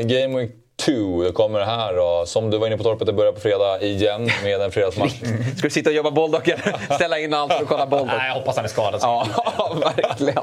Game 0.00 0.38
Week 0.38 0.50
2. 0.84 1.22
Det 1.22 1.32
kommer 1.32 1.60
här 1.60 1.94
då. 1.94 2.26
Som 2.26 2.50
du 2.50 2.58
var 2.58 2.66
inne 2.66 2.76
på 2.76 2.82
Torpet, 2.84 3.06
det 3.06 3.12
börjar 3.12 3.32
på 3.32 3.40
fredag 3.40 3.82
igen 3.82 4.30
med 4.44 4.60
en 4.60 4.70
fredagsmatch. 4.70 5.12
Ska 5.56 5.62
du 5.66 5.70
sitta 5.70 5.90
och 5.90 5.96
jobba 5.96 6.10
Boldock 6.10 6.48
eller 6.48 6.94
ställa 6.94 7.18
in 7.18 7.34
allt 7.34 7.52
för 7.52 7.62
att 7.62 7.68
kolla 7.68 7.86
Boldock? 7.86 8.16
Nej, 8.18 8.28
jag 8.28 8.34
hoppas 8.34 8.56
han 8.56 8.64
är 8.64 8.68
skadad. 8.68 9.00
Ja, 9.02 9.26
verkligen. 9.96 10.42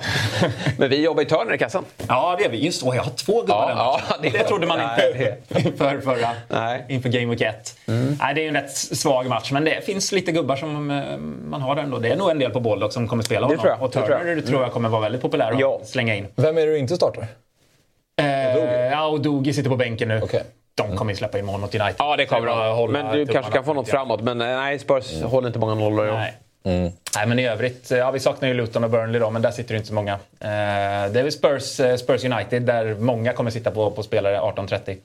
Men 0.78 0.90
vi 0.90 1.02
jobbar 1.04 1.22
i 1.24 1.26
Turner 1.26 1.54
i 1.54 1.58
kassan. 1.58 1.86
Ja, 2.08 2.36
det 2.40 2.46
är 2.46 2.50
vi. 2.50 2.66
Just 2.66 2.84
åh, 2.84 2.96
jag 2.96 3.04
har 3.04 3.12
två 3.12 3.42
gubbar 3.42 3.70
Ja, 3.78 4.00
den 4.12 4.18
ja, 4.24 4.30
det 4.32 4.38
det, 4.38 4.44
trodde 4.44 4.68
man 4.68 4.80
inte 4.82 5.38
inför, 5.50 6.00
förra, 6.02 6.30
Nej. 6.50 6.86
inför 6.90 7.10
Game 7.10 7.26
Week 7.36 7.42
1. 7.42 7.76
Nej, 7.86 8.36
det 8.36 8.42
är 8.42 8.44
ju 8.44 8.48
en 8.48 8.54
rätt 8.56 8.72
svag 8.78 9.26
match, 9.28 9.52
men 9.52 9.64
det 9.66 9.86
finns 9.86 10.12
lite 10.12 10.32
gubbar 10.32 10.56
som 10.56 10.92
eh, 10.92 11.18
man 11.50 11.62
har 11.62 11.76
där 11.76 11.84
ändå. 11.84 11.98
Det 11.98 12.10
är 12.10 12.16
nog 12.16 12.30
en 12.30 12.40
del 12.40 12.52
på 12.52 12.60
Boldock 12.60 12.94
som 12.94 13.08
kommer 13.08 13.24
spela 13.24 13.46
honom. 13.46 13.60
tror 13.62 13.70
jag, 13.72 13.82
Och 13.82 13.88
det 13.88 13.94
tror 13.94 14.04
Turner 14.08 14.26
jag. 14.26 14.38
det 14.38 14.42
tror 14.48 14.62
jag 14.62 14.72
kommer 14.72 14.90
vara 14.90 15.02
väldigt 15.02 15.22
populär 15.22 15.52
att 15.52 15.60
Ja. 15.60 15.82
slänga 15.86 16.16
in. 16.16 16.28
Vem 16.36 16.58
är 16.58 16.62
det 16.66 16.72
du 16.72 16.78
inte 16.78 16.96
startar? 16.96 17.28
Eh, 18.22 18.58
ja, 18.92 19.08
och 19.08 19.22
Dogi 19.22 19.54
sitter 19.54 19.70
på 19.70 19.76
bänken 19.76 20.08
nu. 20.08 20.22
Okej. 20.24 20.44
De 20.76 20.98
kommer 20.98 21.12
ju 21.12 21.18
släppa 21.18 21.40
in 21.40 21.46
mål 21.46 21.60
mot 21.60 21.76
United. 21.76 21.96
Ja, 22.00 22.16
det 22.18 22.26
kommer 22.26 22.48
de. 22.48 22.76
hålla 22.76 23.04
Men 23.04 23.06
du 23.06 23.26
tummarna 23.26 23.34
kanske 23.34 23.52
kan 23.52 23.66
få 23.66 23.74
något 23.74 23.90
framåt. 23.90 24.22
Men 24.22 24.42
eh, 24.42 24.48
nej, 24.48 24.80
Spurs 24.80 25.22
håller 25.24 25.48
inte 25.48 25.60
många 25.60 25.76
nollor 25.76 26.08
i 26.08 26.10
år. 26.10 26.14
Nej. 26.14 26.34
Nej, 27.16 27.28
men 27.28 27.40
i 27.40 27.48
övrigt, 27.48 27.92
ja, 27.92 28.12
vi 28.12 28.20
saknar 28.20 28.48
ju 28.48 28.54
Luton 28.54 28.84
och 28.84 28.90
Burnley 28.90 29.20
då, 29.20 29.30
men 29.30 29.42
där 29.42 29.52
sitter 29.52 29.74
det 29.74 29.78
inte 29.78 29.88
så 29.88 29.94
många. 29.94 30.14
Eh, 30.14 30.20
det 30.40 31.20
är 31.20 31.24
väl 31.24 31.32
Spurs, 31.32 31.80
eh, 31.80 31.96
Spurs 31.96 32.24
United 32.26 32.64
där 32.64 32.96
många 32.96 33.34
kommer 33.34 33.52
sitta 33.52 33.72
på, 33.72 33.92
på 33.92 34.04
spelare 34.04 34.40
18-30. 34.40 34.98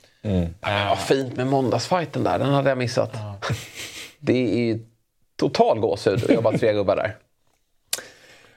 Ja, 0.60 0.96
fint 0.96 1.36
med 1.36 1.46
måndagsfighten 1.46 2.24
där. 2.24 2.38
Den 2.38 2.48
hade 2.48 2.68
jag 2.68 2.78
missat. 2.78 3.12
Det 4.18 4.32
är 4.32 4.64
ju 4.64 4.78
total 5.36 5.80
gåshud 5.80 6.24
att 6.24 6.30
jobba 6.34 6.52
tre 6.58 6.72
gubbar 6.72 6.96
där. 6.96 7.16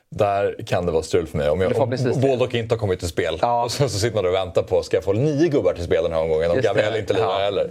Där 0.10 0.56
kan 0.68 0.86
det 0.86 0.92
vara 0.92 1.04
strul 1.04 1.28
för 1.28 1.38
mig. 1.38 1.50
Om, 1.50 1.62
jag, 1.62 1.78
om 1.82 2.22
Baldock 2.22 2.54
inte 2.54 2.76
har 2.76 2.80
kommit 2.80 3.00
till 3.00 3.08
spel 3.08 3.38
ja. 3.42 3.64
och 3.64 3.72
så, 3.72 3.90
så 3.90 4.00
sitter 4.00 4.16
man 4.16 4.26
och 4.26 4.34
väntar 4.34 4.62
på, 4.64 4.84
ska 4.84 4.98
jag 4.98 5.04
få 5.04 5.14
nio 5.14 5.48
gubbar 5.48 5.74
till 5.74 5.84
spel 5.84 6.04
den 6.04 6.14
här 6.14 6.22
omgången? 6.22 6.52
Och 6.52 6.58
Gabriel 6.58 6.96
inte 6.96 7.14
lirar 7.14 7.40
ja. 7.40 7.46
heller. 7.46 7.70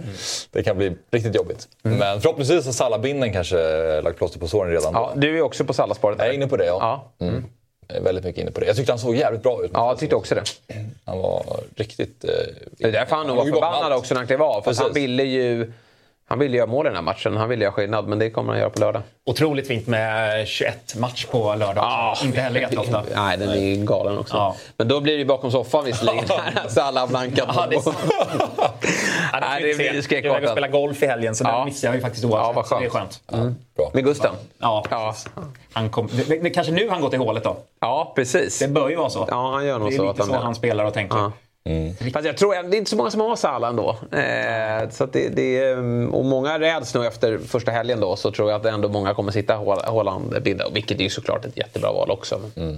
Det 0.51 0.63
kan 0.63 0.77
bli 0.77 0.95
riktigt 1.11 1.35
jobbigt. 1.35 1.67
Mm. 1.83 1.97
Men 1.97 2.21
förhoppningsvis 2.21 2.65
har 2.65 2.73
Salah-binden 2.73 3.33
kanske 3.33 3.57
lagt 4.01 4.17
plåster 4.17 4.39
på 4.39 4.47
såren 4.47 4.71
redan. 4.71 4.93
Ja, 4.93 5.11
du 5.15 5.37
är 5.37 5.41
också 5.41 5.65
på 5.65 5.73
Salah-spåret? 5.73 6.17
Jag 6.19 6.27
är 6.27 6.33
inne 6.33 6.47
på 6.47 6.57
det, 6.57 6.65
ja. 6.65 6.77
ja. 7.17 7.25
Mm. 7.25 7.45
Är 7.87 8.01
väldigt 8.01 8.23
mycket 8.23 8.41
inne 8.41 8.51
på 8.51 8.59
det. 8.59 8.65
Jag 8.65 8.75
tyckte 8.75 8.91
han 8.91 8.99
såg 8.99 9.15
jävligt 9.15 9.43
bra 9.43 9.63
ut. 9.63 9.71
Ja, 9.73 9.87
jag 9.87 9.99
tyckte 9.99 10.15
också 10.15 10.35
det. 10.35 10.43
Han 11.05 11.17
var 11.17 11.43
riktigt... 11.75 12.23
Eh, 12.23 12.29
det 12.77 12.87
är 12.87 12.91
därför 12.91 13.15
han 13.15 13.27
nog 13.27 13.37
var 13.37 13.45
förbannad 13.45 13.93
också 13.93 14.13
när 14.13 14.19
han 14.19 14.27
klev 14.27 14.41
av. 14.41 14.61
För 14.61 14.75
han 14.75 14.93
ville 14.93 15.23
ju 15.23 15.73
han 16.27 16.39
ville 16.39 16.57
göra 16.57 16.67
mål 16.67 16.85
i 16.85 16.89
den 16.89 16.95
här 16.95 17.03
matchen. 17.03 17.37
Han 17.37 17.49
ville 17.49 17.63
göra 17.63 17.73
skillnad, 17.73 18.07
men 18.07 18.19
det 18.19 18.29
kommer 18.29 18.51
han 18.51 18.59
göra 18.59 18.69
på 18.69 18.79
lördag. 18.79 19.01
Otroligt 19.25 19.67
fint 19.67 19.87
med 19.87 20.47
21 20.47 20.95
match 20.95 21.25
på 21.25 21.55
lördag 21.55 21.83
ah, 21.83 22.17
Inte 22.23 22.41
heller 22.41 22.59
jätteofta. 22.59 23.03
Nej, 23.15 23.37
den 23.37 23.49
är 23.49 23.85
galen 23.85 24.17
också. 24.17 24.37
Ah. 24.37 24.55
Men 24.77 24.87
då 24.87 25.01
blir 25.01 25.17
det 25.17 25.25
bakom 25.25 25.51
soffan 25.51 25.85
visserligen. 25.85 26.25
alltså 26.55 26.81
alla 26.81 27.07
blanka 27.07 27.43
ah, 27.47 27.67
det, 27.67 27.75
är 27.75 27.81
ja, 29.85 29.93
det 29.93 30.03
skräckartat. 30.03 30.41
Jag 30.41 30.49
ska 30.49 30.51
spela 30.51 30.67
golf 30.67 31.03
i 31.03 31.07
helgen, 31.07 31.35
så 31.35 31.43
ja. 31.43 31.57
den 31.57 31.65
missar 31.65 31.87
jag 31.87 31.95
ju 31.95 32.01
faktiskt 32.01 32.25
oavsett. 32.25 32.45
Ja, 32.45 32.51
vad 32.51 32.65
skönt. 32.65 32.81
Det 32.81 32.85
är 32.85 32.89
skönt. 32.89 33.21
Mm. 33.31 33.55
Bra. 33.75 33.91
Med 33.93 34.03
Gusten? 34.03 34.33
Ja, 34.59 34.83
ja. 34.89 35.15
Han 35.73 35.89
kom, 35.89 36.09
det, 36.11 36.43
det, 36.43 36.49
kanske 36.49 36.73
nu 36.73 36.89
han 36.89 37.01
går 37.01 37.09
till 37.09 37.19
hålet 37.19 37.43
då? 37.43 37.57
Ja, 37.79 38.13
precis. 38.15 38.59
Det 38.59 38.67
bör 38.67 38.89
ju 38.89 38.95
vara 38.95 39.09
så. 39.09 39.27
Ja, 39.29 39.51
han 39.51 39.65
gör 39.65 39.79
nog 39.79 39.93
så. 39.93 40.01
Det 40.01 40.07
är 40.07 40.13
lite 40.13 40.25
så 40.25 40.33
han, 40.33 40.43
han 40.43 40.55
spelar 40.55 40.85
och 40.85 40.93
tänker. 40.93 41.31
Mm. 41.69 41.93
Fast 42.13 42.25
jag 42.25 42.37
tror 42.37 42.53
det 42.53 42.75
är 42.75 42.77
inte 42.77 42.89
så 42.89 42.95
många 42.95 43.11
som 43.11 43.21
har 43.21 43.35
Salah 43.35 43.69
ändå. 43.69 43.97
Eh, 44.11 44.89
så 44.89 45.05
det, 45.05 45.29
det, 45.29 45.73
och 46.07 46.25
många 46.25 46.59
räds 46.59 46.95
nu 46.95 47.07
efter 47.07 47.37
första 47.37 47.71
helgen 47.71 47.99
då 47.99 48.15
så 48.15 48.31
tror 48.31 48.51
jag 48.51 48.59
att 48.59 48.65
ändå 48.65 48.89
många 48.89 49.13
kommer 49.13 49.31
sitta 49.31 49.55
Haaland 49.55 50.41
binda. 50.43 50.69
Vilket 50.69 50.99
är 50.99 51.03
ju 51.03 51.09
såklart 51.09 51.45
ett 51.45 51.57
jättebra 51.57 51.91
val 51.91 52.11
också. 52.11 52.39
Mm. 52.55 52.77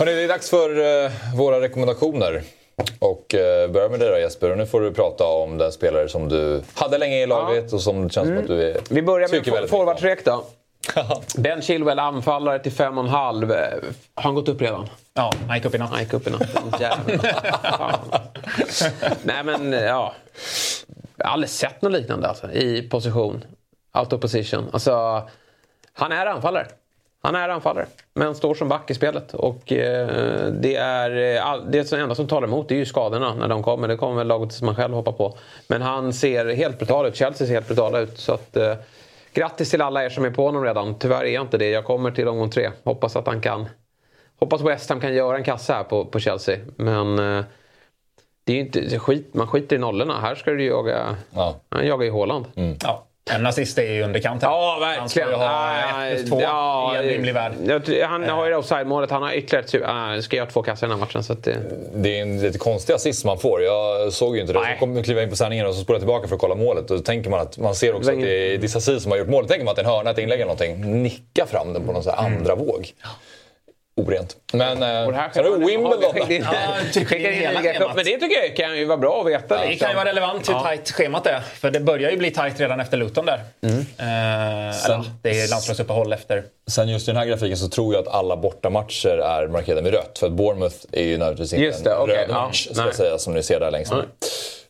Hörrni, 0.00 0.14
det 0.14 0.22
är 0.22 0.28
dags 0.28 0.50
för 0.50 0.78
uh, 0.78 1.10
våra 1.36 1.60
rekommendationer. 1.60 2.42
Och 2.98 3.34
eh, 3.34 3.70
börja 3.70 3.88
med 3.88 4.00
dig 4.00 4.10
då 4.10 4.18
Jesper. 4.18 4.50
Och 4.50 4.58
nu 4.58 4.66
får 4.66 4.80
du 4.80 4.92
prata 4.92 5.24
om 5.24 5.58
den 5.58 5.72
spelare 5.72 6.08
som 6.08 6.28
du 6.28 6.62
hade 6.74 6.98
länge 6.98 7.22
i 7.22 7.26
laget 7.26 7.64
ja. 7.68 7.76
och 7.76 7.82
som 7.82 8.02
det 8.02 8.12
känns 8.12 8.28
mm. 8.28 8.36
som 8.36 8.54
att 8.54 8.58
du 8.58 8.70
är, 8.70 8.80
Vi 8.90 9.02
börjar 9.02 9.28
med 9.28 9.70
forwardsrek 9.70 10.24
då. 10.24 10.44
ben 11.36 11.62
Chilwell, 11.62 11.98
anfallare 11.98 12.58
till 12.58 12.72
5,5. 12.72 13.84
Har 14.14 14.22
han 14.22 14.34
gått 14.34 14.48
upp 14.48 14.60
redan? 14.60 14.88
Ja, 15.14 15.32
han 15.46 15.56
gick 15.56 15.64
upp 15.64 15.74
i 15.74 15.78
natt. 15.78 15.90
Han 15.90 16.00
gick 16.00 16.12
upp 16.12 16.26
i 16.26 16.30
natt. 16.30 16.80
Nej 19.22 19.44
men, 19.44 19.72
ja. 19.72 20.14
Jag 21.16 21.26
har 21.26 21.32
aldrig 21.32 21.50
sett 21.50 21.82
något 21.82 21.92
liknande 21.92 22.28
alltså, 22.28 22.52
i 22.52 22.88
position. 22.88 23.44
Out 23.98 24.12
of 24.12 24.20
position. 24.20 24.68
Alltså, 24.72 25.22
han 25.92 26.12
är 26.12 26.26
anfallare. 26.26 26.66
Han 27.22 27.34
är 27.34 27.48
anfallare, 27.48 27.86
men 28.14 28.34
står 28.34 28.54
som 28.54 28.68
back 28.68 28.90
i 28.90 28.94
spelet. 28.94 29.34
Och 29.34 29.72
eh, 29.72 30.46
det 30.52 30.76
är 30.76 31.10
eh, 31.36 31.64
det 31.68 31.92
enda 31.92 32.14
som 32.14 32.28
talar 32.28 32.48
emot 32.48 32.68
det 32.68 32.74
är 32.74 32.78
ju 32.78 32.86
skadorna 32.86 33.34
när 33.34 33.48
de 33.48 33.62
kommer. 33.62 33.88
Det 33.88 33.96
kommer 33.96 34.16
väl 34.16 34.26
laget 34.26 34.52
som 34.52 34.66
man 34.66 34.76
själv 34.76 34.94
hoppar 34.94 35.12
på. 35.12 35.38
Men 35.68 35.82
han 35.82 36.12
ser 36.12 36.46
helt 36.46 36.78
brutal 36.78 37.06
ut. 37.06 37.16
Chelsea 37.16 37.46
ser 37.46 37.54
helt 37.54 37.66
brutala 37.66 38.00
ut. 38.00 38.18
Så 38.18 38.32
att, 38.32 38.56
eh, 38.56 38.74
grattis 39.34 39.70
till 39.70 39.82
alla 39.82 40.04
er 40.04 40.10
som 40.10 40.24
är 40.24 40.30
på 40.30 40.46
honom 40.46 40.64
redan. 40.64 40.98
Tyvärr 40.98 41.24
är 41.24 41.34
jag 41.34 41.44
inte 41.44 41.58
det. 41.58 41.70
Jag 41.70 41.84
kommer 41.84 42.10
till 42.10 42.28
omgång 42.28 42.50
tre. 42.50 42.70
Hoppas 42.84 43.16
att 43.16 43.26
han 43.26 43.40
kan... 43.40 43.68
Hoppas 44.38 44.60
West 44.60 44.90
Ham 44.90 45.00
kan 45.00 45.14
göra 45.14 45.36
en 45.36 45.44
kassa 45.44 45.74
här 45.74 45.84
på, 45.84 46.04
på 46.04 46.20
Chelsea. 46.20 46.58
Men 46.76 47.18
eh, 47.18 47.44
det 48.44 48.52
är 48.52 48.60
inte, 48.60 48.98
skit, 48.98 49.34
man 49.34 49.46
skiter 49.46 49.76
i 49.76 49.78
nollorna. 49.78 50.20
Här 50.20 50.34
ska 50.34 50.50
du 50.50 50.64
jaga... 50.64 51.16
Ja. 51.30 51.56
Han 51.68 51.86
jagar 51.86 52.04
ju 52.04 52.12
Haaland. 52.12 52.46
Mm. 52.56 52.76
Ja. 52.82 53.06
En 53.30 53.46
assist 53.46 53.78
är 53.78 53.92
ju 53.92 54.02
underkant. 54.02 54.42
Ja, 54.42 54.78
verkligen. 54.80 55.00
Han 55.00 55.08
ska 55.08 55.20
ju 55.20 55.34
ha 55.34 56.06
1 56.06 56.16
plus 56.16 56.30
2 56.30 56.40
ja, 56.40 56.94
i 56.94 56.98
en 56.98 57.04
rimlig 57.04 57.34
värld. 57.34 57.52
Han 58.02 58.28
har 58.28 58.46
ju 58.46 58.54
offside-målet. 58.54 59.10
Han 59.10 59.22
har 59.22 59.32
ytterligare 59.32 60.16
ett... 60.18 60.24
ska 60.24 60.36
göra 60.36 60.46
två 60.46 60.62
kassar 60.62 60.86
i 60.86 60.90
den 60.90 60.98
här 60.98 61.06
matchen. 61.06 61.24
Så 61.24 61.32
att, 61.32 61.48
det 61.94 62.18
är 62.18 62.22
en 62.22 62.40
lite 62.40 62.58
konstig 62.58 62.92
assist 62.92 63.24
man 63.24 63.38
får. 63.38 63.62
Jag 63.62 64.12
såg 64.12 64.34
ju 64.34 64.40
inte 64.40 64.52
det. 64.52 64.60
Nej. 64.60 64.74
Så 64.74 64.78
kom 64.78 64.96
jag 64.96 65.04
kliva 65.04 65.22
in 65.22 65.30
på 65.30 65.36
sändningen 65.36 65.66
och 65.66 65.74
så 65.74 65.80
spolade 65.80 65.96
jag 65.96 66.08
tillbaka 66.08 66.28
för 66.28 66.34
att 66.34 66.40
kolla 66.40 66.54
målet. 66.54 66.88
Då 66.88 66.98
tänker 66.98 67.30
man 67.30 67.40
att 67.40 67.58
man 67.58 67.74
ser 67.74 67.94
också 67.94 68.10
att 68.12 68.20
det 68.20 68.54
är 68.54 68.58
Disasi 68.58 69.00
som 69.00 69.10
har 69.10 69.18
gjort 69.18 69.28
målet. 69.28 69.48
tänker 69.50 69.64
man 69.64 69.70
att 69.72 69.76
det 69.76 69.82
är 69.82 69.86
en 69.86 69.90
hörna, 69.90 70.10
ett 70.10 70.18
inlägg 70.18 70.40
eller 70.40 70.54
någonting. 70.54 71.02
Nicka 71.02 71.46
fram 71.46 71.72
den 71.72 71.86
på 71.86 71.92
någon 71.92 72.02
sån 72.02 72.14
här 72.16 72.24
andra 72.26 72.52
mm. 72.52 72.66
våg 72.66 72.92
orent. 73.96 74.36
Men 74.52 74.82
eh, 74.82 75.30
sen 75.32 75.44
har 75.44 75.58
vi 75.58 75.66
Wimbledon. 75.66 76.14
men 77.96 78.04
det 78.04 78.18
tycker 78.18 78.42
jag 78.42 78.56
kan 78.56 78.78
ju 78.78 78.84
vara 78.84 78.98
bra 78.98 79.20
att 79.20 79.26
veta. 79.26 79.54
Ja, 79.54 79.64
liksom. 79.64 79.70
Det 79.70 79.76
kan 79.76 79.90
ju 79.90 79.96
vara 79.96 80.08
relevant 80.08 80.48
hur 80.48 80.52
ja. 80.52 80.62
tajt 80.62 80.90
schemat 80.90 81.26
är. 81.26 81.40
För 81.40 81.70
det 81.70 81.80
börjar 81.80 82.10
ju 82.10 82.16
bli 82.16 82.30
tajt 82.30 82.60
redan 82.60 82.80
efter 82.80 82.96
Luton 82.96 83.26
där. 83.26 83.40
Mm. 83.62 83.78
Eh, 83.78 84.74
sen, 84.74 84.92
eller, 84.92 85.10
det 85.22 85.40
är 85.40 85.48
landslagsuppehåll 85.48 86.12
efter. 86.12 86.44
Sen 86.66 86.88
just 86.88 87.08
i 87.08 87.10
den 87.10 87.16
här 87.16 87.26
grafiken 87.26 87.56
så 87.56 87.68
tror 87.68 87.94
jag 87.94 88.06
att 88.06 88.14
alla 88.14 88.36
bortamatcher 88.36 89.18
är 89.18 89.48
markerade 89.48 89.82
med 89.82 89.92
rött. 89.92 90.18
För 90.18 90.26
att 90.26 90.32
Bournemouth 90.32 90.76
är 90.92 91.04
ju 91.04 91.18
nödvändigtvis 91.18 91.76
inte 91.76 91.90
en 91.90 91.98
okay. 91.98 92.16
röd 92.16 92.30
match, 92.30 92.68
ska 92.72 92.84
jag 92.84 92.94
säga, 92.94 93.18
som 93.18 93.34
ni 93.34 93.42
ser 93.42 93.60
där 93.60 93.70
längst 93.70 93.92
ner. 93.92 94.04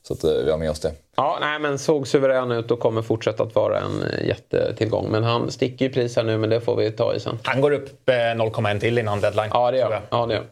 Så 0.02 0.12
att 0.12 0.24
eh, 0.24 0.30
vi 0.44 0.50
har 0.50 0.58
med 0.58 0.70
oss 0.70 0.80
det. 0.80 0.92
Ja, 1.16 1.38
nej, 1.40 1.58
men 1.58 1.78
såg 1.78 2.08
suverän 2.08 2.50
ut 2.50 2.70
och 2.70 2.80
kommer 2.80 3.02
fortsätta 3.02 3.42
att 3.42 3.54
vara 3.54 3.80
en 3.80 4.02
eh, 4.02 4.26
jättetillgång. 4.26 5.10
Men 5.10 5.24
han 5.24 5.50
sticker 5.50 5.84
ju 5.84 5.92
pris 5.92 6.16
här 6.16 6.24
nu, 6.24 6.38
men 6.38 6.50
det 6.50 6.60
får 6.60 6.76
vi 6.76 6.90
ta 6.90 7.14
i 7.14 7.20
sen. 7.20 7.38
Han 7.42 7.60
går 7.60 7.70
upp 7.70 8.08
0,1 8.08 8.74
eh, 8.74 8.78
till 8.78 8.98
innan 8.98 9.20
deadline. 9.20 9.50
Ja, 9.52 9.70
det 9.70 9.78
gör 9.78 10.00
ja, 10.10 10.26
det 10.26 10.34
gör. 10.34 10.44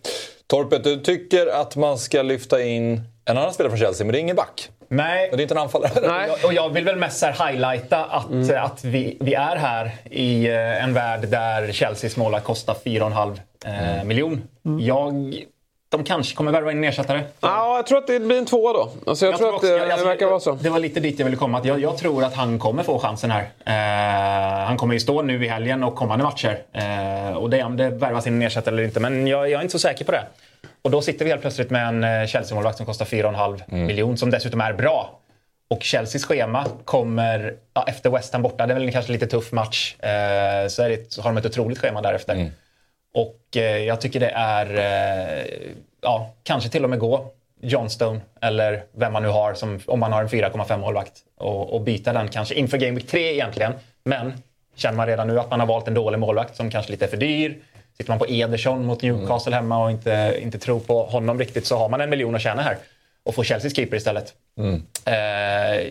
Torpet, 0.46 0.84
du 0.84 0.96
tycker 0.96 1.46
att 1.46 1.76
man 1.76 1.98
ska 1.98 2.22
lyfta 2.22 2.62
in 2.62 3.00
en 3.24 3.38
annan 3.38 3.52
spelare 3.52 3.70
från 3.70 3.78
Chelsea, 3.78 4.06
men 4.06 4.12
det 4.12 4.18
är 4.18 4.20
ingen 4.20 4.36
back? 4.36 4.70
Nej. 4.88 5.30
Och 5.30 5.36
det 5.36 5.40
är 5.40 5.44
inte 5.44 5.54
en 5.54 5.60
anfallare? 5.60 6.08
Nej. 6.08 6.30
Och 6.44 6.52
jag 6.52 6.70
vill 6.70 6.84
väl 6.84 6.96
mest 6.96 7.24
highlighta 7.24 8.04
att, 8.04 8.30
mm. 8.30 8.64
att 8.64 8.84
vi, 8.84 9.16
vi 9.20 9.34
är 9.34 9.56
här 9.56 9.96
i 10.10 10.48
en 10.82 10.94
värld 10.94 11.28
där 11.28 11.72
Chelseas 11.72 12.16
målvakt 12.16 12.44
kostar 12.44 12.74
4,5 12.74 13.40
eh, 13.64 13.92
mm. 13.92 14.08
miljon. 14.08 14.42
Mm. 14.66 14.80
Jag 14.80 15.34
de 15.90 16.04
kanske 16.04 16.34
kommer 16.34 16.52
värva 16.52 16.70
in 16.70 16.78
en 16.78 16.84
ersättare. 16.84 17.22
Ja, 17.40 17.76
jag 17.76 17.86
tror 17.86 17.98
att 17.98 18.06
det 18.06 18.20
blir 18.20 18.38
en 18.38 18.46
tvåa 18.46 18.72
då. 18.72 18.90
Alltså 19.06 19.24
jag, 19.24 19.32
jag 19.32 19.38
tror, 19.38 19.48
tror 19.48 19.56
att 19.56 19.62
det, 19.62 19.92
alltså, 19.92 20.04
det 20.04 20.10
verkar 20.10 20.26
vara 20.26 20.40
så. 20.40 20.52
Det 20.52 20.70
var 20.70 20.78
lite 20.78 21.00
dit 21.00 21.18
jag 21.18 21.24
ville 21.24 21.36
komma. 21.36 21.60
Jag, 21.64 21.80
jag 21.80 21.98
tror 21.98 22.24
att 22.24 22.34
han 22.34 22.58
kommer 22.58 22.82
få 22.82 22.98
chansen 22.98 23.30
här. 23.30 23.42
Eh, 23.66 24.66
han 24.66 24.76
kommer 24.76 24.94
ju 24.94 25.00
stå 25.00 25.22
nu 25.22 25.44
i 25.44 25.48
helgen 25.48 25.84
och 25.84 25.94
kommande 25.94 26.24
matcher. 26.24 26.58
Eh, 26.72 27.36
och 27.36 27.50
det, 27.50 27.62
om 27.62 27.76
det 27.76 27.90
värvas 27.90 28.26
in 28.26 28.34
en 28.34 28.42
ersättare 28.42 28.74
eller 28.74 28.84
inte. 28.84 29.00
Men 29.00 29.26
jag, 29.26 29.50
jag, 29.50 29.58
är 29.58 29.62
inte 29.62 29.72
så 29.72 29.78
säker 29.78 30.04
på 30.04 30.12
det. 30.12 30.22
Och 30.82 30.90
då 30.90 31.02
sitter 31.02 31.24
vi 31.24 31.30
helt 31.30 31.42
plötsligt 31.42 31.70
med 31.70 31.88
en 31.88 32.04
eh, 32.04 32.26
Chelsea-målvakt 32.26 32.76
som 32.76 32.86
kostar 32.86 33.04
4,5 33.04 33.62
mm. 33.68 33.86
miljon. 33.86 34.16
Som 34.16 34.30
dessutom 34.30 34.60
är 34.60 34.72
bra. 34.72 35.18
Och 35.70 35.82
Chelseas 35.82 36.24
schema 36.24 36.66
kommer 36.84 37.54
ja, 37.74 37.84
efter 37.88 38.10
West 38.10 38.32
Ham 38.32 38.42
borta. 38.42 38.66
Det 38.66 38.74
är 38.74 38.78
väl 38.78 38.92
kanske 38.92 39.12
lite 39.12 39.26
tuff 39.26 39.52
match. 39.52 39.96
Eh, 39.98 40.68
så, 40.68 40.82
är 40.82 40.88
det, 40.88 41.12
så 41.12 41.22
har 41.22 41.30
de 41.30 41.36
ett 41.36 41.46
otroligt 41.46 41.78
schema 41.78 42.02
därefter. 42.02 42.34
Mm. 42.34 42.50
Och 43.18 43.56
eh, 43.56 43.78
jag 43.78 44.00
tycker 44.00 44.20
det 44.20 44.32
är, 44.34 44.74
eh, 44.74 45.46
ja, 46.00 46.34
kanske 46.42 46.70
till 46.70 46.84
och 46.84 46.90
med 46.90 46.98
gå 46.98 47.30
Johnstone 47.60 48.20
eller 48.40 48.84
vem 48.92 49.12
man 49.12 49.22
nu 49.22 49.28
har, 49.28 49.54
som, 49.54 49.80
om 49.86 50.00
man 50.00 50.12
har 50.12 50.22
en 50.22 50.28
4,5 50.28 50.78
målvakt 50.78 51.12
och, 51.36 51.74
och 51.74 51.80
byta 51.80 52.12
den 52.12 52.28
kanske 52.28 52.54
inför 52.54 52.78
Game 52.78 52.92
Week 52.92 53.06
3 53.06 53.32
egentligen. 53.32 53.72
Men 54.04 54.32
känner 54.76 54.96
man 54.96 55.06
redan 55.06 55.26
nu 55.26 55.40
att 55.40 55.50
man 55.50 55.60
har 55.60 55.66
valt 55.66 55.88
en 55.88 55.94
dålig 55.94 56.18
målvakt 56.18 56.56
som 56.56 56.70
kanske 56.70 56.92
lite 56.92 57.04
är 57.04 57.08
för 57.08 57.16
dyr. 57.16 57.58
Sitter 57.96 58.10
man 58.10 58.18
på 58.18 58.26
Ederson 58.28 58.86
mot 58.86 59.02
Newcastle 59.02 59.52
mm. 59.52 59.64
hemma 59.64 59.84
och 59.84 59.90
inte, 59.90 60.38
inte 60.42 60.58
tror 60.58 60.80
på 60.80 61.04
honom 61.04 61.38
riktigt 61.38 61.66
så 61.66 61.76
har 61.76 61.88
man 61.88 62.00
en 62.00 62.10
miljon 62.10 62.34
att 62.34 62.42
tjäna 62.42 62.62
här. 62.62 62.76
Och 63.22 63.34
får 63.34 63.44
Chelseas 63.44 63.76
keeper 63.76 63.96
istället. 63.96 64.34
Mm. 64.58 64.82
Eh, 65.04 65.86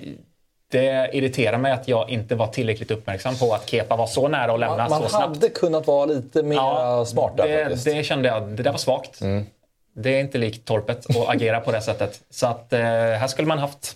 det 0.71 1.09
irriterar 1.13 1.57
mig 1.57 1.71
att 1.71 1.87
jag 1.87 2.09
inte 2.09 2.35
var 2.35 2.47
tillräckligt 2.47 2.91
uppmärksam 2.91 3.35
på 3.35 3.53
att 3.53 3.69
Kepa 3.69 3.95
var 3.95 4.07
så 4.07 4.27
nära 4.27 4.53
att 4.53 4.59
lämna 4.59 4.77
man, 4.77 4.89
man 4.89 5.01
så 5.01 5.09
snabbt. 5.09 5.25
Man 5.25 5.35
hade 5.35 5.49
kunnat 5.49 5.87
vara 5.87 6.05
lite 6.05 6.43
mer 6.43 6.55
ja, 6.55 7.05
smart 7.05 7.37
där 7.37 7.47
det, 7.47 7.63
faktiskt. 7.63 7.85
Det 7.85 8.03
kände 8.03 8.27
jag, 8.29 8.43
det 8.49 8.63
där 8.63 8.71
var 8.71 8.77
svagt. 8.77 9.21
Mm. 9.21 9.45
Det 9.93 10.15
är 10.15 10.19
inte 10.19 10.37
likt 10.37 10.65
Torpet 10.65 11.05
att 11.09 11.29
agera 11.35 11.59
på 11.59 11.71
det 11.71 11.81
sättet. 11.81 12.21
Så 12.29 12.47
att 12.47 12.73
eh, 12.73 12.79
här 12.81 13.27
skulle 13.27 13.47
man 13.47 13.59
haft 13.59 13.95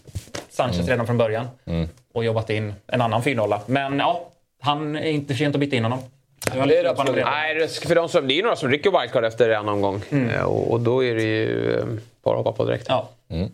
Sanchez 0.49 0.77
mm. 0.77 0.89
redan 0.89 1.05
från 1.05 1.17
början 1.17 1.47
mm. 1.65 1.89
och 2.13 2.25
jobbat 2.25 2.49
in 2.49 2.73
en 2.87 3.01
annan 3.01 3.23
4 3.23 3.59
Men 3.65 3.99
ja, 3.99 4.27
han 4.61 4.95
är 4.95 5.09
inte 5.09 5.33
för 5.33 5.37
sent 5.37 5.55
att 5.55 5.61
byta 5.61 5.75
in 5.75 5.83
honom. 5.83 5.99
Det 6.45 6.77
är 6.77 6.83
det 6.83 6.89
absolut. 6.89 7.25
Nej, 7.25 7.67
för 7.67 7.95
de 7.95 8.09
som, 8.09 8.27
det 8.27 8.39
är 8.39 8.43
några 8.43 8.55
som 8.55 8.69
rycker 8.69 8.99
wildcard 8.99 9.25
efter 9.25 9.49
en 9.49 9.69
omgång. 9.69 10.01
Mm. 10.09 10.29
Eh, 10.29 10.43
och, 10.43 10.71
och, 10.71 10.79
då 10.79 11.03
är 11.03 11.15
det 11.15 11.23
ju 11.23 11.75
eh, 11.75 11.85
bara 12.23 12.39
att 12.39 12.45
hoppa 12.45 12.57
på 12.57 12.65
direkt. 12.65 12.85
Ja. 12.89 13.09
Mm. 13.29 13.49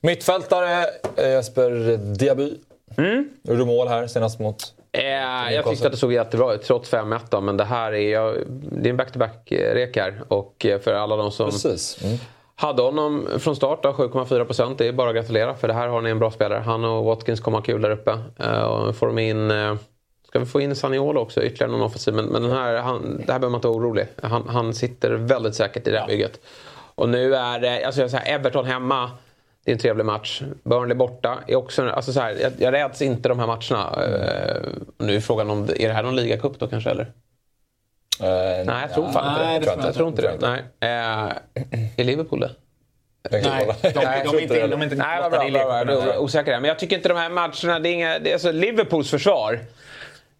Mittfältare 0.00 0.84
Jesper 1.16 1.96
Diaby. 1.96 2.54
Gjorde 3.42 3.58
du 3.58 3.64
mål 3.64 3.88
här 3.88 4.06
senast 4.06 4.38
mot... 4.38 4.74
Eh, 4.92 5.54
jag 5.54 5.66
tyckte 5.66 5.86
att 5.86 5.92
det 5.92 5.98
såg 5.98 6.12
jättebra 6.12 6.54
ut 6.54 6.62
trots 6.62 6.92
5-1 6.92 7.18
då, 7.30 7.40
men 7.40 7.56
det 7.56 7.64
här 7.64 7.92
är, 7.92 8.12
jag, 8.12 8.34
det 8.48 8.88
är 8.88 8.90
en 8.90 8.96
back-to-back-rek 8.96 9.96
här. 9.96 10.22
Och 10.28 10.66
eh, 10.66 10.80
för 10.80 10.94
alla 10.94 11.16
de 11.16 11.30
som 11.30 11.50
Precis. 11.50 12.02
Mm. 12.04 12.18
hade 12.54 12.82
honom 12.82 13.28
från 13.38 13.56
start, 13.56 13.82
då, 13.82 13.92
7,4 13.92 14.44
procent, 14.44 14.78
det 14.78 14.86
är 14.88 14.92
bara 14.92 15.08
att 15.08 15.16
gratulera. 15.16 15.54
För 15.54 15.68
det 15.68 15.74
här 15.74 15.88
har 15.88 16.00
ni 16.00 16.10
en 16.10 16.18
bra 16.18 16.30
spelare. 16.30 16.58
Han 16.60 16.84
och 16.84 17.04
Watkins 17.04 17.40
kommer 17.40 17.58
ha 17.58 17.62
kul 17.62 17.82
där 17.82 17.90
uppe. 17.90 18.18
Eh, 18.38 18.62
och 18.62 18.96
får 18.96 19.06
de 19.06 19.18
in... 19.18 19.50
Eh, 19.50 19.74
Ska 20.38 20.44
vi 20.44 20.50
få 20.50 20.60
in 20.60 20.76
Saniolo 20.76 21.20
också, 21.20 21.42
ytterligare 21.42 21.72
någon 21.72 21.82
offensiv. 21.82 22.14
Men, 22.14 22.24
men 22.24 22.42
den 22.42 22.50
här, 22.50 22.76
han, 22.76 23.16
det 23.26 23.32
här 23.32 23.38
behöver 23.38 23.48
man 23.48 23.58
inte 23.58 23.68
vara 23.68 23.78
orolig. 23.78 24.06
Han, 24.22 24.48
han 24.48 24.74
sitter 24.74 25.10
väldigt 25.10 25.54
säkert 25.54 25.86
i 25.86 25.90
det 25.90 26.00
här 26.00 26.06
bygget. 26.06 26.40
Och 26.94 27.08
nu 27.08 27.34
är 27.34 27.58
det, 27.58 27.84
alltså 27.84 28.00
jag 28.00 28.10
säger, 28.10 28.34
Everton 28.34 28.64
hemma. 28.64 29.10
Det 29.64 29.70
är 29.70 29.72
en 29.72 29.78
trevlig 29.78 30.04
match. 30.04 30.42
Burnley 30.62 30.96
borta. 30.96 31.38
Är 31.46 31.56
också, 31.56 31.88
alltså 31.88 32.12
så 32.12 32.20
här, 32.20 32.36
jag, 32.40 32.52
jag 32.58 32.72
räds 32.72 33.02
inte 33.02 33.28
de 33.28 33.38
här 33.38 33.46
matcherna. 33.46 34.02
Uh, 34.02 34.68
nu 34.98 35.16
är 35.16 35.20
frågan 35.20 35.50
om, 35.50 35.62
är 35.62 35.88
det 35.88 35.94
här 35.94 36.02
någon 36.02 36.16
ligacup 36.16 36.58
då 36.58 36.66
kanske 36.66 36.90
eller? 36.90 37.12
Eh, 38.22 38.66
Nej, 38.66 38.82
jag 38.82 38.94
tror 38.94 39.12
fan 39.12 39.38
nej, 39.38 39.56
inte 39.56 39.70
det 39.70 39.76
det. 39.76 39.76
tror 39.76 39.78
jag 39.78 39.88
Jag 39.88 39.94
tror 39.94 40.08
inte 40.08 40.22
det. 40.22 40.62
Nej. 40.80 41.28
Uh, 41.28 41.32
är 41.96 42.04
Liverpool 42.04 42.40
det? 42.40 42.50
Nej, 43.30 43.40
inte 43.40 43.82
de, 43.82 43.90
de, 43.92 44.00
de, 44.00 44.36
är 44.36 44.40
inte, 44.40 44.66
de 44.66 44.80
är 44.80 44.84
inte 44.84 44.96
Nej, 44.96 45.30
bra. 45.30 45.84
bra. 45.84 46.60
Men 46.60 46.64
jag 46.64 46.78
tycker 46.78 46.96
inte 46.96 47.08
de 47.08 47.18
här 47.18 47.30
matcherna, 47.30 47.78
det 47.78 47.88
är 47.88 47.92
inga, 47.92 48.18
det 48.18 48.30
är 48.30 48.34
alltså 48.34 48.52
Liverpools 48.52 49.10
försvar. 49.10 49.60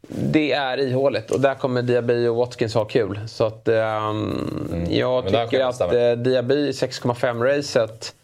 Det 0.08 0.52
är 0.52 0.78
ihåligt 0.78 1.30
och 1.30 1.40
där 1.40 1.54
kommer 1.54 1.82
Diaby 1.82 2.26
och 2.26 2.36
Watkins 2.36 2.74
ha 2.74 2.84
kul. 2.84 3.20
Så 3.26 3.44
att, 3.44 3.68
ehm, 3.68 4.86
jag 4.90 5.24
men 5.24 5.32
tycker 5.32 5.64
att 5.64 5.80
eh, 5.80 6.12
Diaby 6.12 6.70
6,5-racet 6.70 8.14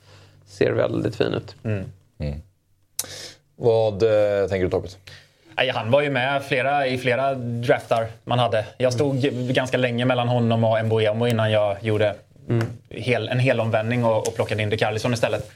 ser 0.46 0.72
väldigt 0.72 1.16
fin 1.16 1.34
ut. 1.34 1.54
Vad 3.56 4.02
eh, 4.02 4.48
tänker 4.48 4.68
du? 4.68 4.88
Nej, 5.56 5.70
han 5.74 5.90
var 5.90 6.02
ju 6.02 6.10
med 6.10 6.44
flera, 6.44 6.86
i 6.86 6.98
flera 6.98 7.34
draftar 7.34 8.06
man 8.24 8.38
hade. 8.38 8.64
Jag 8.78 8.92
stod 8.92 9.16
ganska 9.54 9.76
länge 9.76 10.04
mellan 10.04 10.28
honom 10.28 10.64
och 10.64 10.84
Mbuemo 10.84 11.26
innan 11.26 11.50
jag 11.50 11.76
gjorde 11.82 12.14
hel, 12.88 13.28
en 13.28 13.38
hel 13.38 13.60
omvändning 13.60 14.04
och, 14.04 14.28
och 14.28 14.34
plockade 14.34 14.62
in 14.62 14.70
Rikarlison 14.70 15.12
istället. 15.12 15.50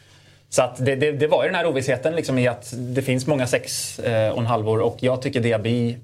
Så 0.48 0.62
att 0.62 0.76
det, 0.84 0.96
det, 0.96 1.12
det 1.12 1.26
var 1.26 1.42
ju 1.42 1.48
den 1.48 1.54
här 1.54 1.66
ovissheten 1.66 2.16
liksom 2.16 2.38
i 2.38 2.48
att 2.48 2.72
det 2.76 3.02
finns 3.02 3.26
många 3.26 3.46
sex 3.46 3.98
eh, 3.98 4.30
och 4.30 4.38
en 4.38 4.46
halvor 4.46 4.80
och 4.80 4.96
jag 5.00 5.22
tycker 5.22 5.40
Diaby 5.40 5.96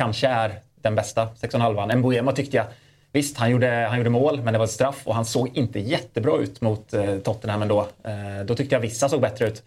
kanske 0.00 0.28
är 0.28 0.60
den 0.82 0.94
bästa 0.94 1.28
sex 1.36 1.54
och 1.54 1.60
en 1.60 1.64
halvan. 1.64 1.98
Mbuemo 1.98 2.32
tyckte 2.32 2.56
jag 2.56 2.66
Visst, 3.12 3.36
han 3.36 3.50
gjorde, 3.50 3.86
han 3.88 3.98
gjorde 3.98 4.10
mål, 4.10 4.42
men 4.42 4.52
det 4.52 4.58
var 4.58 4.64
ett 4.64 4.70
straff 4.70 5.02
och 5.04 5.14
han 5.14 5.24
såg 5.24 5.56
inte 5.56 5.80
jättebra 5.80 6.36
ut 6.36 6.60
mot 6.60 6.92
eh, 6.92 7.18
Tottenham 7.18 7.62
ändå. 7.62 7.80
Eh, 8.04 8.44
då 8.44 8.54
tyckte 8.54 8.74
jag 8.74 8.80
vissa 8.80 9.08
såg 9.08 9.20
bättre 9.20 9.46
ut. 9.46 9.62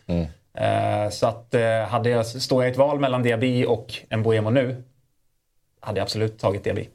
Eh, 0.57 1.09
så 1.09 1.27
att 1.27 1.53
eh, 1.53 1.81
hade 1.81 2.09
jag, 2.09 2.25
står 2.25 2.63
jag 2.63 2.69
i 2.69 2.71
ett 2.71 2.77
val 2.77 2.99
mellan 2.99 3.23
Diaby 3.23 3.65
och 3.65 3.93
Mbuemo 4.17 4.49
nu, 4.49 4.83
hade 5.79 5.99
jag 5.99 6.03
absolut 6.03 6.39
tagit 6.39 6.63
Diaby. 6.63 6.89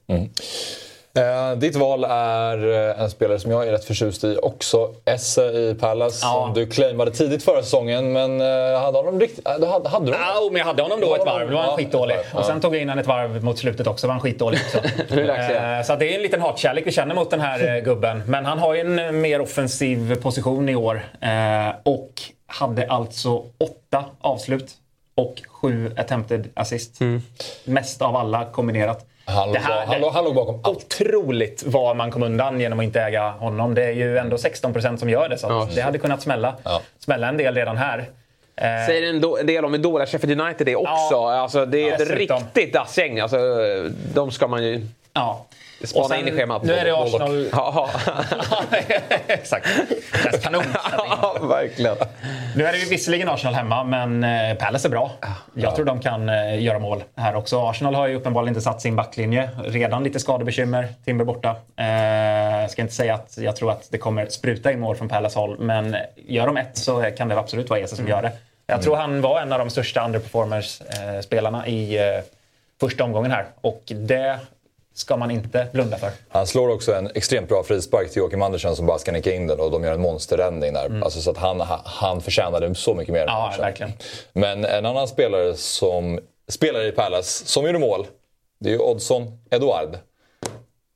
Eh, 1.19 1.57
ditt 1.59 1.77
val 1.77 2.05
är 2.05 2.89
eh, 2.91 3.01
en 3.03 3.11
spelare 3.11 3.39
som 3.39 3.51
jag 3.51 3.69
är 3.69 3.73
rätt 3.73 3.85
förtjust 3.85 4.25
i 4.25 4.39
också. 4.43 4.91
Esse 5.05 5.43
i 5.45 5.75
Palace 5.81 6.19
Ja. 6.23 6.45
som 6.47 6.55
du 6.55 6.67
claimade 6.67 7.11
tidigt 7.11 7.43
förra 7.45 7.63
säsongen. 7.63 8.13
Men 8.13 8.41
eh, 8.41 8.81
hade 8.81 8.99
honom 8.99 9.21
riktigt... 9.21 9.47
eh, 9.49 9.53
hade, 9.53 9.89
hade 9.89 10.07
du 10.07 10.13
honom? 10.13 10.29
Ja, 10.35 10.49
men 10.53 10.59
jag 10.59 10.67
hade 10.67 10.83
honom 10.83 11.01
då 11.01 11.15
ett 11.15 11.27
varv. 11.27 11.49
Då 11.51 11.55
var 11.55 11.63
han 11.63 11.71
Ja, 11.71 11.77
skitdålig. 11.77 12.17
Och 12.35 12.45
sen 12.45 12.55
ja. 12.57 12.61
tog 12.63 12.75
jag 12.75 12.83
in 12.83 12.89
han 12.89 12.99
ett 12.99 13.07
varv 13.07 13.45
mot 13.45 13.59
slutet 13.59 13.87
också. 13.87 14.07
var 14.07 14.13
han 14.15 14.21
skitdålig 14.23 14.61
också. 14.67 14.79
Eh, 15.19 15.83
Så 15.85 15.97
det 15.97 16.13
är 16.13 16.15
en 16.17 16.23
liten 16.23 16.41
hatkärlek 16.41 16.87
vi 16.87 16.93
känner 16.93 17.15
mot 17.15 17.31
den 17.31 17.41
här 17.41 17.77
eh, 17.77 17.83
gubben. 17.85 18.23
Men 18.27 18.45
han 18.47 18.59
har 18.59 18.75
ju 18.75 18.81
en 18.81 19.21
mer 19.21 19.41
offensiv 19.41 20.15
position 20.23 20.69
i 20.69 20.77
år. 20.77 21.01
eh, 21.21 21.75
Och 21.83 22.13
hade 22.47 22.87
alltså 22.89 23.37
åtta 23.59 24.05
avslut 24.21 24.71
och 25.17 25.35
sju 25.49 25.93
attempted 25.97 26.49
assist. 26.55 26.99
Mest 27.65 28.03
av 28.03 28.17
alla 28.17 28.45
kombinerat. 28.45 29.05
Han, 29.29 29.53
Det 29.53 29.59
här- 29.59 29.87
han, 29.87 30.01
låg- 30.01 30.13
han 30.13 30.25
låg 30.25 30.35
bakom 30.35 30.61
allt. 30.65 30.77
Otroligt 30.77 31.63
vad 31.67 31.97
man 31.97 32.11
kom 32.11 32.23
undan 32.23 32.61
genom 32.61 32.79
att 32.79 32.85
inte 32.85 33.01
äga 33.01 33.31
honom. 33.31 33.75
Det 33.75 33.85
är 33.85 33.93
ju 33.93 34.19
ändå 34.19 34.37
16% 34.37 34.97
som 34.97 35.11
gör 35.11 35.29
det. 35.29 35.39
Så 35.39 35.47
att 35.47 35.53
Ja. 35.53 35.69
det 35.75 35.81
hade 35.81 35.99
kunnat 35.99 36.23
smälla, 36.23 36.55
Ja. 36.65 36.81
smälla 36.99 37.29
en 37.29 37.37
del 37.37 37.55
redan 37.55 37.77
här. 37.77 37.99
Eh, 38.57 38.87
Säger 38.87 39.09
en, 39.09 39.21
do, 39.21 39.37
en 39.41 39.47
del 39.47 39.65
om 39.65 39.73
hur 39.73 39.81
dåliga 39.81 40.07
Sheffield 40.07 40.41
United 40.41 40.69
är 40.69 40.77
också. 40.77 40.91
Ja. 41.11 41.35
Alltså, 41.41 41.67
det 41.67 41.89
är 41.91 42.03
ett 42.03 42.11
riktigt 42.11 42.73
dassgäng. 42.73 43.21
Alltså, 43.21 43.39
de 44.15 44.31
ska 44.31 44.47
man 44.49 44.65
ju 44.65 44.87
ja. 45.13 45.45
Spana 45.85 46.09
sen- 46.09 46.19
in 46.21 46.29
i 46.29 46.33
schemat. 46.39 46.63
Nu 46.63 46.73
är 46.73 46.85
det 46.85 46.97
Arsenal... 46.97 47.49
Ja, 47.53 47.89
Exakt. 49.27 49.67
Känns 50.23 50.39
kanon. 50.45 50.63
ja, 50.93 51.37
verkligen. 51.43 51.97
Nu 52.57 52.67
är 52.67 52.73
det 52.73 52.79
ju 52.79 52.85
visserligen 52.89 53.29
Arsenal 53.29 53.55
hemma, 53.55 53.85
men 53.85 54.25
eh, 54.25 54.55
Palace 54.57 54.89
är 54.89 54.91
bra. 54.91 55.11
Jag 55.55 55.75
tror 55.77 55.85
de 55.85 56.01
kan 56.01 56.29
eh, 56.29 56.63
göra 56.63 56.79
mål 56.79 57.03
här 57.17 57.35
också. 57.37 57.61
Arsenal 57.67 57.95
har 57.95 58.07
ju 58.09 58.15
uppenbarligen 58.15 58.51
inte 58.51 58.61
satt 58.61 58.81
sin 58.83 58.97
backlinje. 58.97 59.51
Redan 59.65 60.05
lite 60.05 60.21
skadebekymmer. 60.21 60.89
Timber 61.05 61.25
borta. 61.25 61.57
Eh, 61.77 61.87
Jag 62.61 62.71
ska 62.71 62.83
inte 62.83 62.95
säga 62.95 63.15
att 63.15 63.39
jag 63.39 63.57
tror 63.57 63.71
att 63.71 63.89
det 63.91 63.99
kommer 63.99 64.27
spruta 64.27 64.73
i 64.73 64.77
mål 64.77 64.97
från 64.97 65.09
Palace 65.09 65.39
håll, 65.39 65.59
men 65.59 65.97
gör 66.17 66.47
de 66.47 66.57
ett 66.57 66.79
så 66.79 67.03
kan 67.17 67.29
det 67.29 67.39
absolut 67.39 67.71
vara 67.71 67.81
Ese 67.81 67.97
som 67.97 68.09
gör 68.09 68.23
det. 68.23 68.33
Jag 68.67 68.83
tror 68.83 68.97
han 68.97 69.21
var 69.21 69.41
en 69.41 69.53
av 69.53 69.59
de 69.59 69.71
största 69.71 70.05
underperformers-spelarna 70.05 71.67
i 71.67 71.97
eh, 71.99 72.05
första 72.81 73.05
omgången 73.05 73.31
här. 73.31 73.47
Och 73.61 73.83
det 73.87 74.39
ska 74.99 75.17
man 75.17 75.31
inte 75.31 75.67
blunda 75.73 75.99
för. 75.99 76.11
Han 76.29 76.47
slår 76.47 76.69
också 76.69 76.95
en 76.95 77.11
extremt 77.15 77.49
bra 77.49 77.63
frispark 77.63 78.11
till 78.11 78.19
Joakim 78.19 78.43
Andersson 78.43 78.77
som 78.77 78.87
bara 78.87 78.99
ska 78.99 79.13
nicka 79.13 79.35
in 79.35 79.47
den 79.47 79.61
och 79.61 79.71
de 79.71 79.85
gör 79.85 79.93
en 79.93 80.01
monsterräddning 80.01 80.73
där. 80.73 81.01
Alltså, 81.05 81.21
så 81.21 81.31
att 81.31 81.37
han, 81.37 81.61
han 81.85 82.21
förtjänade 82.21 82.75
så 82.75 82.95
mycket 82.95 83.15
mer. 83.15 83.25
Ja, 83.27 83.55
verkligen. 83.59 83.93
Men 84.33 84.65
en 84.65 84.87
annan 84.87 85.09
spelare 85.09 85.55
som 85.55 86.21
spelar 86.49 86.85
i 86.85 86.93
Palace, 86.93 87.47
som 87.47 87.67
gjorde 87.67 87.79
mål, 87.79 88.07
det 88.61 88.69
är 88.69 88.73
ju 88.73 88.79
Oddson 88.79 89.39
Eduard. 89.51 89.99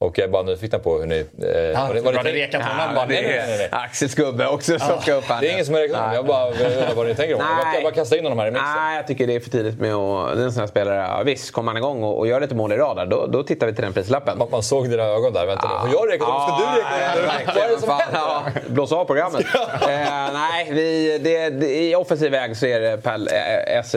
Och 0.02 0.18
jag 0.18 0.24
är 0.24 0.28
bara 0.28 0.42
nyfiken 0.42 0.80
på 0.80 0.98
hur 0.98 1.06
ni... 1.06 1.18
Eh, 1.18 1.24
ni- 1.24 1.30
Du 1.38 1.74
vad 1.74 1.94
ni 1.94 2.02
tänker- 2.02 2.32
rekat 2.32 2.62
honom. 2.62 2.76
Ja, 2.78 2.94
bara, 2.94 3.06
det 3.06 3.14
nej, 3.14 3.22
nej, 3.24 3.56
nej. 3.58 3.68
är 3.72 3.84
Axels 3.84 4.14
gubbe 4.14 4.46
också 4.46 4.78
som 4.78 5.00
ska 5.00 5.12
upp 5.14 5.24
här. 5.24 5.40
Det 5.40 5.48
är 5.48 5.52
ingen 5.52 5.64
som 5.64 5.74
har 5.74 5.80
räknat 5.82 6.08
om. 6.08 6.14
Jag 6.14 6.26
bara 6.26 6.46
undrar 6.50 6.94
vad 6.96 7.06
ni 7.06 7.14
tänker 7.14 7.34
om 7.34 7.40
det. 7.40 7.74
Jag 7.74 7.82
bara- 7.82 7.92
kastar 7.94 8.16
in 8.16 8.22
honom 8.24 8.38
här 8.38 8.46
i 8.46 8.50
mixen. 8.50 8.68
Nej, 8.76 8.96
jag 8.96 9.06
tycker 9.06 9.26
det 9.26 9.34
är 9.36 9.40
för 9.40 9.50
tidigt 9.50 9.80
med 9.80 9.94
att... 9.94 10.36
Det 10.36 10.42
är 10.42 10.44
en 10.44 10.52
sån 10.52 10.60
här 10.60 10.66
spelare, 10.66 10.96
ja, 10.96 11.22
visst, 11.22 11.52
kommer 11.52 11.72
han 11.72 11.76
igång 11.76 12.02
och, 12.02 12.18
och 12.18 12.26
gör 12.26 12.40
lite 12.40 12.54
mål 12.54 12.72
i 12.72 12.76
rad 12.76 13.08
då, 13.10 13.26
då 13.26 13.42
tittar 13.42 13.66
vi 13.66 13.74
till 13.74 13.84
den 13.84 13.92
prislappen. 13.92 14.38
Man, 14.38 14.48
man 14.50 14.62
såg 14.62 14.90
dina 14.90 15.02
ögon 15.02 15.32
där. 15.32 15.46
Vänta 15.46 15.68
nu. 15.68 15.74
Har 15.74 15.88
jag 15.94 16.12
räknat 16.12 16.28
om? 16.28 16.40
Ska 16.40 16.58
du 16.58 16.80
räkna 16.82 16.96
om? 17.14 17.36
nu? 17.46 17.52
Vad 17.54 17.64
är 17.64 17.68
det 17.74 17.78
som 17.78 17.88
Fan, 17.88 18.00
händer? 18.00 18.20
ja, 18.24 18.42
blås 18.68 18.92
av 18.92 19.04
programmet. 19.04 19.44
eh, 19.54 19.88
nej, 20.32 20.68
vi, 20.70 21.18
det, 21.18 21.50
det, 21.50 21.66
i 21.66 21.94
offensiv 21.94 22.30
väg 22.30 22.56
så 22.56 22.66
är 22.66 22.80
det 22.80 22.96
Pal, 23.02 23.28
eh, 23.28 23.82
SC 23.82 23.94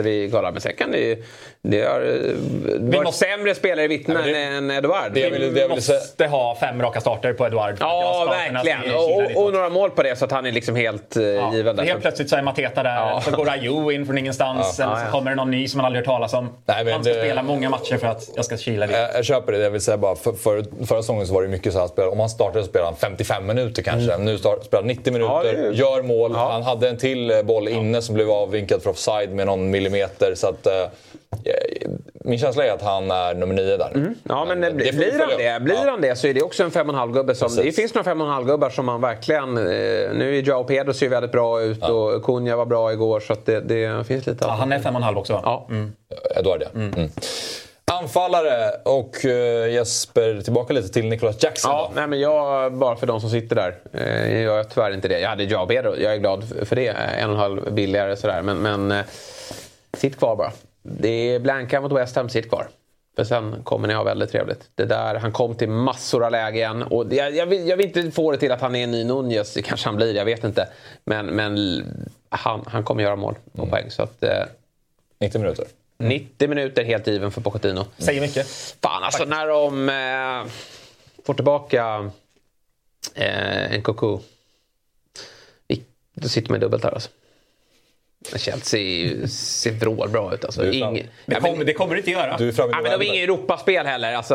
det. 1.70 1.76
Det 1.78 1.86
har 1.88 2.00
eh, 2.00 2.80
varit 2.80 3.04
måste- 3.04 3.24
sämre 3.26 3.54
spelare 3.54 3.84
i 3.84 3.88
vittnen 3.88 4.16
Nej, 4.24 4.32
men 4.32 4.70
än 4.70 4.70
Eduard. 4.70 5.10
det 5.12 5.20
jag 5.20 5.30
ville- 5.30 5.46
det 5.46 5.80
säga- 5.82 5.98
måste 5.98 6.26
ha 6.26 6.56
fem 6.60 6.82
raka 6.82 7.00
starter 7.00 7.32
på 7.32 7.46
Eduard. 7.46 7.76
Ja, 7.80 8.26
verkligen. 8.52 8.94
Och, 8.94 9.44
och 9.44 9.52
några 9.52 9.68
mål 9.68 9.90
på 9.90 10.02
det 10.02 10.16
så 10.18 10.24
att 10.24 10.32
han 10.32 10.46
är 10.46 10.52
liksom 10.52 10.76
helt 10.76 11.16
eh, 11.16 11.22
Ja, 11.22 11.54
given. 11.54 11.76
där. 11.76 11.84
Helt 11.84 12.00
plötsligt 12.00 12.28
så 12.30 12.36
är 12.36 12.42
Mateta 12.42 12.82
där, 12.82 12.94
Ja. 12.96 13.20
så 13.24 13.30
går 13.30 13.48
Ayew 13.50 13.94
in 13.94 14.06
från 14.06 14.18
ingenstans, 14.18 14.80
eller 14.80 14.90
Ja, 14.92 14.96
så 14.98 15.04
ja. 15.06 15.10
kommer 15.10 15.30
det 15.30 15.36
någon 15.36 15.50
ny 15.50 15.68
som 15.68 15.78
man 15.78 15.84
aldrig 15.86 16.00
hört 16.00 16.06
talas 16.14 16.34
om. 16.34 16.48
Nej, 16.66 16.84
men 16.84 16.92
han 16.92 17.04
ska 17.04 17.12
det- 17.12 17.20
spela 17.20 17.42
många 17.42 17.70
matcher 17.70 17.96
för 17.96 18.06
att 18.06 18.28
jag 18.36 18.44
ska 18.44 18.56
kila 18.56 18.86
dit. 18.86 18.96
Jag, 18.96 19.14
jag 19.14 19.24
köper 19.24 19.52
det. 19.52 19.58
Jag 19.58 19.70
vill 19.70 19.80
säga 19.80 19.96
bara, 19.96 20.16
för, 20.16 20.32
för, 20.32 20.64
förra 20.86 21.02
säsongen 21.02 21.26
så 21.26 21.34
var 21.34 21.42
det 21.42 21.48
mycket 21.48 21.72
så 21.72 21.78
här, 21.80 21.86
spel, 21.86 22.08
om 22.08 22.20
han 22.20 22.28
startade 22.28 22.64
så 22.64 22.68
spelade 22.70 22.90
han 22.90 22.96
55 22.96 23.46
minuter 23.46 23.82
kanske. 23.82 24.16
Nu 24.18 24.38
start, 24.38 24.64
spelar 24.64 24.82
han 24.82 24.88
90 24.88 25.12
minuter, 25.12 25.32
Mm. 25.40 25.46
Ja, 25.46 25.52
det 25.62 25.68
är- 25.68 25.72
gör 25.72 26.02
mål. 26.02 26.32
Ja. 26.34 26.48
Han 26.52 26.62
hade 26.62 26.88
en 26.88 26.96
till 26.98 27.30
eh, 27.30 27.42
boll 27.42 27.68
inne 27.68 28.02
som 28.02 28.14
blev 28.14 28.30
avvinkad 28.30 28.82
för 28.82 28.90
offside 28.90 29.30
med 29.30 29.46
någon 29.46 29.70
millimeter. 29.70 30.32
Så 30.34 30.46
att, 30.48 30.66
min 32.24 32.38
känsla 32.38 32.64
är 32.64 32.72
att 32.72 32.82
han 32.82 33.10
är 33.10 33.34
nummer 33.34 33.54
nio 33.54 33.76
där. 33.76 34.14
Ja, 34.28 34.44
men, 34.44 34.64
eh, 34.64 34.72
blir, 34.72 34.92
får 34.92 34.92
vi 34.92 35.10
blir, 35.10 35.20
han 35.20 35.28
det, 35.28 35.60
blir 35.64 35.74
Ja. 35.74 35.90
han 35.90 36.00
det 36.00 36.16
så 36.16 36.26
är 36.26 36.34
det 36.34 36.42
också 36.42 36.62
en 36.62 36.70
5,5 36.70 37.12
gubbe 37.12 37.34
som... 37.34 37.48
Precis. 37.48 37.64
Det 37.64 37.72
finns 37.72 37.94
några 37.94 38.14
5,5 38.14 38.44
gubbar 38.46 38.70
som 38.70 38.86
man 38.86 39.00
verkligen... 39.00 39.56
Eh, 39.58 39.64
nu 40.14 40.38
är 40.38 40.42
Joao 40.42 40.64
Pedro 40.64 40.92
ser 40.92 41.08
väldigt 41.08 41.32
bra 41.32 41.62
ut 41.62 41.82
och 41.82 42.24
Cunha 42.24 42.56
var 42.56 42.66
bra 42.66 42.92
igår 42.92 43.20
så 43.20 43.32
att 43.32 43.46
det, 43.46 43.60
det 43.60 44.06
finns 44.06 44.26
lite... 44.26 44.44
Ja, 44.44 44.50
han 44.50 44.72
är 44.72 44.78
fem 44.78 44.94
och 44.94 45.00
en 45.00 45.04
halv 45.04 45.18
också 45.18 45.32
va? 45.32 45.40
Ja. 45.44 45.68
Eduard 46.36 46.62
ja. 46.62 46.80
Mm. 46.80 47.10
Anfallare 47.92 48.70
och 48.84 49.24
eh, 49.24 49.72
Jesper, 49.72 50.40
tillbaka 50.40 50.72
lite 50.72 50.88
till 50.88 51.04
Nicholas 51.04 51.42
Jackson. 51.42 51.70
Ja, 51.70 51.90
då. 51.94 52.00
nej, 52.00 52.06
men 52.08 52.20
jag, 52.20 52.72
bara 52.72 52.96
för 52.96 53.06
de 53.06 53.20
som 53.20 53.30
sitter 53.30 53.56
där. 53.56 53.76
Eh, 53.92 54.32
jag 54.32 54.42
gör 54.42 54.64
tyvärr 54.64 54.94
inte 54.94 55.08
det. 55.08 55.20
Jag 55.20 55.28
hade 55.28 55.44
Joao 55.44 55.66
Pedro, 55.66 55.96
jag 55.96 56.12
är 56.12 56.16
glad 56.16 56.44
för 56.62 56.76
det. 56.76 56.88
Eh, 56.88 57.22
En 57.22 57.28
och 57.30 57.34
en 57.34 57.40
halv 57.40 57.72
billigare 57.72 58.16
sådär. 58.16 58.42
Men, 58.42 58.58
men 58.58 58.92
eh, 58.92 59.04
sitt 59.96 60.18
kvar 60.18 60.36
bara. 60.36 60.52
Det 61.00 61.08
är 61.08 61.38
blanka 61.40 61.80
mot 61.80 61.92
West 61.92 62.16
Ham, 62.16 62.28
sitt 62.28 62.48
kvar. 62.48 62.68
För 63.16 63.24
sen 63.24 63.62
kommer 63.64 63.88
ni 63.88 63.94
ha 63.94 64.02
väldigt 64.02 64.30
trevligt. 64.30 64.70
Det 64.74 64.84
där, 64.84 65.14
han 65.14 65.32
kom 65.32 65.54
till 65.54 65.68
massor 65.68 66.24
av 66.24 66.30
lägen. 66.32 66.82
Och 66.82 67.12
jag, 67.12 67.34
jag, 67.34 67.46
vill, 67.46 67.68
jag 67.68 67.76
vill 67.76 67.86
inte 67.86 68.10
få 68.10 68.32
det 68.32 68.38
till 68.38 68.52
att 68.52 68.60
han 68.60 68.76
är 68.76 68.84
en 68.84 68.90
ny 68.90 69.04
Nunez. 69.04 69.54
Det 69.54 69.62
kanske 69.62 69.88
han 69.88 69.96
blir, 69.96 70.14
jag 70.14 70.24
vet 70.24 70.44
inte. 70.44 70.68
Men, 71.04 71.26
men 71.26 71.84
han, 72.28 72.64
han 72.66 72.84
kommer 72.84 73.02
göra 73.02 73.16
mål 73.16 73.34
och 73.52 73.70
poäng. 73.70 73.90
Så 73.90 74.02
att, 74.02 74.22
eh, 74.22 74.44
90 75.20 75.40
minuter. 75.40 75.64
90 75.98 76.48
minuter 76.48 76.84
helt 76.84 77.06
given 77.06 77.30
för 77.30 77.40
Pochettino. 77.40 77.84
Säger 77.98 78.20
mycket. 78.20 78.46
Fan 78.82 79.02
alltså 79.02 79.24
när 79.24 79.46
de 79.46 79.88
eh, 79.88 80.52
får 81.24 81.34
tillbaka 81.34 82.10
eh, 83.14 83.74
en 83.74 83.82
Koku. 83.82 84.18
Då 86.14 86.28
sitter 86.28 86.50
man 86.50 86.60
dubbelt 86.60 86.84
här 86.84 86.90
alltså. 86.90 87.10
Chelsea 88.38 89.28
ser 89.28 89.70
vrålbra 89.72 90.34
ut. 90.34 90.44
Alltså. 90.44 90.62
Du 90.62 90.72
Ingen, 90.72 90.94
Det, 90.94 91.04
ja, 91.26 91.40
kommer, 91.40 91.56
men, 91.56 91.66
det 91.66 91.72
kommer 91.72 91.94
det 91.94 91.98
inte 91.98 92.10
göra. 92.10 92.36
Du 92.36 92.52
ja, 92.56 92.66
men 92.66 92.84
de 92.84 92.90
har 92.90 93.02
inget 93.02 93.24
Europaspel 93.28 93.86
heller. 93.86 94.14
Alltså, 94.14 94.34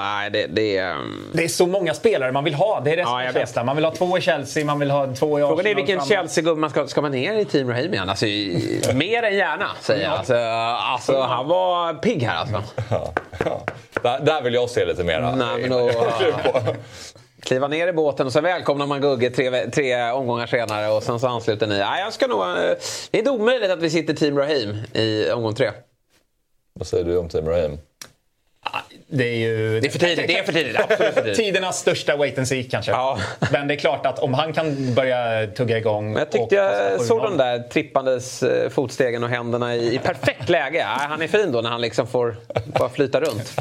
nej, 0.00 0.30
det, 0.30 0.46
det, 0.46 0.76
ehm, 0.78 1.30
Det 1.32 1.44
är 1.44 1.48
så 1.48 1.66
många 1.66 1.94
spelare 1.94 2.32
man 2.32 2.44
vill 2.44 2.54
ha. 2.54 2.80
Det 2.80 2.90
är 2.92 2.96
det 2.96 3.04
som 3.04 3.12
Ja, 3.12 3.20
är 3.20 3.24
jag 3.24 3.32
vet. 3.32 3.40
känslan. 3.40 3.66
Man 3.66 3.76
vill 3.76 3.84
ha 3.84 3.92
två 3.94 4.18
i 4.18 4.20
Chelsea, 4.20 4.64
man 4.64 4.78
vill 4.78 4.90
ha 4.90 5.14
två 5.14 5.38
i 5.38 5.42
Arsenal. 5.42 5.56
Frågan 5.56 5.66
är 5.66 5.74
vilken. 5.74 6.00
Chelsea-gubbe 6.00 6.60
man 6.60 6.70
ska... 6.70 6.86
Ska 6.86 7.00
man 7.00 7.12
ner 7.12 7.34
i 7.38 7.44
Team 7.44 7.68
Raheem 7.68 7.94
igen? 7.94 8.08
Alltså, 8.08 8.26
mer 8.94 9.22
än 9.22 9.36
gärna, 9.36 9.66
säger 9.80 10.04
jag. 10.04 10.12
Alltså, 10.12 10.36
alltså, 10.36 11.20
han 11.20 11.48
var 11.48 11.94
pigg 11.94 12.22
här 12.22 12.36
alltså. 12.36 12.62
Ja. 12.90 13.12
Där, 14.02 14.20
där 14.20 14.42
vill 14.42 14.54
jag 14.54 14.70
se 14.70 14.84
lite 14.84 15.04
mera. 15.04 15.34
Nej, 15.36 15.60
men 15.60 15.70
då, 15.70 15.90
Kliva 17.42 17.68
ner 17.68 17.88
i 17.88 17.92
båten 17.92 18.26
och 18.26 18.32
så 18.32 18.40
välkomnar 18.40 18.86
man 18.86 19.00
Gugge 19.00 19.30
tre, 19.30 19.70
tre 19.70 20.10
omgångar 20.10 20.46
senare 20.46 20.88
och 20.88 21.02
sen 21.02 21.20
så 21.20 21.26
ansluter 21.26 21.66
ni. 21.66 21.78
Nej, 21.78 22.02
jag 22.02 22.12
ska 22.12 22.26
nog, 22.26 22.42
eh, 22.42 22.54
det 23.10 23.12
är 23.12 23.18
inte 23.18 23.30
omöjligt 23.30 23.70
att 23.70 23.82
vi 23.82 23.90
sitter 23.90 24.14
Team 24.14 24.38
Raheem 24.38 24.76
i 24.94 25.30
omgång 25.30 25.54
tre. 25.54 25.70
Vad 26.72 26.86
säger 26.86 27.04
du 27.04 27.16
om 27.16 27.28
Team 27.28 27.48
Raheem? 27.48 27.78
Det 29.06 29.24
är 29.24 29.36
ju... 29.36 29.80
Det 29.80 29.86
är 29.86 29.90
för 29.90 29.98
tidigt, 29.98 30.28
det 30.28 30.38
är 30.38 30.42
för 30.42 30.52
tidigt. 30.52 30.76
Absolut 30.80 31.14
för 31.14 31.22
tidigt. 31.22 31.36
Tidernas 31.44 31.78
största 31.78 32.16
wait 32.16 32.38
and 32.38 32.48
see 32.48 32.62
kanske. 32.62 32.92
Ja. 32.92 33.18
Men 33.52 33.68
det 33.68 33.74
är 33.74 33.78
klart 33.78 34.06
att 34.06 34.18
om 34.18 34.34
han 34.34 34.52
kan 34.52 34.94
börja 34.94 35.46
tugga 35.46 35.78
igång. 35.78 36.12
Men 36.12 36.18
jag 36.18 36.30
tyckte 36.30 36.54
jag 36.54 37.00
såg 37.00 37.22
de 37.22 37.36
där 37.36 37.58
trippandes 37.58 38.42
eh, 38.42 38.70
fotstegen 38.70 39.24
och 39.24 39.30
händerna 39.30 39.76
i, 39.76 39.94
i 39.94 39.98
perfekt 39.98 40.48
läge. 40.48 40.84
Han 40.86 41.22
är 41.22 41.28
fin 41.28 41.52
då 41.52 41.60
när 41.60 41.70
han 41.70 41.80
liksom 41.80 42.06
får 42.06 42.36
bara 42.66 42.88
flyta 42.88 43.20
runt. 43.20 43.48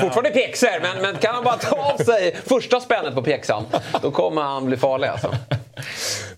Fortfarande 0.00 0.30
pjäxor, 0.30 0.80
men, 0.82 1.02
men 1.02 1.16
kan 1.16 1.34
han 1.34 1.44
bara 1.44 1.56
ta 1.56 1.76
av 1.76 1.96
sig 1.96 2.36
första 2.46 2.80
spännet 2.80 3.14
på 3.14 3.22
pjäxan, 3.22 3.66
då 4.02 4.10
kommer 4.10 4.42
han 4.42 4.66
bli 4.66 4.76
farlig 4.76 5.08
alltså. 5.08 5.34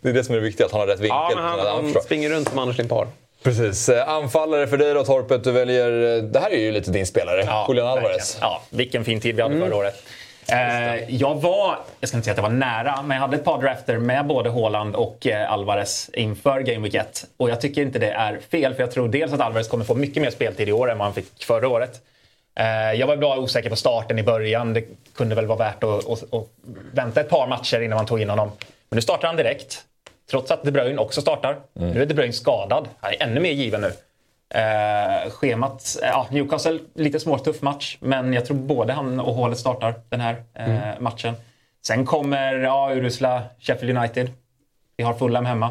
Det 0.01 0.09
är 0.09 0.13
det 0.13 0.25
som 0.25 0.35
är 0.35 0.39
det 0.39 0.45
viktiga, 0.45 0.67
att 0.67 0.73
han 0.73 0.81
har 0.81 0.87
rätt 0.87 1.01
vinkel. 1.01 1.17
Ja, 1.17 1.33
men 1.35 1.45
han, 1.45 1.61
han 1.67 2.03
springer 2.03 2.31
runt 2.31 2.49
som 2.49 2.59
Anders 2.59 2.79
Limpar. 2.79 3.07
Precis. 3.43 3.89
Eh, 3.89 4.09
Anfallare 4.09 4.67
för 4.67 4.77
dig 4.77 4.95
då 4.95 5.05
Torpet. 5.05 5.45
Du 5.45 5.53
väljer... 5.53 6.17
eh, 6.17 6.23
Det 6.23 6.41
här 6.41 6.51
är 6.51 6.59
ju 6.59 6.73
lite 6.73 6.91
din 6.91 7.07
spelare. 7.07 7.43
Ja, 7.47 7.67
Julian 7.69 7.87
verkligen. 7.87 8.05
Alvarez. 8.11 8.39
Ja, 8.41 8.63
vilken 8.71 9.05
fin 9.05 9.21
tid 9.21 9.37
vi 9.37 9.43
hade 9.43 9.55
Mm. 9.55 9.69
förra 9.69 9.77
året. 9.79 10.03
Eh, 10.49 11.15
jag 11.15 11.35
var, 11.35 11.79
jag 12.01 12.09
ska 12.09 12.17
inte 12.19 12.25
säga 12.25 12.33
att 12.33 12.37
jag 12.39 12.43
var 12.43 12.51
nära, 12.51 13.03
men 13.03 13.15
jag 13.15 13.23
hade 13.23 13.37
ett 13.37 13.45
par 13.45 13.63
drafter 13.63 13.99
med 13.99 14.27
både 14.27 14.51
Haaland 14.51 14.95
och 14.97 15.27
eh, 15.27 15.53
Alvarez 15.53 16.11
inför 16.13 16.61
Game 16.61 16.79
Week 16.85 16.95
1. 16.95 17.25
Och 17.37 17.51
jag 17.51 17.61
tycker 17.61 17.83
inte 17.83 17.99
det 17.99 18.11
är 18.11 18.39
fel, 18.51 18.75
för 18.75 18.83
jag 18.83 18.91
tror 18.91 19.09
dels 19.09 19.33
att 19.33 19.41
Alvarez 19.41 19.69
kommer 19.69 19.85
få 19.85 19.95
mycket 19.95 20.23
mer 20.23 20.31
speltid 20.31 20.69
i 20.69 20.73
år 20.73 20.91
än 20.91 20.99
vad 20.99 21.07
han 21.07 21.15
fick 21.15 21.45
förra 21.45 21.69
året. 21.69 22.01
Eh, 22.59 22.93
jag 23.01 23.07
var 23.07 23.17
bra 23.17 23.37
osäker 23.37 23.71
på 23.71 23.77
starten 23.77 24.19
i 24.19 24.23
början. 24.23 24.75
Det 24.75 24.85
kunde 25.17 25.35
väl 25.35 25.47
vara 25.47 25.59
värt 25.59 25.85
att, 25.85 26.11
att, 26.11 26.35
att 26.35 26.47
vänta 26.93 27.21
ett 27.21 27.29
par 27.31 27.47
matcher 27.47 27.81
innan 27.81 27.97
man 27.97 28.07
tog 28.07 28.21
in 28.21 28.31
honom. 28.31 28.49
Men 28.89 28.97
nu 28.97 29.03
startar 29.03 29.29
han 29.29 29.37
direkt. 29.37 29.83
Trots 30.31 30.51
att 30.51 30.63
De 30.65 30.71
Bruyne 30.71 30.99
också 30.99 31.21
startar. 31.21 31.57
Nu 31.73 32.03
är 32.03 32.07
De 32.07 32.15
Bruyne 32.15 32.33
skadad. 32.33 32.89
Han 33.01 33.13
är 33.13 33.23
ännu 33.23 33.41
mer 33.41 33.51
given 33.53 33.81
nu. 33.81 33.93
Eh, 34.55 35.31
schemat, 35.31 35.97
eh, 36.03 36.09
ja, 36.09 36.27
Newcastle, 36.31 36.79
lite 36.95 37.21
småtuff 37.21 37.63
match. 37.63 37.97
Men 38.01 38.33
jag 38.33 38.47
tror 38.47 38.57
både 38.57 38.93
han 38.93 39.21
och 39.21 39.35
Hålet 39.35 39.59
startar 39.59 39.95
den 40.09 40.21
här 40.21 40.43
eh, 40.55 41.01
matchen. 41.01 41.35
Sen 41.87 42.07
kommer 42.07 42.53
ja, 42.55 42.91
urusla 42.95 43.43
Sheffield 43.61 43.99
United. 43.99 44.31
Vi 44.97 45.05
har 45.05 45.15
Fulham 45.15 45.47
hemma. 45.47 45.71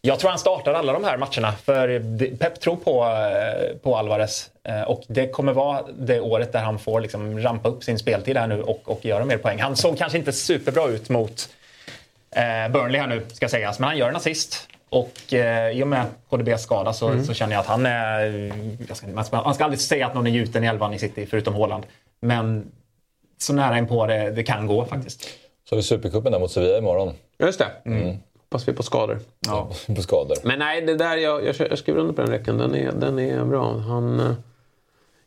Jag 0.00 0.18
tror 0.18 0.30
han 0.30 0.38
startar 0.38 0.74
alla 0.74 0.92
de 0.92 1.04
här 1.04 1.16
matcherna. 1.16 1.52
För 1.52 2.36
Pep 2.36 2.60
tror 2.60 2.76
på, 2.76 3.04
eh, 3.04 3.76
på 3.76 3.96
Alvarez. 3.96 4.50
Eh, 4.64 4.82
Och 4.82 5.02
det 5.08 5.28
kommer 5.28 5.52
vara 5.52 5.82
det 5.98 6.20
året 6.20 6.52
där 6.52 6.60
han 6.60 6.78
får 6.78 7.00
liksom 7.00 7.38
rampa 7.38 7.68
upp 7.68 7.84
sin 7.84 7.98
speltid 7.98 8.36
här 8.36 8.46
nu 8.46 8.62
och, 8.62 8.80
och 8.84 9.04
göra 9.04 9.24
mer 9.24 9.36
poäng. 9.38 9.58
Han 9.60 9.76
såg 9.76 9.98
kanske 9.98 10.18
inte 10.18 10.32
superbra 10.32 10.88
ut 10.88 11.08
mot 11.08 11.48
Burnley 12.72 13.00
här 13.00 13.06
nu, 13.06 13.22
ska 13.32 13.48
sägas. 13.48 13.78
Men 13.78 13.88
han 13.88 13.98
gör 13.98 14.08
en 14.08 14.16
assist. 14.16 14.68
Och 14.88 15.34
eh, 15.34 15.78
i 15.78 15.82
och 15.82 15.88
med 15.88 16.06
KDBs 16.30 16.62
skada 16.62 16.92
så, 16.92 17.24
så 17.24 17.34
känner 17.34 17.52
jag 17.52 17.60
att 17.60 17.66
han 17.66 17.86
är... 17.86 18.52
Jag 18.88 18.96
ska, 18.96 19.06
man, 19.06 19.24
ska, 19.24 19.42
man 19.42 19.54
ska 19.54 19.64
aldrig 19.64 19.80
säga 19.80 20.06
att 20.06 20.14
någon 20.14 20.26
är 20.26 20.30
gjuten 20.30 20.64
i 20.64 20.66
elvan 20.66 20.94
i 20.94 20.98
City, 20.98 21.26
förutom 21.26 21.54
Haaland. 21.54 21.86
Men 22.20 22.72
så 23.38 23.52
nära 23.52 23.78
in 23.78 23.86
på 23.86 24.06
det, 24.06 24.30
det 24.30 24.42
kan 24.42 24.66
gå 24.66 24.84
faktiskt. 24.84 25.28
Så 25.68 25.74
har 25.74 25.76
vi 25.76 25.82
Supercupen 25.82 26.32
där 26.32 26.38
mot 26.38 26.50
Sevilla 26.50 26.78
imorgon. 26.78 27.14
Just 27.38 27.58
det. 27.58 27.90
Mm. 27.90 28.16
Hoppas 28.38 28.68
vi 28.68 28.72
på 28.72 28.82
skador. 28.82 29.18
Ja. 29.46 29.70
På 29.96 30.02
skador. 30.02 30.36
Men 30.44 30.58
nej, 30.58 30.80
det 30.80 30.96
där, 30.96 31.16
jag, 31.16 31.44
jag, 31.44 31.54
jag 31.70 31.78
skriver 31.78 32.00
under 32.00 32.14
på 32.14 32.22
den 32.22 32.30
räcken. 32.30 32.58
Den 32.58 32.74
är, 32.74 32.92
den 32.92 33.18
är 33.18 33.44
bra. 33.44 33.78
Han, 33.78 34.20
eh, 34.20 34.32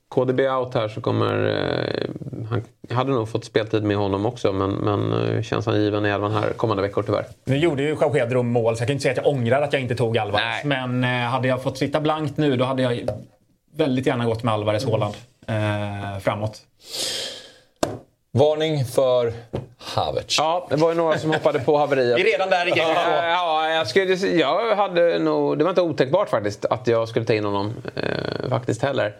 KDB 0.09 0.39
out 0.39 0.73
här 0.73 0.87
så 0.87 1.01
kommer... 1.01 1.47
Eh, 1.47 2.09
han 2.49 2.63
hade 2.89 3.11
nog 3.11 3.29
fått 3.29 3.45
speltid 3.45 3.83
med 3.83 3.97
honom 3.97 4.25
också 4.25 4.53
men, 4.53 4.71
men 4.71 5.13
eh, 5.13 5.41
känns 5.41 5.65
han 5.65 5.81
given 5.81 6.05
i 6.05 6.09
elvan 6.09 6.31
här 6.31 6.53
kommande 6.53 6.83
veckor 6.83 7.03
tyvärr. 7.03 7.25
Nu 7.43 7.57
gjorde 7.57 7.83
ju 7.83 7.95
Pedro 7.95 8.43
mål, 8.43 8.77
så 8.77 8.81
jag 8.81 8.87
kan 8.87 8.93
inte 8.93 9.03
säga 9.03 9.11
att 9.11 9.17
jag 9.17 9.27
ångrar 9.27 9.61
att 9.61 9.73
jag 9.73 9.81
inte 9.81 9.95
tog 9.95 10.17
Alvarez. 10.17 10.63
Nej. 10.63 10.87
Men 10.89 11.03
eh, 11.03 11.29
hade 11.29 11.47
jag 11.47 11.63
fått 11.63 11.77
sitta 11.77 12.01
blankt 12.01 12.37
nu, 12.37 12.55
då 12.57 12.65
hade 12.65 12.81
jag 12.81 13.09
väldigt 13.75 14.05
gärna 14.05 14.25
gått 14.25 14.43
med 14.43 14.53
Alvarez 14.53 14.85
Haaland 14.85 15.13
eh, 15.47 16.19
framåt. 16.19 16.61
Varning 18.31 18.85
för 18.85 19.33
Havertz. 19.77 20.37
Ja, 20.37 20.67
det 20.69 20.75
var 20.75 20.89
ju 20.89 20.95
några 20.95 21.17
som 21.17 21.31
hoppade 21.31 21.59
på 21.59 21.77
haveriet. 21.77 22.17
Vi 22.17 22.21
är 22.21 22.37
redan 22.37 22.49
där 22.49 22.67
i 22.67 22.79
Ja, 22.79 23.27
ja, 23.27 23.69
jag, 23.69 23.87
skulle, 23.87 24.13
jag 24.13 24.75
hade 24.75 25.19
nog, 25.19 25.57
det 25.57 25.63
var 25.63 25.69
inte 25.69 25.81
otänkbart 25.81 26.29
faktiskt 26.29 26.65
att 26.65 26.87
jag 26.87 27.09
skulle 27.09 27.25
ta 27.25 27.33
in 27.33 27.45
honom. 27.45 27.73
Eh, 27.95 28.49
faktiskt 28.49 28.81
heller. 28.81 29.15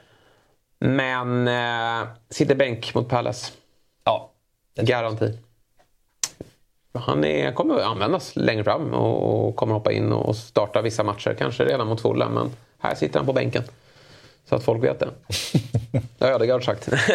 Men 0.80 1.48
eh, 1.48 2.08
sitter 2.30 2.56
bänk 2.56 2.96
mot 2.96 3.10
Palace. 3.10 3.52
Ja. 4.04 4.32
Garanti. 4.76 5.38
Han 6.94 7.24
är, 7.24 7.52
kommer 7.52 7.76
att 7.76 7.86
användas 7.86 8.36
längre 8.36 8.64
fram 8.64 8.94
och, 8.94 9.56
kommer 9.56 9.74
hoppa 9.74 9.92
in 9.92 10.12
och 10.12 10.36
starta 10.36 10.82
vissa 10.82 11.04
matcher. 11.04 11.36
Kanske 11.40 11.66
redan 11.66 11.88
mot 11.88 12.02
Fulham, 12.02 12.34
men 12.34 12.52
här 12.80 12.96
sitter 12.96 13.20
han 13.20 13.26
på 13.26 13.34
bänken. 13.34 13.64
Så 14.50 14.56
att 14.56 14.64
folk 14.64 14.84
vet 14.84 15.00
det. 15.00 15.10
Det 16.18 16.26
har 16.26 16.32
Ödegaard 16.32 16.66
sagt. 16.66 16.88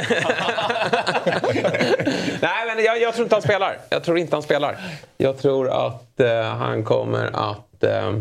Nej, 2.41 2.67
men 2.67 2.85
jag, 2.85 3.01
jag 3.01 3.15
tror 3.15 3.25
inte 3.25 3.35
han 3.35 3.43
spelar. 3.43 3.79
Jag 3.89 4.05
tror 4.05 4.19
inte 4.19 4.37
han 4.37 4.43
spelar. 4.43 4.79
Jag 5.17 5.39
tror 5.39 5.71
att 5.71 6.21
eh, 6.21 6.43
han 6.43 6.85
kommer 6.85 7.51
att... 7.51 7.85
Eh, 7.85 8.13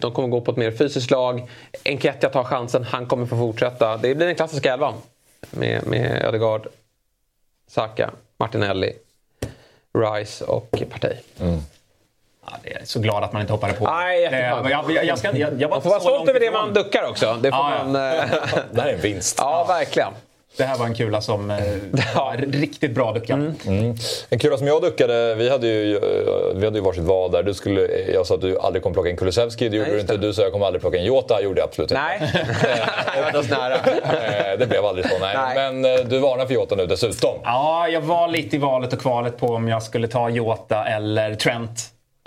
de 0.00 0.12
kommer 0.12 0.28
gå 0.28 0.40
på 0.40 0.50
ett 0.50 0.56
mer 0.56 0.70
fysiskt 0.70 1.10
lag. 1.10 1.50
Enketia 1.84 2.30
tar 2.30 2.44
chansen. 2.44 2.84
Han 2.84 3.06
kommer 3.06 3.26
få 3.26 3.36
fortsätta. 3.36 3.96
Det 3.96 4.14
blir 4.14 4.26
den 4.26 4.34
klassiska 4.36 4.72
elvan. 4.72 4.94
Med, 5.50 5.86
med 5.86 6.22
Ödegaard, 6.24 6.66
Saka, 7.70 8.10
Martinelli, 8.38 8.92
Rice 9.98 10.44
och 10.44 10.70
Partey. 10.90 11.16
Ja, 12.46 12.56
det 12.62 12.72
är 12.74 12.84
så 12.84 13.00
glad 13.00 13.24
att 13.24 13.32
man 13.32 13.40
inte 13.42 13.52
hoppade 13.52 13.72
på. 13.72 13.84
Nej, 13.84 14.18
det, 14.30 14.36
jätteskönt. 14.36 14.70
jag, 14.70 14.90
jag, 14.90 15.04
jag, 15.04 15.18
ska, 15.18 15.36
jag, 15.36 15.60
jag 15.60 15.68
var 15.68 15.76
Man 15.76 15.82
får 15.82 15.90
vara 15.90 16.00
stolt 16.00 16.28
över 16.28 16.40
det 16.40 16.50
man 16.50 16.74
duckar 16.74 17.08
också. 17.10 17.38
Det, 17.42 17.50
får 17.50 17.58
Ja, 17.58 17.74
ja. 17.78 17.84
man, 17.84 17.94
eh, 17.96 18.24
Det 18.72 18.80
här 18.80 18.88
är 18.88 18.94
en 18.94 19.00
vinst. 19.00 19.36
ja, 19.38 19.64
verkligen. 19.68 20.12
Det 20.56 20.64
här 20.64 20.78
var 20.78 20.86
en 20.86 20.94
kula 20.94 21.20
som 21.20 21.50
eh, 21.50 21.56
var 22.16 22.36
riktigt 22.36 22.94
bra 22.94 23.12
duckad. 23.12 23.54
En 24.30 24.38
kula 24.38 24.58
som 24.58 24.66
jag 24.66 24.82
duckade, 24.82 25.34
vi 25.34 25.50
hade 25.50 25.66
ju, 25.66 25.96
eh, 25.96 26.02
vi 26.54 26.64
hade 26.64 26.78
ju 26.78 26.84
varsitt 26.84 27.02
val 27.04 27.30
där. 27.32 27.42
Du 27.42 27.54
skulle, 27.54 27.80
jag 28.12 28.26
sa 28.26 28.34
att 28.34 28.40
du 28.40 28.58
aldrig 28.58 28.82
kommer 28.82 28.94
plocka 28.94 29.10
en 29.10 29.16
Kulusevski, 29.16 29.68
det 29.68 29.76
gjorde 29.76 29.88
Nej, 29.88 29.94
du 29.96 30.00
inte. 30.00 30.16
det. 30.16 30.26
Du 30.26 30.32
sa 30.34 30.42
att 30.42 30.44
jag 30.46 30.52
kommer 30.52 30.66
aldrig 30.66 30.80
plocka 30.80 30.98
en 30.98 31.04
Jota, 31.04 31.42
gjorde 31.42 31.60
jag 31.60 31.68
absolut 31.68 31.90
inte. 31.90 32.02
Nej, 32.02 32.20
jag 33.16 33.32
var 33.32 33.50
nära. 33.50 33.74
Eh, 34.52 34.58
Det 34.58 34.66
blev 34.66 34.84
aldrig 34.84 35.06
så, 35.10 35.18
nej. 35.18 35.36
Nej. 35.36 35.72
Men 35.72 35.84
eh, 35.98 36.04
du 36.04 36.18
varnar 36.18 36.46
för 36.46 36.54
Jota 36.54 36.74
nu 36.74 36.86
dessutom. 36.86 37.34
Ja, 37.44 37.88
jag 37.88 38.00
var 38.00 38.28
lite 38.28 38.56
i 38.56 38.58
valet 38.58 38.92
och 38.92 39.00
kvalet 39.00 39.36
på 39.38 39.46
om 39.46 39.68
jag 39.68 39.82
skulle 39.82 40.08
ta 40.08 40.28
Jota 40.28 40.84
eller 40.84 41.34
Trent. 41.34 41.80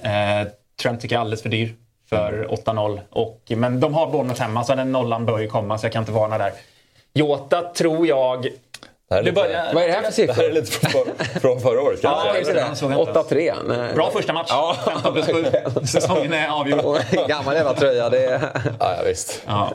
Eh, 0.04 0.48
Trent 0.82 1.02
tycker 1.02 1.16
jag 1.16 1.20
är 1.20 1.22
alldeles 1.22 1.42
för 1.42 1.50
dyr 1.50 1.74
för 2.10 2.48
8-0. 2.66 3.00
Och, 3.10 3.42
men 3.48 3.80
de 3.80 3.94
har 3.94 4.08
Bournemouth 4.08 4.42
hemma, 4.42 4.64
så 4.64 4.76
den 4.76 4.92
nollan 4.92 5.26
bör 5.26 5.40
ju 5.40 5.48
komma, 5.48 5.78
så 5.78 5.86
jag 5.86 5.94
kan 5.94 6.02
inte 6.02 6.12
varna 6.12 6.38
där. 6.38 6.52
Jota 7.14 7.62
tror 7.74 8.08
jag... 8.08 8.46
Är 8.46 9.16
Det 9.16 9.22
lite, 9.22 9.32
börjar- 9.36 9.74
Vad 9.74 9.84
är 9.84 9.88
det 9.88 9.94
här 9.94 10.12
för 10.12 10.28
det 10.28 10.34
här 10.34 10.44
är 10.44 10.52
siffror? 10.52 10.52
lite 10.54 10.72
från, 10.72 11.42
från 11.42 11.62
förra 11.62 11.82
året 11.82 12.02
kanske. 12.02 12.28
Ja, 12.28 12.38
just 12.38 12.54
det. 12.54 12.60
Jag 12.60 12.78
såg 12.78 12.92
inte. 12.92 13.12
8-3. 13.12 13.54
Nej. 13.68 13.94
Bra 13.96 14.12
första 14.12 14.34
match. 14.34 14.48
Ja. 14.50 14.76
15 14.86 15.14
plus 15.14 15.26
7. 15.26 15.46
Säsongen 15.86 16.34
är 16.34 16.48
avgjord. 16.48 16.80
Och 16.80 16.98
Gammal 17.28 17.56
jävla 17.56 17.74
tröja. 17.74 18.10
Det 18.10 18.26
är... 18.26 18.40
Ja, 18.80 18.96
ja, 18.98 19.04
visst. 19.06 19.42
Ja. 19.48 19.74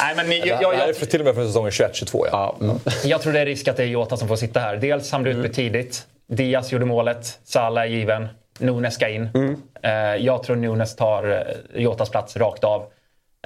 Nej, 0.00 0.14
men 0.16 0.30
jag, 0.30 0.46
Det 0.46 0.54
här 0.54 0.62
jag, 0.62 0.72
det 0.72 0.76
här 0.76 0.82
är 0.84 0.86
jag, 0.88 0.96
för, 0.96 1.06
till 1.06 1.20
och 1.20 1.26
med 1.26 1.34
från 1.34 1.46
säsongen 1.46 1.70
21-22. 1.70 2.26
Ja. 2.32 2.54
Ja, 2.60 2.64
mm. 2.64 2.78
jag 3.04 3.22
tror 3.22 3.32
det 3.32 3.40
är 3.40 3.46
risk 3.46 3.68
att 3.68 3.76
det 3.76 3.82
är 3.82 3.86
Jota 3.86 4.16
som 4.16 4.28
får 4.28 4.36
sitta 4.36 4.60
här. 4.60 4.76
Dels 4.76 5.12
han 5.12 5.22
blev 5.22 5.36
utbytt 5.38 5.54
tidigt. 5.56 6.02
Diaz 6.28 6.72
gjorde 6.72 6.84
målet. 6.84 7.38
Salah 7.44 7.82
är 7.82 7.88
given. 7.88 8.28
Nunes 8.58 8.94
ska 8.94 9.08
in. 9.08 9.28
Eh, 9.82 9.90
jag 10.16 10.42
tror 10.42 10.56
Nunes 10.56 10.96
tar 10.96 11.30
eh, 11.74 11.82
Jotas 11.82 12.10
plats 12.10 12.36
rakt 12.36 12.64
av 12.64 12.82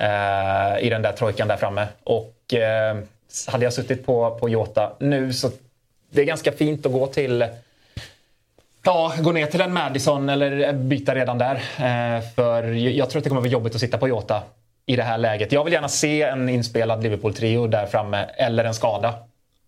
eh, 0.00 0.84
i 0.86 0.88
den 0.90 1.02
där 1.02 1.12
trojkan 1.12 1.48
där 1.48 1.56
framme. 1.56 1.86
Och 2.04 2.34
hade 3.46 3.64
jag 3.64 3.72
suttit 3.72 4.06
på, 4.06 4.38
på 4.40 4.48
Jota 4.48 4.92
nu 5.00 5.32
så 5.32 5.50
det 6.10 6.20
är 6.20 6.24
ganska 6.24 6.52
fint 6.52 6.86
att 6.86 6.92
gå 6.92 7.06
till 7.06 7.46
Ja, 8.84 9.12
gå 9.18 9.32
ner 9.32 9.46
till 9.46 9.60
en 9.60 9.72
Madison 9.72 10.28
eller 10.28 10.72
byta 10.72 11.14
redan 11.14 11.38
där. 11.38 11.54
Eh, 11.54 12.22
för 12.34 12.62
jag 12.72 13.10
tror 13.10 13.20
att 13.20 13.24
det 13.24 13.30
kommer 13.30 13.40
vara 13.40 13.50
jobbigt 13.50 13.74
att 13.74 13.80
sitta 13.80 13.98
på 13.98 14.08
Jota 14.08 14.42
i 14.86 14.96
det 14.96 15.02
här 15.02 15.18
läget. 15.18 15.52
Jag 15.52 15.64
vill 15.64 15.72
gärna 15.72 15.88
se 15.88 16.22
en 16.22 16.48
inspelad 16.48 17.02
Liverpool-trio 17.02 17.66
där 17.66 17.86
framme, 17.86 18.24
eller 18.36 18.64
en 18.64 18.74
skada. 18.74 19.14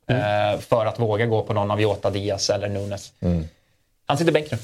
Eh, 0.06 0.60
för 0.60 0.86
att 0.86 0.98
våga 0.98 1.26
gå 1.26 1.42
på 1.42 1.52
någon 1.52 1.70
av 1.70 1.80
Jota, 1.80 2.10
Diaz 2.10 2.50
eller 2.50 2.68
Nunes. 2.68 3.12
Han 4.06 4.18
sitter 4.18 4.32
bänk 4.32 4.50
nu. 4.50 4.58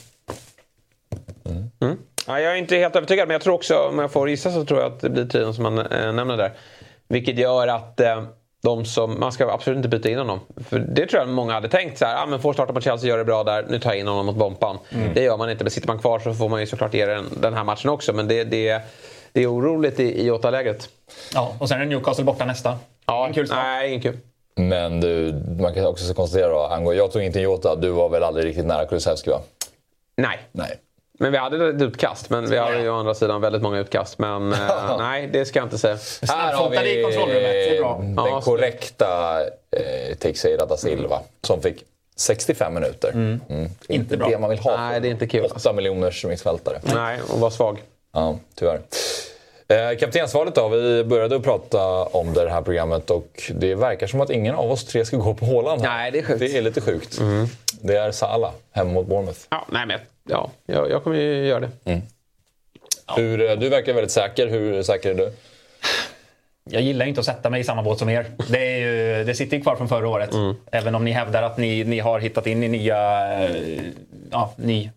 Ja, 2.26 2.40
jag 2.40 2.52
är 2.52 2.56
inte 2.56 2.76
helt 2.76 2.96
övertygad, 2.96 3.28
men 3.28 3.32
jag 3.34 3.42
tror 3.42 3.54
också, 3.54 3.76
om 3.76 3.98
jag 3.98 4.12
får 4.12 4.30
gissa 4.30 4.52
så 4.52 4.64
tror 4.64 4.80
jag 4.80 4.92
att 4.92 5.00
det 5.00 5.10
blir 5.10 5.26
tiden 5.26 5.54
som 5.54 5.62
man 5.62 5.78
äh, 5.78 6.12
nämner 6.12 6.36
där. 6.36 6.52
Vilket 7.08 7.38
gör 7.38 7.68
att 7.68 8.00
äh, 8.00 8.24
de 8.62 8.84
som, 8.84 9.20
man 9.20 9.32
ska 9.32 9.50
absolut 9.50 9.76
inte 9.76 9.88
byta 9.88 10.10
in 10.10 10.18
honom. 10.18 10.40
För 10.68 10.78
det 10.78 11.06
tror 11.06 11.22
jag 11.22 11.28
många 11.28 11.52
hade 11.52 11.68
tänkt 11.68 11.98
så 11.98 12.04
här, 12.04 12.22
ah, 12.22 12.26
men 12.26 12.40
får 12.40 12.52
starta 12.52 12.72
mot 12.72 12.84
Chelsea, 12.84 13.08
gör 13.08 13.18
det 13.18 13.24
bra 13.24 13.44
där, 13.44 13.66
nu 13.68 13.78
tar 13.78 13.90
jag 13.90 14.00
in 14.00 14.06
honom 14.06 14.26
mot 14.26 14.36
Bompan. 14.36 14.78
Mm. 14.90 15.14
Det 15.14 15.22
gör 15.22 15.36
man 15.36 15.50
inte, 15.50 15.64
men 15.64 15.70
sitter 15.70 15.88
man 15.88 15.98
kvar 15.98 16.18
så 16.18 16.34
får 16.34 16.48
man 16.48 16.60
ju 16.60 16.66
såklart 16.66 16.94
ge 16.94 17.06
den, 17.06 17.24
den 17.40 17.54
här 17.54 17.64
matchen 17.64 17.90
också. 17.90 18.12
Men 18.12 18.28
det, 18.28 18.44
det, 18.44 18.82
det 19.32 19.42
är 19.42 19.52
oroligt 19.52 20.00
i, 20.00 20.20
i 20.20 20.26
Jota-lägret. 20.26 20.88
Ja, 21.34 21.54
och 21.58 21.68
sen 21.68 21.80
är 21.80 21.86
Newcastle 21.86 22.24
borta 22.24 22.44
nästa. 22.44 22.78
Ja, 23.06 23.24
ingen 23.24 23.34
kul 23.34 23.46
start. 23.46 23.58
Nej, 23.62 23.88
ingen 23.88 24.02
kul. 24.02 24.18
Men 24.56 25.00
du, 25.00 25.42
man 25.60 25.74
kan 25.74 25.86
också 25.86 26.14
konstatera 26.14 26.48
då, 26.48 26.60
Ango, 26.60 26.92
jag 26.92 27.12
tog 27.12 27.22
inte 27.22 27.40
Jota, 27.40 27.76
du 27.76 27.90
var 27.90 28.08
väl 28.08 28.22
aldrig 28.22 28.46
riktigt 28.46 28.66
nära 28.66 28.86
Kulusevski 28.86 29.30
va? 29.30 29.40
Nej. 30.16 30.38
Nej. 30.52 30.76
Men 31.20 31.32
vi 31.32 31.38
hade 31.38 31.68
ett 31.68 31.82
utkast, 31.82 32.30
men 32.30 32.50
vi 32.50 32.56
har 32.56 32.72
ju 32.72 32.90
å 32.90 32.94
andra 32.94 33.14
sidan 33.14 33.40
väldigt 33.40 33.62
många 33.62 33.78
utkast. 33.78 34.18
Men 34.18 34.52
eh, 34.52 34.96
nej, 34.98 35.28
det 35.32 35.44
ska 35.44 35.58
jag 35.58 35.66
inte 35.66 35.78
säga. 35.78 35.98
Här 36.28 36.52
har 36.52 36.70
vi 36.70 36.76
den 36.76 38.14
ja, 38.16 38.40
korrekta 38.40 39.40
eh, 39.70 40.16
Teixeira 40.16 40.66
da 40.66 40.76
Silva 40.76 41.20
som 41.42 41.62
fick 41.62 41.84
65 42.16 42.74
minuter. 42.74 43.08
Mm. 43.08 43.40
Mm. 43.48 43.70
Inte 43.88 44.16
bra. 44.16 44.28
det 44.28 44.38
man 44.38 44.50
vill 44.50 44.58
ha. 44.58 44.76
Nej, 44.76 45.00
det 45.00 45.08
är 45.08 45.10
inte 45.10 45.26
kul. 45.26 45.44
8 45.44 45.72
miljoners 45.72 46.24
mittfältare. 46.24 46.80
Nej, 46.82 47.20
och 47.32 47.40
var 47.40 47.50
svag. 47.50 47.82
Ja, 48.12 48.38
tyvärr. 48.54 48.80
Eh, 49.68 49.98
kaptensvalet 49.98 50.54
då. 50.54 50.68
Vi 50.68 51.04
började 51.04 51.36
att 51.36 51.42
prata 51.42 52.04
om 52.04 52.32
det 52.32 52.50
här 52.50 52.62
programmet 52.62 53.10
och 53.10 53.50
det 53.54 53.74
verkar 53.74 54.06
som 54.06 54.20
att 54.20 54.30
ingen 54.30 54.54
av 54.54 54.70
oss 54.70 54.84
tre 54.84 55.04
ska 55.04 55.16
gå 55.16 55.34
på 55.34 55.46
Håland. 55.46 55.82
Nej, 55.82 56.10
det 56.10 56.18
är 56.18 56.22
sjukt. 56.22 56.40
Det 56.40 56.56
är 56.56 56.62
lite 56.62 56.80
sjukt. 56.80 57.20
Mm. 57.20 57.46
Det 57.82 57.96
är 57.96 58.12
Salah 58.12 58.52
hemma 58.72 58.92
mot 58.92 59.06
Bournemouth. 59.06 59.40
Ja, 59.50 59.66
nej, 59.68 59.86
men, 59.86 60.00
ja 60.30 60.50
jag, 60.66 60.90
jag 60.90 61.04
kommer 61.04 61.16
ju 61.16 61.46
göra 61.46 61.60
det. 61.60 61.70
Mm. 61.84 62.00
Ja. 63.06 63.14
Hur, 63.16 63.50
eh, 63.50 63.56
du 63.56 63.68
verkar 63.68 63.92
väldigt 63.92 64.12
säker. 64.12 64.46
Hur 64.46 64.82
säker 64.82 65.10
är 65.10 65.14
du? 65.14 65.32
Jag 66.64 66.82
gillar 66.82 67.06
inte 67.06 67.20
att 67.20 67.26
sätta 67.26 67.50
mig 67.50 67.60
i 67.60 67.64
samma 67.64 67.82
båt 67.82 67.98
som 67.98 68.08
er. 68.08 68.26
Det, 68.48 68.58
är 68.58 68.78
ju, 68.78 69.24
det 69.24 69.34
sitter 69.34 69.56
ju 69.56 69.62
kvar 69.62 69.76
från 69.76 69.88
förra 69.88 70.08
året. 70.08 70.34
Mm. 70.34 70.54
Även 70.72 70.94
om 70.94 71.04
ni 71.04 71.10
hävdar 71.10 71.42
att 71.42 71.58
ni, 71.58 71.84
ni 71.84 71.98
har 71.98 72.20
hittat 72.20 72.46
in 72.46 72.62
i 72.62 72.68
nya, 72.68 73.32
eh, 73.44 73.82
ja, 74.30 74.54
ny 74.56 74.90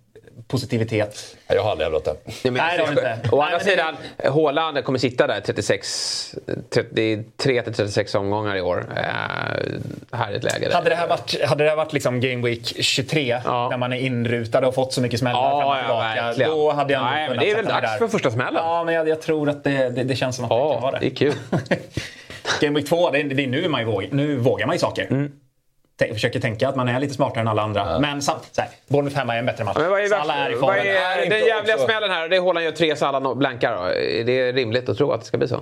positivitet. 0.47 1.37
Jag 1.47 1.63
har 1.63 1.71
aldrig 1.71 1.85
hävdat 1.91 2.05
det. 2.05 2.31
Nej, 2.43 2.51
Nej 2.51 2.77
det 2.77 2.83
har 2.83 2.91
inte. 2.91 3.29
Å 3.31 3.41
andra 3.41 3.59
sidan. 3.59 3.95
Haaland 4.23 4.83
kommer 4.83 4.99
sitta 4.99 5.27
där 5.27 5.41
36, 5.41 6.35
33-36 6.69 8.17
omgångar 8.17 8.55
i 8.55 8.61
år. 8.61 8.85
Eh, 8.97 10.17
härligt 10.17 10.43
läge. 10.43 10.73
Hade 10.73 10.89
det 10.89 10.95
här 10.95 11.07
varit, 11.07 11.43
hade 11.45 11.63
det 11.63 11.69
här 11.69 11.77
varit 11.77 11.93
liksom 11.93 12.19
Game 12.21 12.47
Week 12.47 12.75
23, 12.79 13.41
ja. 13.45 13.69
när 13.69 13.77
man 13.77 13.93
är 13.93 13.97
inrutad 13.97 14.67
och 14.67 14.75
fått 14.75 14.93
så 14.93 15.01
mycket 15.01 15.19
smällar 15.19 15.39
ja, 15.39 15.59
fram 15.61 15.69
och 15.69 15.77
tillbaka, 15.77 16.43
ja, 16.43 16.47
då 16.47 16.71
hade 16.71 16.93
jag 16.93 17.03
Nej, 17.03 17.29
men 17.29 17.37
Det 17.37 17.51
är 17.51 17.55
väl 17.55 17.65
dags 17.65 17.97
för 17.97 18.07
första 18.07 18.31
smällen? 18.31 18.61
Ja, 18.65 18.83
men 18.83 18.93
jag, 18.93 19.09
jag 19.09 19.21
tror 19.21 19.49
att 19.49 19.63
det, 19.63 19.89
det, 19.89 20.03
det, 20.03 20.15
känns 20.15 20.35
som 20.35 20.45
att 20.45 20.51
ja, 20.51 20.67
det 20.67 20.73
kan 20.73 20.81
vara 20.81 20.91
det. 20.91 20.99
det 20.99 21.07
är 21.07 21.15
kul. 21.15 21.33
Game 22.61 22.79
Week 22.79 22.89
2, 22.89 23.09
det 23.09 23.19
är, 23.19 23.23
det 23.23 23.43
är 23.43 23.47
nu, 23.47 23.67
man 23.67 23.85
vågar, 23.85 24.09
nu 24.11 24.35
vågar 24.35 24.65
man 24.65 24.75
ju 24.75 24.79
saker. 24.79 25.07
Mm 25.11 25.31
försöker 25.97 26.39
tänka 26.39 26.69
att 26.69 26.75
man 26.75 26.87
är 26.87 26.99
lite 26.99 27.13
smartare 27.13 27.41
än 27.41 27.47
alla 27.47 27.61
andra. 27.61 27.91
Ja. 27.91 27.99
Men 27.99 28.21
samtidigt, 28.21 28.59
Bournemouth 28.87 29.17
hemma 29.17 29.35
är 29.35 29.39
en 29.39 29.45
bättre 29.45 29.63
match. 29.63 29.77
Men 29.79 29.89
vad 29.89 30.01
är, 30.01 30.07
Salah 30.07 30.37
är 30.37 30.49
i 30.49 30.53
formen. 30.53 30.67
Vad 30.67 30.77
är, 30.77 31.29
den 31.29 31.45
jävliga 31.45 31.75
också... 31.75 31.87
smällen 31.87 32.11
här, 32.11 32.29
det 32.29 32.35
är 32.35 32.41
Haaland 32.41 32.65
gör 32.65 32.71
tre, 32.71 32.95
Salah 32.95 33.35
blankar. 33.35 33.75
Då. 33.75 33.83
Är 33.83 34.23
det 34.23 34.51
rimligt 34.51 34.89
att 34.89 34.97
tro 34.97 35.11
att 35.11 35.21
det 35.21 35.27
ska 35.27 35.37
bli 35.37 35.47
så? 35.47 35.61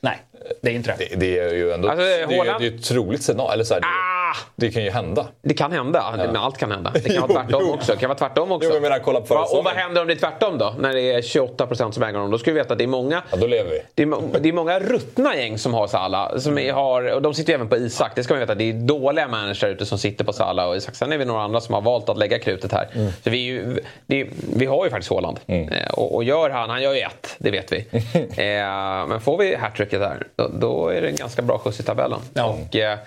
Nej, 0.00 0.18
det 0.62 0.70
är 0.70 0.74
inte 0.74 0.94
det. 0.98 1.04
Det, 1.10 1.16
det 1.16 1.38
är 1.38 1.54
ju 1.54 1.72
ändå 1.72 1.88
alltså, 1.88 2.04
det, 2.04 2.36
Håland... 2.36 2.60
det 2.60 2.66
är 2.66 2.74
ett 2.74 2.84
troligt 2.84 3.22
scenario. 3.22 3.52
Eller 3.52 3.64
så 3.64 3.74
här, 3.74 3.80
ah! 3.80 4.15
Det 4.56 4.70
kan 4.70 4.84
ju 4.84 4.90
hända. 4.90 5.26
Det 5.42 5.54
kan 5.54 5.72
hända, 5.72 6.14
ja. 6.18 6.26
men 6.26 6.36
allt 6.36 6.58
kan 6.58 6.70
hända. 6.70 6.92
Det 6.94 7.00
kan 7.00 7.28
vara 7.28 7.42
tvärtom 7.42 7.70
också. 7.70 7.92
Det 7.92 7.98
kan 7.98 8.08
vara 8.08 8.18
tvärtom 8.18 8.52
också. 8.52 8.68
Jo, 8.68 8.74
jag 8.74 8.82
menar, 8.82 8.98
kolla 8.98 9.20
på 9.20 9.34
Va, 9.34 9.46
och 9.52 9.64
vad 9.64 9.74
händer 9.74 10.00
om 10.00 10.06
det 10.06 10.12
är 10.12 10.18
tvärtom 10.18 10.58
då? 10.58 10.74
När 10.78 10.92
det 10.92 11.00
är 11.00 11.20
28% 11.20 11.90
som 11.90 12.02
äger 12.02 12.14
honom. 12.14 12.30
Då 12.30 12.38
ska 12.38 12.50
vi 12.50 12.58
veta 12.58 12.72
att 12.72 12.78
det 12.78 12.84
är 12.84 12.88
många... 12.88 13.22
Ja, 13.30 13.36
då 13.36 13.46
lever 13.46 13.70
vi. 13.70 13.82
Det 13.94 14.02
är, 14.02 14.40
det 14.40 14.48
är 14.48 14.52
många 14.52 14.80
ruttna 14.80 15.36
gäng 15.36 15.58
som 15.58 15.74
har 15.74 15.86
Salah. 15.86 16.38
Som 16.38 16.58
är, 16.58 16.72
har, 16.72 17.14
och 17.14 17.22
de 17.22 17.34
sitter 17.34 17.52
ju 17.52 17.54
även 17.54 17.68
på 17.68 17.76
Isak. 17.76 18.12
Det 18.14 18.24
ska 18.24 18.34
man 18.34 18.40
veta. 18.40 18.54
Det 18.54 18.70
är 18.70 18.72
dåliga 18.72 19.28
managers 19.28 19.64
ute 19.64 19.86
som 19.86 19.98
sitter 19.98 20.24
på 20.24 20.32
Salah 20.32 20.68
och 20.68 20.76
Isak. 20.76 20.94
Sen 20.94 21.12
är 21.12 21.18
vi 21.18 21.24
några 21.24 21.42
andra 21.42 21.60
som 21.60 21.74
har 21.74 21.82
valt 21.82 22.08
att 22.08 22.18
lägga 22.18 22.38
krutet 22.38 22.72
här. 22.72 22.88
Mm. 22.94 23.12
Så 23.24 23.30
vi, 23.30 23.38
ju, 23.38 23.80
det, 24.06 24.28
vi 24.56 24.66
har 24.66 24.84
ju 24.84 24.90
faktiskt 24.90 25.10
Haaland. 25.10 25.40
Mm. 25.46 25.68
Eh, 25.68 25.90
och, 25.90 26.14
och, 26.14 26.24
gör 26.24 26.50
han, 26.50 26.70
han 26.70 26.82
gör 26.82 26.94
ju 26.94 27.00
ett, 27.00 27.34
det 27.38 27.50
vet 27.50 27.72
vi. 27.72 27.76
eh, 28.14 29.06
men 29.06 29.20
får 29.20 29.38
vi 29.38 29.54
hattricket 29.54 30.00
här, 30.00 30.26
då, 30.36 30.50
då, 30.54 30.88
är 30.88 31.02
det 31.02 31.08
en 31.08 31.16
ganska 31.16 31.42
bra 31.42 31.58
skjuts 31.58 31.80
i 31.80 31.82
tabellen. 31.82 32.20
Ja. 32.34 32.44
Och, 32.44 32.76
eh, 32.76 32.98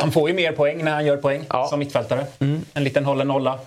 han 0.00 0.12
får 0.12 0.28
ju 0.28 0.34
mer 0.34 0.52
poäng 0.52 0.84
när 0.84 0.92
han 0.92 1.06
gör 1.06 1.16
poäng 1.16 1.44
ja. 1.48 1.66
som 1.66 1.78
mittfältare. 1.78 2.26
Mm. 2.38 2.64
En 2.74 2.84
liten 2.84 3.04
hållen 3.04 3.28
nolla. 3.28 3.58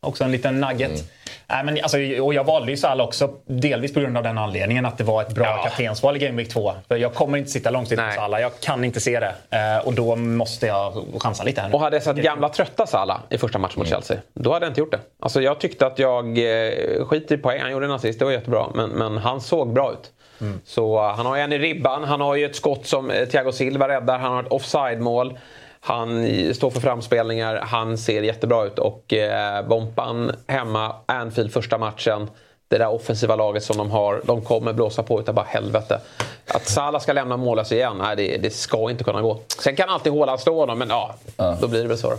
Också 0.00 0.24
en 0.24 0.32
liten 0.32 0.60
nugget. 0.60 0.90
Mm. 0.90 1.04
Äh, 1.48 1.64
men, 1.64 1.78
alltså, 1.82 1.98
och 2.22 2.34
jag 2.34 2.44
valde 2.44 2.70
ju 2.70 2.76
Salah 2.76 3.06
också 3.06 3.30
delvis 3.46 3.94
på 3.94 4.00
grund 4.00 4.16
av 4.16 4.22
den 4.22 4.38
anledningen 4.38 4.86
att 4.86 4.98
det 4.98 5.04
var 5.04 5.22
ett 5.22 5.34
bra 5.34 5.44
ja. 5.44 5.62
kaptensval 5.62 6.16
i 6.16 6.18
Game 6.18 6.36
Week 6.36 6.48
2. 6.48 6.72
För 6.88 6.96
jag 6.96 7.14
kommer 7.14 7.38
inte 7.38 7.50
sitta 7.50 7.70
långsiktigt 7.70 8.06
på 8.08 8.12
Salah. 8.14 8.40
Jag 8.40 8.60
kan 8.60 8.84
inte 8.84 9.00
se 9.00 9.20
det. 9.20 9.34
Eh, 9.50 9.86
och 9.86 9.94
då 9.94 10.16
måste 10.16 10.66
jag 10.66 11.04
chansa 11.18 11.44
lite 11.44 11.60
här 11.60 11.68
nu. 11.68 11.74
Och 11.74 11.80
hade 11.80 11.96
jag 11.96 12.02
sett 12.02 12.16
gamla 12.16 12.48
trötta 12.48 12.86
Salah 12.86 13.20
i 13.28 13.38
första 13.38 13.58
matchen 13.58 13.74
mot 13.78 13.86
mm. 13.86 13.96
Chelsea, 14.00 14.16
då 14.34 14.52
hade 14.52 14.66
jag 14.66 14.70
inte 14.70 14.80
gjort 14.80 14.92
det. 14.92 15.00
Alltså, 15.20 15.42
jag 15.42 15.60
tyckte 15.60 15.86
att 15.86 15.98
jag... 15.98 16.38
Eh, 16.38 17.04
skit 17.04 17.32
i 17.32 17.36
poäng, 17.36 17.60
han 17.60 17.72
gjorde 17.72 17.86
en 17.86 17.92
assist, 17.92 18.18
det 18.18 18.24
var 18.24 18.32
jättebra. 18.32 18.66
Men, 18.74 18.90
men 18.90 19.18
han 19.18 19.40
såg 19.40 19.72
bra 19.72 19.92
ut. 19.92 20.12
Mm. 20.40 20.60
Så 20.64 20.96
uh, 20.96 21.14
han 21.14 21.26
har 21.26 21.36
ju 21.36 21.42
en 21.42 21.52
i 21.52 21.58
ribban, 21.58 22.04
han 22.04 22.20
har 22.20 22.34
ju 22.34 22.44
ett 22.44 22.56
skott 22.56 22.86
som 22.86 23.10
uh, 23.10 23.24
Thiago 23.24 23.52
Silva 23.52 23.88
räddar, 23.88 24.18
han 24.18 24.32
har 24.32 24.42
ett 24.42 24.52
offside-mål. 24.52 25.38
Han 25.84 26.24
står 26.54 26.70
för 26.70 26.80
framspelningar, 26.80 27.56
han 27.56 27.98
ser 27.98 28.22
jättebra 28.22 28.64
ut 28.64 28.78
och 28.78 29.12
eh, 29.12 29.66
Bompan 29.66 30.32
hemma, 30.46 30.94
Anfield 31.06 31.52
första 31.52 31.78
matchen. 31.78 32.30
Det 32.68 32.78
där 32.78 32.88
offensiva 32.88 33.36
laget 33.36 33.62
som 33.62 33.76
de 33.76 33.90
har, 33.90 34.22
de 34.24 34.42
kommer 34.42 34.72
blåsa 34.72 35.02
på 35.02 35.20
utav 35.20 35.34
bara 35.34 35.46
helvete. 35.48 36.00
Att 36.46 36.66
Salah 36.66 37.00
ska 37.00 37.12
lämna 37.12 37.36
mållös 37.36 37.72
igen, 37.72 37.96
nej 37.98 38.16
det, 38.16 38.36
det, 38.36 38.50
ska 38.50 38.90
inte 38.90 39.04
kunna 39.04 39.22
gå. 39.22 39.40
Sen 39.62 39.76
kan 39.76 39.88
alltid 39.88 40.12
Haaland 40.12 40.40
stå 40.40 40.60
honom, 40.60 40.78
men 40.78 40.88
ja, 40.88 41.14
ja, 41.36 41.56
då 41.60 41.68
blir 41.68 41.82
det 41.82 41.88
väl 41.88 41.98
så. 41.98 42.12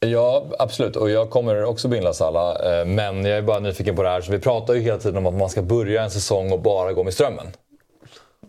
Ja, 0.00 0.44
absolut. 0.58 0.96
Och 0.96 1.10
jag 1.10 1.30
kommer 1.30 1.64
också 1.64 1.88
binda 1.88 2.12
Salah. 2.12 2.80
Eh, 2.80 2.84
men 2.84 3.24
jag 3.24 3.38
är 3.38 3.42
bara 3.42 3.58
nyfiken 3.58 3.96
på 3.96 4.02
det 4.02 4.08
här. 4.08 4.20
Så 4.20 4.32
vi 4.32 4.38
pratar 4.38 4.74
ju 4.74 4.80
hela 4.80 4.98
tiden 4.98 5.16
om 5.16 5.26
att 5.26 5.34
man 5.34 5.50
ska 5.50 5.62
börja 5.62 6.02
en 6.02 6.10
säsong 6.10 6.52
och 6.52 6.60
bara 6.60 6.92
gå 6.92 7.04
med 7.04 7.14
strömmen. 7.14 7.46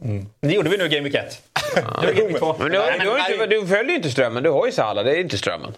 Mm. 0.02 0.26
Det 0.40 0.54
gjorde 0.54 0.70
vi 0.70 0.78
nu 0.78 0.86
i 0.86 0.88
Game 0.88 1.10
Week 1.10 1.16
1. 1.16 1.42
Ja. 1.76 1.84
Men 2.02 2.16
du, 2.16 2.22
du, 3.38 3.38
du, 3.38 3.60
du 3.62 3.68
följer 3.68 3.90
ju 3.90 3.96
inte 3.96 4.10
strömmen. 4.10 4.44
Du 4.44 4.50
har 4.50 4.66
ju 4.66 4.72
Salah, 4.72 5.04
det 5.04 5.18
är 5.18 5.20
inte 5.20 5.38
strömmen. 5.38 5.74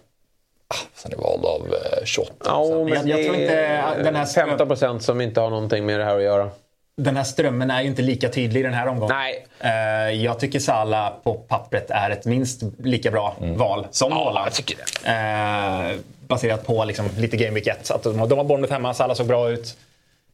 Ah, 0.68 0.76
sen 0.94 1.14
är 1.14 1.18
vald 1.18 1.46
av 1.46 1.74
eh, 1.74 2.06
28. 2.06 2.34
Ja, 2.46 2.66
men 2.70 2.88
jag, 2.88 3.20
jag 3.20 3.26
tror 3.26 3.36
inte 3.36 4.04
den 4.04 4.16
här 4.16 4.26
15 4.26 4.68
procent 4.68 5.04
som 5.04 5.22
inte 5.22 5.42
har 5.42 5.50
någonting 5.50 5.86
med 5.86 6.00
det 6.00 6.06
här 6.06 6.18
att 6.18 6.24
göra. 6.24 6.50
Den 6.98 7.18
här 7.18 7.24
strömmen 7.24 7.72
är 7.72 7.82
ju 7.82 7.88
inte 7.88 8.02
lika 8.02 8.30
tydlig 8.30 8.60
i 8.60 8.64
den 8.64 8.74
här 8.74 8.88
omgången. 8.88 9.16
Nej. 9.16 9.46
Uh, 9.64 10.24
jag 10.24 10.40
tycker 10.40 10.60
Salah 10.60 11.14
på 11.24 11.34
pappret 11.34 11.92
är 11.92 12.10
ett 12.10 12.26
minst 12.26 12.62
lika 12.84 13.12
bra 13.12 13.36
mm. 13.42 13.58
val 13.58 13.88
som 13.92 14.12
Haaland. 14.12 14.38
Ja, 14.38 14.44
jag 14.46 14.54
tycker 14.54 14.78
det. 15.04 15.92
Uh, 15.92 16.00
baserat 16.28 16.68
på 16.68 16.86
liksom, 16.86 17.10
lite 17.18 17.38
Game 17.38 17.52
Week 17.52 17.68
1. 17.68 17.92
Att 17.92 18.04
de, 18.04 18.30
de 18.30 18.38
har 18.38 18.44
Bournemouth 18.44 18.74
hemma, 18.74 18.94
Salah 18.94 19.16
såg 19.16 19.28
bra 19.28 19.50
ut. 19.50 19.78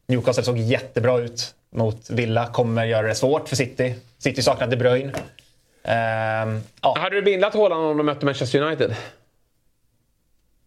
Newcastle 0.07 0.43
såg 0.43 0.57
jättebra 0.57 1.17
ut 1.17 1.53
mot 1.77 2.09
Villa. 2.09 2.47
Kommer 2.47 2.85
göra 2.85 3.07
det 3.07 3.15
svårt 3.15 3.49
för 3.49 3.55
City. 3.55 3.95
City 4.17 4.41
saknar 4.41 4.67
De 4.67 4.75
Bruyne. 4.75 5.11
Um, 5.13 6.61
ja. 6.81 6.95
Hade 6.97 7.15
du 7.15 7.21
bindat 7.21 7.53
Haaland 7.53 7.85
om 7.85 7.97
de 7.97 8.05
mötte 8.05 8.25
Manchester 8.25 8.61
United? 8.61 8.95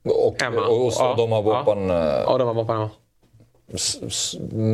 Och, 0.05 0.43
hemma. 0.43 0.67
och, 0.67 0.87
och, 0.87 1.11
och 1.11 1.17
de 1.17 1.33
har 1.33 1.43
Bopan... 1.43 1.89
Ja. 1.89 2.23
ja, 2.27 2.39
de 2.39 2.47
har 2.47 2.55
Bopan 2.55 2.77
hemma. 2.77 2.91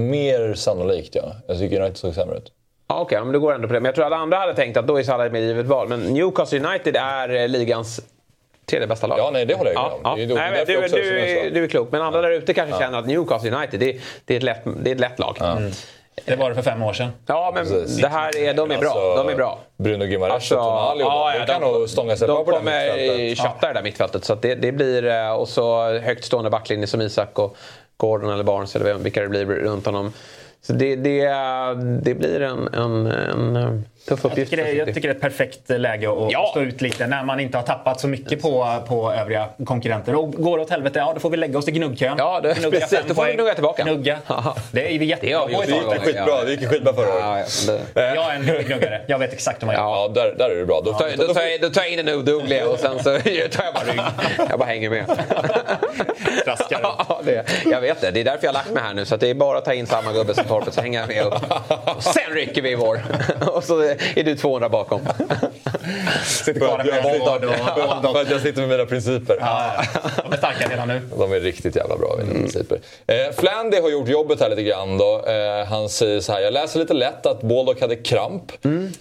Mer 0.08 0.54
sannolikt, 0.54 1.14
ja. 1.14 1.32
Jag 1.46 1.58
tycker 1.58 1.80
United 1.80 1.96
såg 1.96 2.14
sämre 2.14 2.36
ut. 2.36 2.52
Ja, 2.88 3.00
Okej, 3.00 3.16
okay, 3.16 3.24
men 3.24 3.32
du 3.32 3.40
går 3.40 3.54
ändå 3.54 3.68
på 3.68 3.74
det. 3.74 3.80
Men 3.80 3.84
jag 3.84 3.94
tror 3.94 4.04
att 4.04 4.12
alla 4.12 4.22
andra 4.22 4.36
hade 4.36 4.54
tänkt 4.54 4.76
att 4.76 4.86
då 4.86 4.98
är 4.98 5.02
Salah 5.02 5.32
mer 5.32 5.40
givet 5.40 5.66
val. 5.66 5.88
Men 5.88 6.00
Newcastle 6.00 6.68
United 6.68 6.96
är 6.96 7.34
eh, 7.34 7.48
ligans 7.48 8.00
tredje 8.66 8.86
bästa 8.86 9.06
lag. 9.06 9.18
Ja, 9.18 9.30
nej, 9.32 9.46
det 9.46 9.54
håller 9.54 9.72
jag 9.72 9.82
ja, 9.82 9.88
med 9.88 10.12
om. 10.12 10.18
Ja. 10.30 10.34
Nej, 10.34 10.64
du, 10.66 10.74
du, 10.74 11.50
du, 11.50 11.64
är 11.64 11.68
klok. 11.68 11.92
Men 11.92 12.02
andra 12.02 12.22
där 12.22 12.30
ute 12.30 12.54
kanske 12.54 12.74
ja. 12.74 12.80
känner 12.80 12.98
att 12.98 13.06
Newcastle 13.06 13.56
United, 13.56 13.80
det, 13.80 14.00
det, 14.24 14.34
är, 14.34 14.36
ett 14.36 14.42
lätt, 14.42 14.62
det 14.64 14.90
är 14.90 14.94
ett 14.94 15.00
lätt 15.00 15.18
lag. 15.18 15.38
Mm. 15.40 15.72
Det 16.24 16.36
var 16.36 16.48
det 16.48 16.54
för 16.54 16.62
fem 16.62 16.82
år 16.82 16.92
sedan. 16.92 17.10
Ja, 17.26 17.52
men 17.54 17.66
Precis. 17.66 17.96
det 17.96 18.08
här 18.08 18.36
är, 18.36 18.54
de 18.54 18.70
är 18.70 18.78
bra. 18.78 18.88
Alltså, 18.88 19.22
de 19.22 19.32
är 19.32 19.36
bra. 19.36 19.58
Bruno 19.76 20.04
Gimares 20.04 20.34
alltså, 20.34 20.56
och 20.56 20.62
Tonali 20.62 21.00
ja, 21.00 21.32
de 21.38 21.46
kan 21.46 21.60
nog 21.60 21.88
stånga 21.88 22.16
sig 22.16 22.28
de 22.28 22.44
på 22.44 22.50
det 22.50 22.56
kommer 22.56 23.34
kötta 23.34 23.66
det 23.66 23.72
där 23.72 23.82
mittfältet. 23.82 24.24
Så 24.24 24.34
det, 24.34 24.54
det, 24.54 24.72
blir, 24.72 25.06
eh, 25.06 25.32
och 25.32 25.48
så 25.48 25.98
högt 25.98 26.24
stående 26.24 26.50
backlinje 26.50 26.86
som 26.86 27.00
Isak 27.00 27.38
och 27.38 27.56
Gordon 27.96 28.32
eller 28.32 28.44
Barnes 28.44 28.76
eller 28.76 28.94
vilka 28.94 29.22
det 29.22 29.28
blir 29.28 29.44
runt 29.46 29.86
honom. 29.86 30.12
Så 30.62 30.72
det, 30.72 30.96
det, 30.96 31.28
det 32.02 32.14
blir 32.14 32.40
en, 32.40 32.74
en, 32.74 33.06
en 33.06 33.84
tuff 34.08 34.20
Jag 34.24 34.34
tycker, 34.34 34.56
det, 34.56 34.72
jag 34.72 34.86
tycker 34.94 35.00
det 35.08 35.08
är 35.08 35.14
ett 35.14 35.20
perfekt 35.20 35.60
läge 35.70 36.10
att 36.10 36.32
Ja. 36.32 36.48
stå 36.50 36.60
ut 36.60 36.80
lite 36.80 37.06
när 37.06 37.24
man 37.24 37.40
inte 37.40 37.58
har 37.58 37.62
tappat 37.64 38.00
så 38.00 38.08
mycket 38.08 38.42
på, 38.42 38.82
på 38.88 39.12
övriga 39.12 39.48
konkurrenter. 39.64 40.14
Och 40.14 40.32
går 40.32 40.58
det 40.58 40.64
åt 40.64 40.70
helvete, 40.70 40.98
ja 40.98 41.10
då 41.14 41.20
får 41.20 41.30
vi 41.30 41.36
lägga 41.36 41.58
oss 41.58 41.68
i 41.68 41.70
gnuggkön. 41.70 42.14
Ja, 42.18 42.40
det- 42.40 42.58
Gnugga 42.60 42.80
precis. 42.80 42.98
Då 43.08 43.14
får 43.14 43.24
vi 43.24 43.32
gnugga 43.34 43.54
tillbaka. 43.54 43.82
Gnugga. 43.82 44.18
Det 44.72 44.94
är 44.94 44.98
vi 44.98 45.04
jättebra 45.04 45.40
på 45.40 45.48
Torpet. 45.48 45.70
gånger. 45.84 45.98
Skitbra, 45.98 46.44
det 46.44 46.50
gick 46.50 46.68
skitbra 46.68 46.92
förra 46.94 47.06
året. 47.08 47.20
Ja, 47.22 47.38
ja, 47.38 47.74
det- 47.94 48.14
Jag 48.14 48.30
är 48.32 48.36
en 48.36 48.42
gnuggare. 48.42 49.00
Jag 49.06 49.18
vet 49.18 49.32
exakt 49.32 49.62
hur 49.62 49.66
man 49.66 49.74
gör. 49.74 49.82
Ja, 49.82 50.08
där, 50.14 50.34
där 50.38 50.50
är 50.50 50.54
du 50.56 50.66
bra. 50.66 50.80
Då, 50.84 50.92
Då, 50.92 51.26
då, 51.26 51.34
tar 51.34 51.42
jag, 51.42 51.60
då 51.60 51.70
tar 51.70 51.82
jag 51.82 51.90
in 51.92 51.98
en 51.98 52.08
oduglig 52.08 52.66
och 52.66 52.78
sen 52.78 52.98
så 52.98 53.04
tar 53.50 53.64
jag 53.64 53.74
bara 53.74 53.84
rygg. 53.92 54.00
Jag 54.50 54.58
bara 54.58 54.64
hänger 54.68 54.90
med. 54.90 55.04
Traskar. 56.44 56.80
Ja, 56.82 57.20
det, 57.24 57.44
jag 57.64 57.80
vet 57.80 58.00
det. 58.00 58.10
Det 58.10 58.20
är 58.20 58.24
därför 58.24 58.44
jag 58.44 58.48
har 58.48 58.54
lagt 58.54 58.70
mig 58.70 58.82
här 58.82 58.94
nu. 58.94 59.04
Så 59.04 59.14
att 59.14 59.20
det 59.20 59.30
är 59.30 59.34
bara 59.34 59.58
att 59.58 59.64
ta 59.64 59.74
in 59.74 59.86
samma 59.86 60.12
gubbe 60.12 60.34
som 60.34 60.44
Torpet 60.44 60.74
så 60.74 60.80
hänger 60.80 61.00
jag 61.00 61.08
med 61.08 61.24
upp. 61.24 61.34
Och 61.96 62.02
sen 62.02 62.34
rycker 62.34 62.62
vi 62.62 62.70
i 62.70 62.74
vår. 62.74 63.00
Och 63.46 63.64
så 63.64 63.94
är 64.16 64.24
du 64.24 64.36
200 64.36 64.68
bakom. 64.68 65.00
Sitter 66.24 66.52
För 66.52 66.66
kvar 66.66 66.78
att, 66.78 66.86
jag, 66.86 67.04
med 67.04 67.20
vård 67.20 67.44
och 67.44 67.54
för, 67.54 68.12
för 68.12 68.22
att 68.22 68.30
jag 68.30 68.40
sitter 68.40 68.60
med 68.60 68.68
mina 68.68 68.86
principer. 68.86 69.36
Ja, 69.40 69.84
de 70.24 70.32
är 70.32 70.36
starka 70.36 70.68
redan 70.68 70.88
nu. 70.88 71.00
De 71.18 71.32
är 71.32 71.40
riktigt 71.40 71.76
jävla 71.76 71.96
bra, 71.96 72.16
mina 72.18 72.40
principer. 72.40 72.80
Eh, 73.06 73.16
Flandy 73.36 73.80
har 73.80 73.90
gjort 73.90 74.08
jobbet 74.08 74.40
här 74.40 74.50
lite 74.50 74.62
grann. 74.62 74.98
Då. 74.98 75.24
Eh, 75.26 75.66
han 75.66 75.88
säger 75.88 76.20
så 76.20 76.32
här, 76.32 76.40
jag 76.40 76.52
läser 76.52 76.80
lite 76.80 76.94
lätt 76.94 77.26
att 77.26 77.42
Baldock 77.42 77.80
hade 77.80 77.96
kramp. 77.96 78.52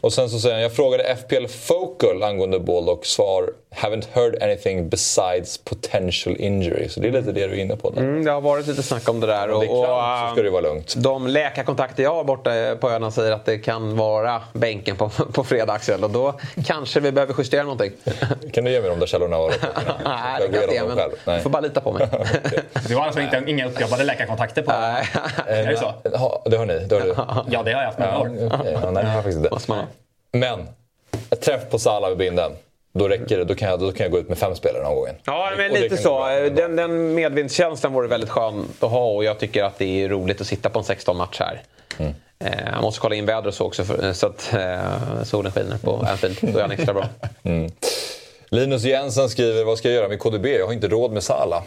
Och 0.02 0.14
sen 0.14 0.30
så 0.30 0.40
säger 0.40 0.56
han, 0.56 0.64
jag 0.64 0.76
frågade 0.76 1.16
FPL 1.16 1.48
Focal 1.48 2.24
angående 2.24 2.60
Baldock. 2.60 3.06
Svar, 3.06 3.50
haven't 3.76 4.08
heard 4.14 4.44
anything 4.44 4.90
besides 4.90 5.58
potential 5.58 6.36
injury. 6.40 6.90
Så 6.90 7.00
det 7.00 7.08
är 7.08 7.12
lite 7.12 7.32
det 7.32 7.48
du 7.48 7.54
är 7.54 7.60
inne 7.60 7.76
på 7.76 7.90
där. 7.90 8.02
Mm, 8.02 8.26
det 8.26 8.32
har 8.32 8.42
varit 8.42 8.68
lite 8.68 8.84
snack 8.84 9.10
om 9.10 9.20
det 9.20 9.28
där. 9.28 9.52
Om 9.52 9.60
det 9.60 9.66
är 9.66 9.86
kramp 9.86 10.30
så 10.30 10.34
ska 10.36 10.44
det 10.44 10.50
vara 10.50 10.62
lugnt. 10.62 10.94
de 10.98 11.28
läkarkontakter 11.28 12.04
jag 12.04 12.14
har 12.16 12.24
borta 12.24 12.76
på 12.80 12.90
öarna 12.90 13.12
säger 13.12 13.32
att 13.32 13.46
det 13.46 13.58
kan 13.58 13.98
vara 13.98 14.42
bänken 14.54 14.96
på, 14.96 15.10
på 15.34 15.44
fredag 15.44 15.74
Axel. 15.74 16.04
Och 16.04 16.10
då 16.10 16.34
kanske 16.66 17.00
vi 17.00 17.12
behöver 17.12 17.36
justera 17.38 17.64
någonting. 17.64 17.92
Kan 18.54 18.64
du 18.64 18.72
ge 18.72 18.82
mig 18.82 18.90
de 18.90 19.00
där 19.00 19.08
källorna? 19.08 19.38
och- 19.38 19.52
Nej, 20.06 20.42
Jag 20.42 20.52
det 20.52 20.66
kan 20.68 20.76
jag 20.76 20.86
inte. 20.86 20.96
själv. 21.02 21.12
Men 21.26 21.36
du 21.36 21.42
får 21.42 21.50
bara 21.50 21.62
lita 21.62 21.82
på 21.82 21.92
mig. 21.92 22.08
Du 22.88 22.96
har 22.96 23.06
alltså 23.06 23.22
inte, 23.22 23.44
inga 23.48 23.68
uppjobbade 23.68 24.04
läkarkontakter 24.04 24.62
på 24.62 24.72
Nej. 24.72 25.06
Är 25.48 25.68
det 25.68 25.78
så? 25.78 25.94
Ja, 26.14 26.42
det 26.46 26.58
har 26.58 26.66
ni. 26.66 26.80
Det 26.80 26.96
har 26.96 27.02
du. 27.02 27.16
Ja, 27.52 27.64
det 27.64 27.74
har 27.74 27.82
jag 27.82 27.88
haft 27.88 28.00
många 28.00 28.12
Ja, 28.12 28.20
år. 28.20 28.50
okej. 28.60 28.78
ja, 28.84 28.92
nej, 28.92 29.04
det 29.04 29.10
har 29.10 29.16
jag 29.16 29.24
faktiskt 29.24 29.38
inte. 29.70 29.86
Men, 30.32 30.68
träff 31.40 31.70
på 31.70 31.80
Salah 31.80 32.10
med 32.10 32.18
binden. 32.18 32.52
Då 33.00 33.08
räcker 33.08 33.38
det. 33.38 33.44
Då 33.44 33.56
kan 33.56 33.70
jag, 33.70 33.80
då 33.80 33.92
kan 33.92 34.04
jag 34.04 34.12
gå 34.12 34.20
ut 34.20 34.30
med 34.30 34.38
fem 34.38 34.56
spelare 34.56 34.78
den 34.78 34.88
här 34.88 34.96
gången. 34.96 35.16
Ja, 35.26 35.52
men 35.58 35.72
Och 35.72 35.80
lite 35.80 35.98
så. 35.98 36.26
Den, 36.52 36.76
den 36.76 37.14
medvindskänslan 37.14 37.94
vore 37.94 38.08
väldigt 38.08 38.30
skön 38.30 38.68
att 38.80 38.90
ha 38.90 39.06
och 39.06 39.24
jag 39.24 39.40
tycker 39.40 39.64
att 39.64 39.78
det 39.78 40.04
är 40.04 40.10
roligt 40.10 40.42
att 40.42 40.48
sitta 40.48 40.70
på 40.70 40.80
en 40.80 40.86
16-match 40.86 41.40
här. 41.40 41.62
Mm. 41.98 42.14
Eh, 42.40 42.74
jag 42.74 42.82
måste 42.82 43.00
kolla 43.00 43.16
in 43.16 43.26
väder 43.26 43.48
och 43.48 43.54
så 43.54 43.66
också 43.66 43.84
för, 43.84 44.14
så 44.14 44.28
att 44.28 44.54
eh, 44.54 45.24
solen 45.24 45.52
skiner 45.52 45.78
på 45.78 46.06
Anfield. 46.12 46.38
Då 46.42 46.58
är 46.58 46.62
han 46.62 46.72
extra 46.72 46.94
bra. 46.94 47.06
Linus 48.50 48.84
Jensen 48.84 49.30
skriver, 49.30 49.64
vad 49.64 49.78
ska 49.78 49.88
jag 49.88 49.96
göra 49.96 50.08
med 50.08 50.20
KDB? 50.20 50.46
Jag 50.46 50.66
har 50.66 50.74
inte 50.74 50.88
råd 50.88 51.12
med 51.12 51.24
Salah. 51.24 51.64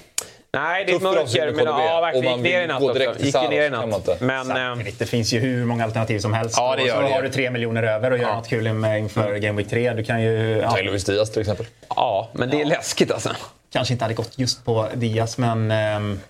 Nej, 0.63 0.85
det 0.85 0.93
är 0.93 0.97
ett 0.97 1.03
mörker. 1.03 1.53
Men 1.53 1.65
ja, 1.67 2.01
verkligen. 2.01 2.33
Och 2.33 2.39
Gick 2.39 2.53
ner 2.53 2.63
i 2.63 2.67
natt 2.67 2.83
också. 2.83 3.25
Gick 3.25 3.35
ner 3.35 3.67
i 3.67 3.71
så 3.71 3.87
natt. 3.87 4.21
Men... 4.21 4.51
eh, 4.81 4.87
det 4.99 5.07
finns 5.07 5.33
ju 5.33 5.39
hur 5.39 5.65
många 5.65 5.85
alternativ 5.85 6.19
som 6.19 6.33
helst. 6.33 6.55
Ja, 6.59 6.77
det 6.77 6.83
och 6.83 6.89
gör 6.89 6.95
så 6.97 7.09
det. 7.09 7.15
har 7.15 7.23
du 7.23 7.29
tre 7.29 7.51
miljoner 7.51 7.83
över 7.83 8.11
och 8.11 8.19
gör 8.19 8.35
något 8.35 8.49
kul 8.49 8.73
med 8.73 8.99
inför 8.99 9.37
Game 9.37 9.57
Week 9.59 9.71
3. 9.71 9.93
Du 9.93 10.05
kan 10.05 10.23
ju... 10.23 10.59
Ja, 10.63 10.71
Ta 10.71 10.81
Luis 10.83 11.05
Diaz 11.05 11.31
till 11.31 11.41
exempel. 11.41 11.67
Ja, 11.89 12.29
men 12.33 12.51
det 12.51 12.61
är 12.61 12.65
läskigt 12.65 13.13
alltså. 13.13 13.31
kanske 13.73 13.95
inte 13.95 14.05
hade 14.05 14.15
gått 14.15 14.39
just 14.39 14.65
på 14.65 14.87
Diaz, 14.95 15.39
men... 15.39 15.71
ehm, 15.71 16.21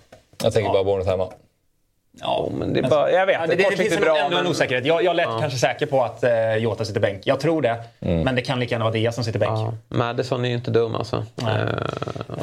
Jag 0.43 0.53
tänker 0.53 0.71
bara 0.73 0.83
Bournemouth 0.83 1.09
hemma. 1.09 1.29
Ja, 2.21 2.49
Men 2.53 2.73
det 2.73 2.79
är 2.79 2.89
bara, 2.89 3.11
jag 3.11 3.25
vet, 3.25 3.37
Ja, 3.41 3.47
det, 3.47 3.55
det, 3.55 3.65
det, 3.69 3.77
finns 3.77 3.93
är 3.97 4.01
bra. 4.01 4.17
ändå 4.17 4.37
en 4.37 4.43
men- 4.43 4.51
osäkerhet. 4.51 4.85
Jag, 4.85 5.03
jag 5.03 5.15
lät 5.15 5.25
kanske 5.39 5.59
säker 5.59 5.85
på 5.85 6.03
att 6.03 6.23
eh, 6.23 6.55
Jota 6.55 6.85
sitter 6.85 6.99
bänk. 6.99 7.21
Jag 7.27 7.39
tror 7.39 7.61
det. 7.61 7.75
Men 7.99 8.35
det 8.35 8.41
kan 8.41 8.59
lika 8.59 8.75
gärna 8.75 8.85
vara 8.85 8.93
Diaz 8.93 9.15
som 9.15 9.23
sitter 9.23 9.39
bänk. 9.39 9.51
Ja, 9.51 9.73
Madison 9.87 10.45
är 10.45 10.49
ju 10.49 10.55
inte 10.55 10.71
dum 10.71 10.95
alltså. 10.95 11.25
Nej. 11.35 11.55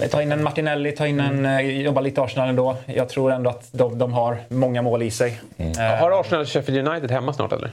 Eh, 0.03 0.09
Ta 0.09 0.23
in 0.23 0.33
en 0.33 0.43
Martinelli, 0.43 0.93
ta 0.93 1.07
in 1.07 1.21
en... 1.21 1.47
eh, 1.47 1.61
Jobba 1.61 2.01
lite 2.01 2.23
Arsenal 2.23 2.49
ändå. 2.49 2.77
Jag 2.87 3.09
tror 3.09 3.33
ändå 3.33 3.51
att 3.51 3.69
de, 3.73 3.99
de 3.99 4.13
har 4.13 4.39
många 4.49 4.83
mål 4.83 5.03
i 5.03 5.11
sig. 5.11 5.41
Eh, 5.57 5.83
har 5.83 6.21
Arsenal 6.21 6.41
och 6.43 6.49
Sheffield 6.49 6.89
United 6.89 7.11
hemma 7.11 7.33
snart 7.33 7.53
eller? 7.53 7.71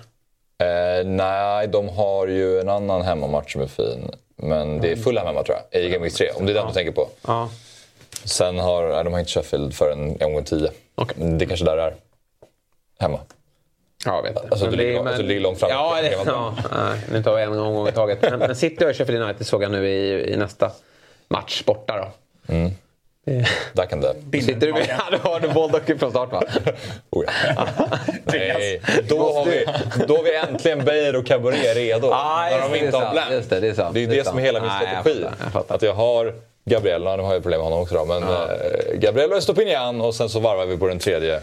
Eh, 0.64 1.06
nej, 1.06 1.68
de 1.68 1.90
har 1.90 2.28
ju 2.28 2.60
en 2.60 2.70
annan 2.70 3.02
hemmamatch 3.02 3.54
som 3.54 3.62
är 3.62 3.68
fin. 3.68 4.12
Men 4.36 4.82
det 4.82 4.92
är 4.92 4.96
full 4.96 5.18
hemma 5.18 5.44
tror 5.44 5.58
jag, 5.72 5.82
i 5.82 5.90
Game 5.90 6.04
Week 6.04 6.14
3. 6.14 6.30
Om 6.36 6.46
det 6.46 6.52
är 6.52 6.54
den 6.54 6.68
du 6.68 6.74
tänker 6.74 6.92
på. 6.92 7.08
Ja. 7.28 7.50
Sen 8.26 8.60
har 8.60 8.88
nej, 8.88 9.04
de 9.04 9.14
har 9.14 9.20
inte 9.20 9.32
Sheffield 9.32 9.74
förrän 9.76 10.18
omgång 10.22 10.44
10. 10.44 10.70
Okej. 10.96 11.16
Men 11.20 11.38
Det 11.38 11.46
kanske 11.46 11.66
där 11.66 11.76
det 11.78 11.84
är. 11.84 11.94
Hemma. 13.00 13.20
Ja, 14.06 14.16
jag 14.16 14.24
vet 14.24 14.32
inte. 14.32 14.48
Alltså, 14.52 14.66
Men 14.66 14.72
du 14.72 14.78
det- 14.78 14.84
ligger- 14.84 14.98
men- 15.00 15.08
alltså, 15.08 15.22
du 15.22 15.28
ligger 15.28 15.42
långt 15.42 15.60
fram. 15.60 15.70
Ja, 15.70 15.98
det, 16.02 16.12
ja, 16.26 16.56
nej, 16.72 17.00
nu 17.12 17.24
tar 17.24 17.36
vi 17.36 17.42
en 17.44 17.60
omgång 17.60 17.88
i 17.88 17.92
taget. 17.92 18.22
Men, 18.22 18.40
men 18.40 18.56
City 18.56 18.86
och 18.86 18.96
Sheffield 18.96 19.22
United 19.24 19.48
såg 19.48 19.64
jag 19.64 19.72
nu 19.72 19.90
i, 19.90 20.34
i 20.34 20.38
nästa 20.38 20.72
match 21.28 21.64
borta 21.66 21.98
då. 21.98 22.08
Där 23.74 23.86
kan 23.86 24.02
det. 24.02 24.42
Sitter 24.42 24.68
du 24.68 24.74
med? 24.74 24.86
Ja, 24.90 25.18
då 25.24 25.30
har 25.30 25.40
du 25.40 25.48
Baldock 25.50 26.00
från 26.00 26.10
start 26.12 26.32
va? 26.32 26.44
Oh, 27.10 27.24
ja. 27.56 27.68
Nej, 28.24 28.82
då 29.10 29.34
har, 29.34 29.46
vi, 29.46 29.66
då 30.08 30.16
har 30.18 30.24
vi 30.24 30.36
äntligen 30.36 30.86
Beijer 30.86 31.16
och 31.16 31.26
Cabaret 31.26 31.76
redo. 31.76 32.08
Ah, 32.12 32.48
när 32.52 32.60
de 32.62 32.72
det, 32.72 32.78
inte 32.78 32.92
det 32.92 32.98
är 32.98 33.00
har 33.00 33.02
sant, 33.02 33.14
Blanc. 33.14 33.32
just 33.32 33.50
det, 33.50 33.60
det 33.60 33.68
är 33.68 33.74
sant, 33.74 33.94
det 33.94 34.04
är 34.04 34.08
det 34.08 34.14
är 34.14 34.18
det 34.18 34.26
som 34.30 34.38
är 34.38 34.42
hela 34.42 34.62
min 34.62 34.70
strategi. 34.70 35.26
jag. 35.54 35.64
Att 35.68 35.82
jag 35.82 35.94
har 35.94 36.34
Gabriel, 36.66 37.02
nu 37.02 37.08
har 37.08 37.34
jag 37.34 37.44
problem 37.44 37.60
med 37.60 37.64
honom 37.66 37.82
också 37.82 37.96
då, 37.96 38.06
men 38.06 38.22
ja. 38.22 38.48
Gabriel 38.94 39.34
och 39.34 39.44
Stopinian 39.44 40.02
och 40.02 40.16
sen 40.16 40.30
så 40.30 40.40
varvar 40.40 40.66
vi 40.66 40.78
på 40.78 40.88
den 40.88 41.00
tredje. 41.00 41.40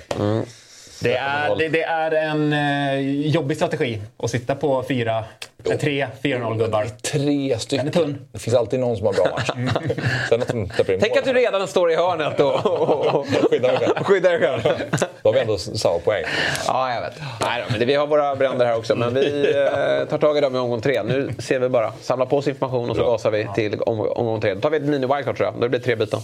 Det 1.03 1.17
är, 1.17 1.57
det, 1.57 1.69
det 1.69 1.83
är 1.83 2.11
en 2.11 2.53
eh, 2.53 3.27
jobbig 3.27 3.57
strategi 3.57 4.01
att 4.17 4.31
sitta 4.31 4.55
på 4.55 4.85
fyra, 4.89 5.25
eh, 5.71 5.77
tre 5.79 6.07
4-0 6.23 6.59
gubbar. 6.59 6.87
Tre 7.03 7.59
stycken. 7.59 7.87
Den 7.87 7.95
är 8.03 8.07
tunn. 8.07 8.27
Det 8.33 8.39
finns 8.39 8.57
alltid 8.57 8.81
någon 8.81 8.97
som 8.97 9.07
har 9.07 9.13
bra 9.13 9.29
match. 9.37 9.51
sen 10.29 10.43
att 10.43 10.49
de 10.49 10.69
släpper 10.69 10.93
in 10.93 11.01
Tänk 11.01 11.13
mål. 11.13 11.19
att 11.19 11.25
du 11.25 11.33
redan 11.33 11.69
står 11.69 11.93
i 11.93 11.97
hörnet 11.97 12.41
och, 12.41 12.67
och, 12.67 13.07
och, 13.07 13.27
Skydda 13.51 13.69
mig 13.69 13.79
själv. 13.79 13.93
och 14.01 14.07
skyddar 14.07 14.31
dig 14.31 14.41
själv. 14.41 14.61
Då 15.23 15.29
har 15.29 15.33
vi 15.33 15.41
ändå 15.41 15.59
samma 15.59 15.99
poäng. 15.99 16.25
Ja, 16.67 16.95
jag 16.95 17.01
vet. 17.01 17.13
Nej, 17.41 17.63
då, 17.63 17.71
men 17.71 17.81
det, 17.81 17.87
vi 17.87 17.95
har 17.95 18.07
våra 18.07 18.37
bränder 18.37 18.67
här 18.67 18.77
också, 18.77 18.95
men 18.95 19.15
vi 19.15 19.55
eh, 19.57 20.09
tar 20.09 20.19
tag 20.19 20.39
i 20.39 20.41
dem 20.41 20.57
i 20.57 20.59
omgång 20.59 20.81
tre. 20.81 21.03
Nu 21.03 21.31
ser 21.39 21.59
vi 21.59 21.69
bara, 21.69 21.93
samlar 22.01 22.27
på 22.27 22.37
oss 22.37 22.49
information 22.49 22.91
och 22.91 22.97
så 22.97 23.03
Bra. 23.03 23.13
gasar 23.13 23.31
vi 23.31 23.49
till 23.55 23.81
om, 23.81 24.01
omgång 24.01 24.41
tre. 24.41 24.55
Då 24.55 24.61
tar 24.61 24.71
vi 24.71 24.77
ett 24.77 24.83
mini-wildcard 24.83 25.37
tror 25.37 25.47
jag. 25.47 25.55
Då 25.55 25.69
blir 25.69 25.79
det 25.79 25.85
tre 25.85 25.97
byten. 25.97 26.21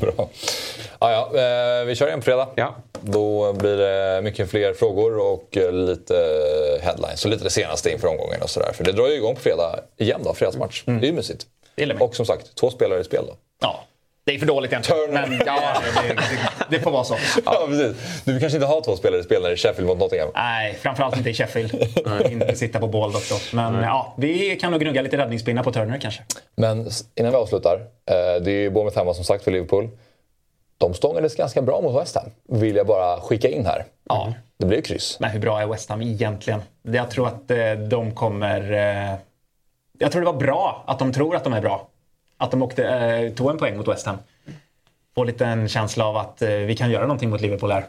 Bra. 0.00 0.28
Ja, 0.98 1.10
ja, 1.32 1.40
eh, 1.40 1.84
vi 1.84 1.94
kör 1.94 2.06
igen 2.06 2.20
på 2.20 2.24
fredag. 2.24 2.48
Ja. 2.54 2.74
Då 3.00 3.52
blir 3.52 3.76
det 3.76 4.22
mycket 4.22 4.50
fler 4.50 4.74
frågor 4.74 5.18
och 5.18 5.56
eh, 5.56 5.72
lite 5.72 6.14
headlines. 6.82 7.24
Och 7.24 7.30
lite 7.30 7.44
det 7.44 7.50
senaste 7.50 7.81
inför 7.90 8.08
omgången 8.08 8.42
och 8.42 8.50
sådär. 8.50 8.72
För 8.72 8.84
det 8.84 8.92
drar 8.92 9.08
ju 9.08 9.14
igång 9.14 9.34
på 9.34 9.40
fredag 9.40 9.80
igen 9.96 10.20
då, 10.24 10.34
fredagsmatch. 10.34 10.82
Det 10.84 10.92
är 10.92 11.04
ju 11.04 11.12
mysigt. 11.12 11.46
Och 12.00 12.16
som 12.16 12.26
sagt, 12.26 12.54
två 12.54 12.70
spelare 12.70 13.00
i 13.00 13.04
spel 13.04 13.24
då. 13.26 13.36
Ja, 13.60 13.84
det 14.24 14.34
är 14.34 14.38
för 14.38 14.46
dåligt 14.46 14.72
egentligen. 14.72 15.06
Turner. 15.06 15.26
Men 15.26 15.42
ja, 15.46 15.82
det, 16.08 16.16
det, 16.70 16.80
får 16.80 16.90
vara 16.90 17.04
så. 17.04 17.16
Ja, 17.44 17.66
precis. 17.68 18.22
Du 18.24 18.40
kanske 18.40 18.56
inte 18.56 18.66
har 18.66 18.80
två 18.80 18.96
spelare 18.96 19.20
i 19.20 19.24
spel 19.24 19.42
när 19.42 19.48
det 19.48 19.54
är 19.54 19.56
Sheffield 19.56 19.86
mot 19.86 19.98
Nottingham. 19.98 20.28
Nej, 20.34 20.78
framförallt 20.82 21.16
inte 21.16 21.30
i 21.30 21.34
Sheffield. 21.34 21.74
inte 22.30 22.56
sitta 22.56 22.80
på 22.80 22.86
Baldock 22.86 23.28
då. 23.28 23.36
Men 23.56 23.74
ja, 23.74 24.14
vi 24.18 24.56
kan 24.56 24.70
nog 24.70 24.80
gnugga 24.80 25.02
lite 25.02 25.16
räddningspinnar 25.16 25.62
på 25.62 25.72
Turner 25.72 25.98
kanske. 25.98 26.22
Men 26.54 26.90
innan 27.14 27.32
vi 27.32 27.36
avslutar. 27.36 27.74
Eh, 28.10 28.42
det 28.42 28.50
är 28.50 28.60
ju 28.60 28.70
Bournemouth 28.70 28.98
hemma 28.98 29.14
som 29.14 29.24
sagt 29.24 29.44
för 29.44 29.50
Liverpool. 29.50 29.88
De 30.82 30.94
stångades 30.94 31.34
ganska 31.34 31.62
bra 31.62 31.80
mot 31.80 32.02
West 32.02 32.14
Ham. 32.14 32.30
Vill 32.60 32.76
jag 32.76 32.86
bara 32.86 33.20
skicka 33.20 33.48
in 33.48 33.66
här. 33.66 33.84
Ja. 34.08 34.34
Det 34.56 34.66
blir 34.66 34.76
ju 34.76 34.82
kryss. 34.82 35.16
Men 35.20 35.30
hur 35.30 35.40
bra 35.40 35.60
är 35.60 35.66
West 35.66 35.88
Ham 35.88 36.02
egentligen? 36.02 36.62
Jag 36.82 37.10
tror 37.10 37.26
att 37.26 37.50
eh, 37.50 37.72
de 37.72 38.14
kommer... 38.14 38.72
Eh, 38.72 39.18
jag 39.98 40.12
tror 40.12 40.22
det 40.22 40.26
var 40.26 40.38
bra 40.38 40.84
att 40.86 40.98
de 40.98 41.12
tror 41.12 41.36
att 41.36 41.44
de 41.44 41.52
är 41.52 41.60
bra. 41.60 41.88
Att 42.36 42.50
de 42.50 42.62
åkte, 42.62 42.84
eh, 42.84 43.32
tog 43.32 43.50
en 43.50 43.58
poäng 43.58 43.76
mot 43.76 43.88
West 43.88 44.06
Ham. 44.06 44.18
Får 45.14 45.24
lite 45.24 45.46
en 45.46 45.68
känsla 45.68 46.06
av 46.06 46.16
att 46.16 46.42
vi 46.42 46.76
kan 46.76 46.90
göra 46.90 47.02
någonting 47.02 47.30
mot 47.30 47.40
Liverpool 47.40 47.72
här. 47.72 47.84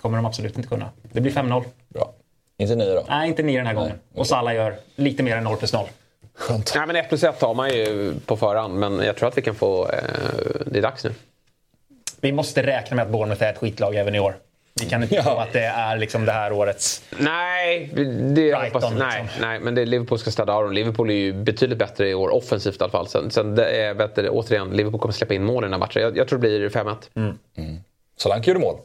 kommer 0.00 0.16
de 0.16 0.26
absolut 0.26 0.56
inte 0.56 0.68
kunna. 0.68 0.90
Det 1.02 1.20
blir 1.20 1.32
5-0. 1.32 1.64
Bra. 1.88 2.12
Inte 2.58 2.74
nio 2.74 2.94
då? 2.94 3.04
Nej, 3.08 3.28
inte 3.28 3.42
9 3.42 3.58
den 3.58 3.66
här 3.66 3.74
gången. 3.74 3.98
Och 4.14 4.26
Salah 4.26 4.54
gör 4.54 4.76
lite 4.96 5.22
mer 5.22 5.36
än 5.36 5.44
0 5.44 5.56
plus 5.56 5.72
0. 5.72 5.86
Skönt. 6.34 6.72
Nej, 6.76 6.86
men 6.86 6.96
1 6.96 7.08
plus 7.08 7.24
1 7.24 7.42
har 7.42 7.54
man 7.54 7.70
ju 7.70 8.14
på 8.26 8.36
förhand, 8.36 8.74
men 8.78 8.98
jag 8.98 9.16
tror 9.16 9.28
att 9.28 9.38
vi 9.38 9.42
kan 9.42 9.54
få... 9.54 9.88
Eh, 9.88 10.00
det 10.66 10.78
är 10.78 10.82
dags 10.82 11.04
nu. 11.04 11.14
Vi 12.22 12.32
måste 12.32 12.62
räkna 12.66 12.96
med 12.96 13.02
att 13.04 13.10
Bournemouth 13.10 13.42
är 13.42 13.50
ett 13.52 13.58
skitlag 13.58 13.94
även 13.96 14.14
i 14.14 14.20
år. 14.20 14.36
Vi 14.80 14.86
kan 14.86 15.02
inte 15.02 15.14
Ja. 15.14 15.22
tro 15.22 15.32
att 15.36 15.52
det 15.52 15.64
är 15.64 15.96
liksom 15.96 16.24
det 16.24 16.32
här 16.32 16.52
årets... 16.52 17.02
Nej, 17.18 17.90
det 17.94 18.32
Brighton, 18.34 18.82
hoppas, 18.82 18.92
nej, 18.98 19.22
liksom. 19.22 19.40
nej, 19.42 19.60
men 19.60 19.74
det, 19.74 19.84
Liverpool 19.84 20.18
ska 20.18 20.30
städa 20.30 20.52
av 20.52 20.62
dem. 20.64 20.72
Liverpool 20.72 21.10
är 21.10 21.14
ju 21.14 21.32
betydligt 21.32 21.78
bättre 21.78 22.08
i 22.08 22.14
år 22.14 22.28
offensivt 22.34 22.80
i 22.80 22.84
alla 22.84 22.90
fall. 22.90 23.08
Sen, 23.08 23.30
sen 23.30 23.54
det 23.54 23.64
är, 23.82 23.94
vet 23.94 24.14
du, 24.14 24.28
återigen, 24.28 24.70
Liverpool 24.70 25.00
kommer 25.00 25.12
släppa 25.12 25.34
in 25.34 25.44
mål 25.44 25.64
i 25.64 25.66
den 25.66 25.72
här 25.72 25.78
matchen. 25.80 26.02
Jag, 26.02 26.16
jag 26.16 26.28
tror 26.28 26.38
det 26.38 26.48
blir 26.48 26.68
5-1. 26.68 27.34
Solanke 28.16 28.50
gjorde 28.50 28.60
mål. 28.60 28.76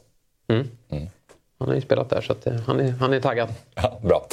Han 1.59 1.67
har 1.67 1.75
ju 1.75 1.81
spelat 1.81 2.09
där, 2.09 2.21
så 2.21 2.31
att, 2.31 2.47
eh, 2.47 2.53
han, 2.67 2.79
är, 2.79 2.91
han 2.91 3.13
är 3.13 3.19
taggad. 3.19 3.49
Ja, 3.75 3.99
bra. 4.03 4.27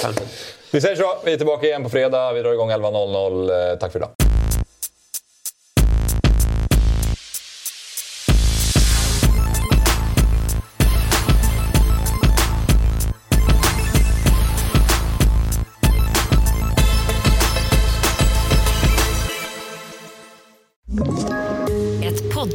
Vi 0.71 0.81
säger 0.81 0.95
så. 0.95 1.17
Vi 1.25 1.33
är 1.33 1.37
tillbaka 1.37 1.65
igen 1.67 1.83
på 1.83 1.89
fredag. 1.89 2.33
Vi 2.33 2.41
drar 2.41 2.53
igång 2.53 2.71
11.00. 2.71 3.71
Eh, 3.71 3.77
Tack 3.77 3.91
för 3.91 3.99
idag. 3.99 4.09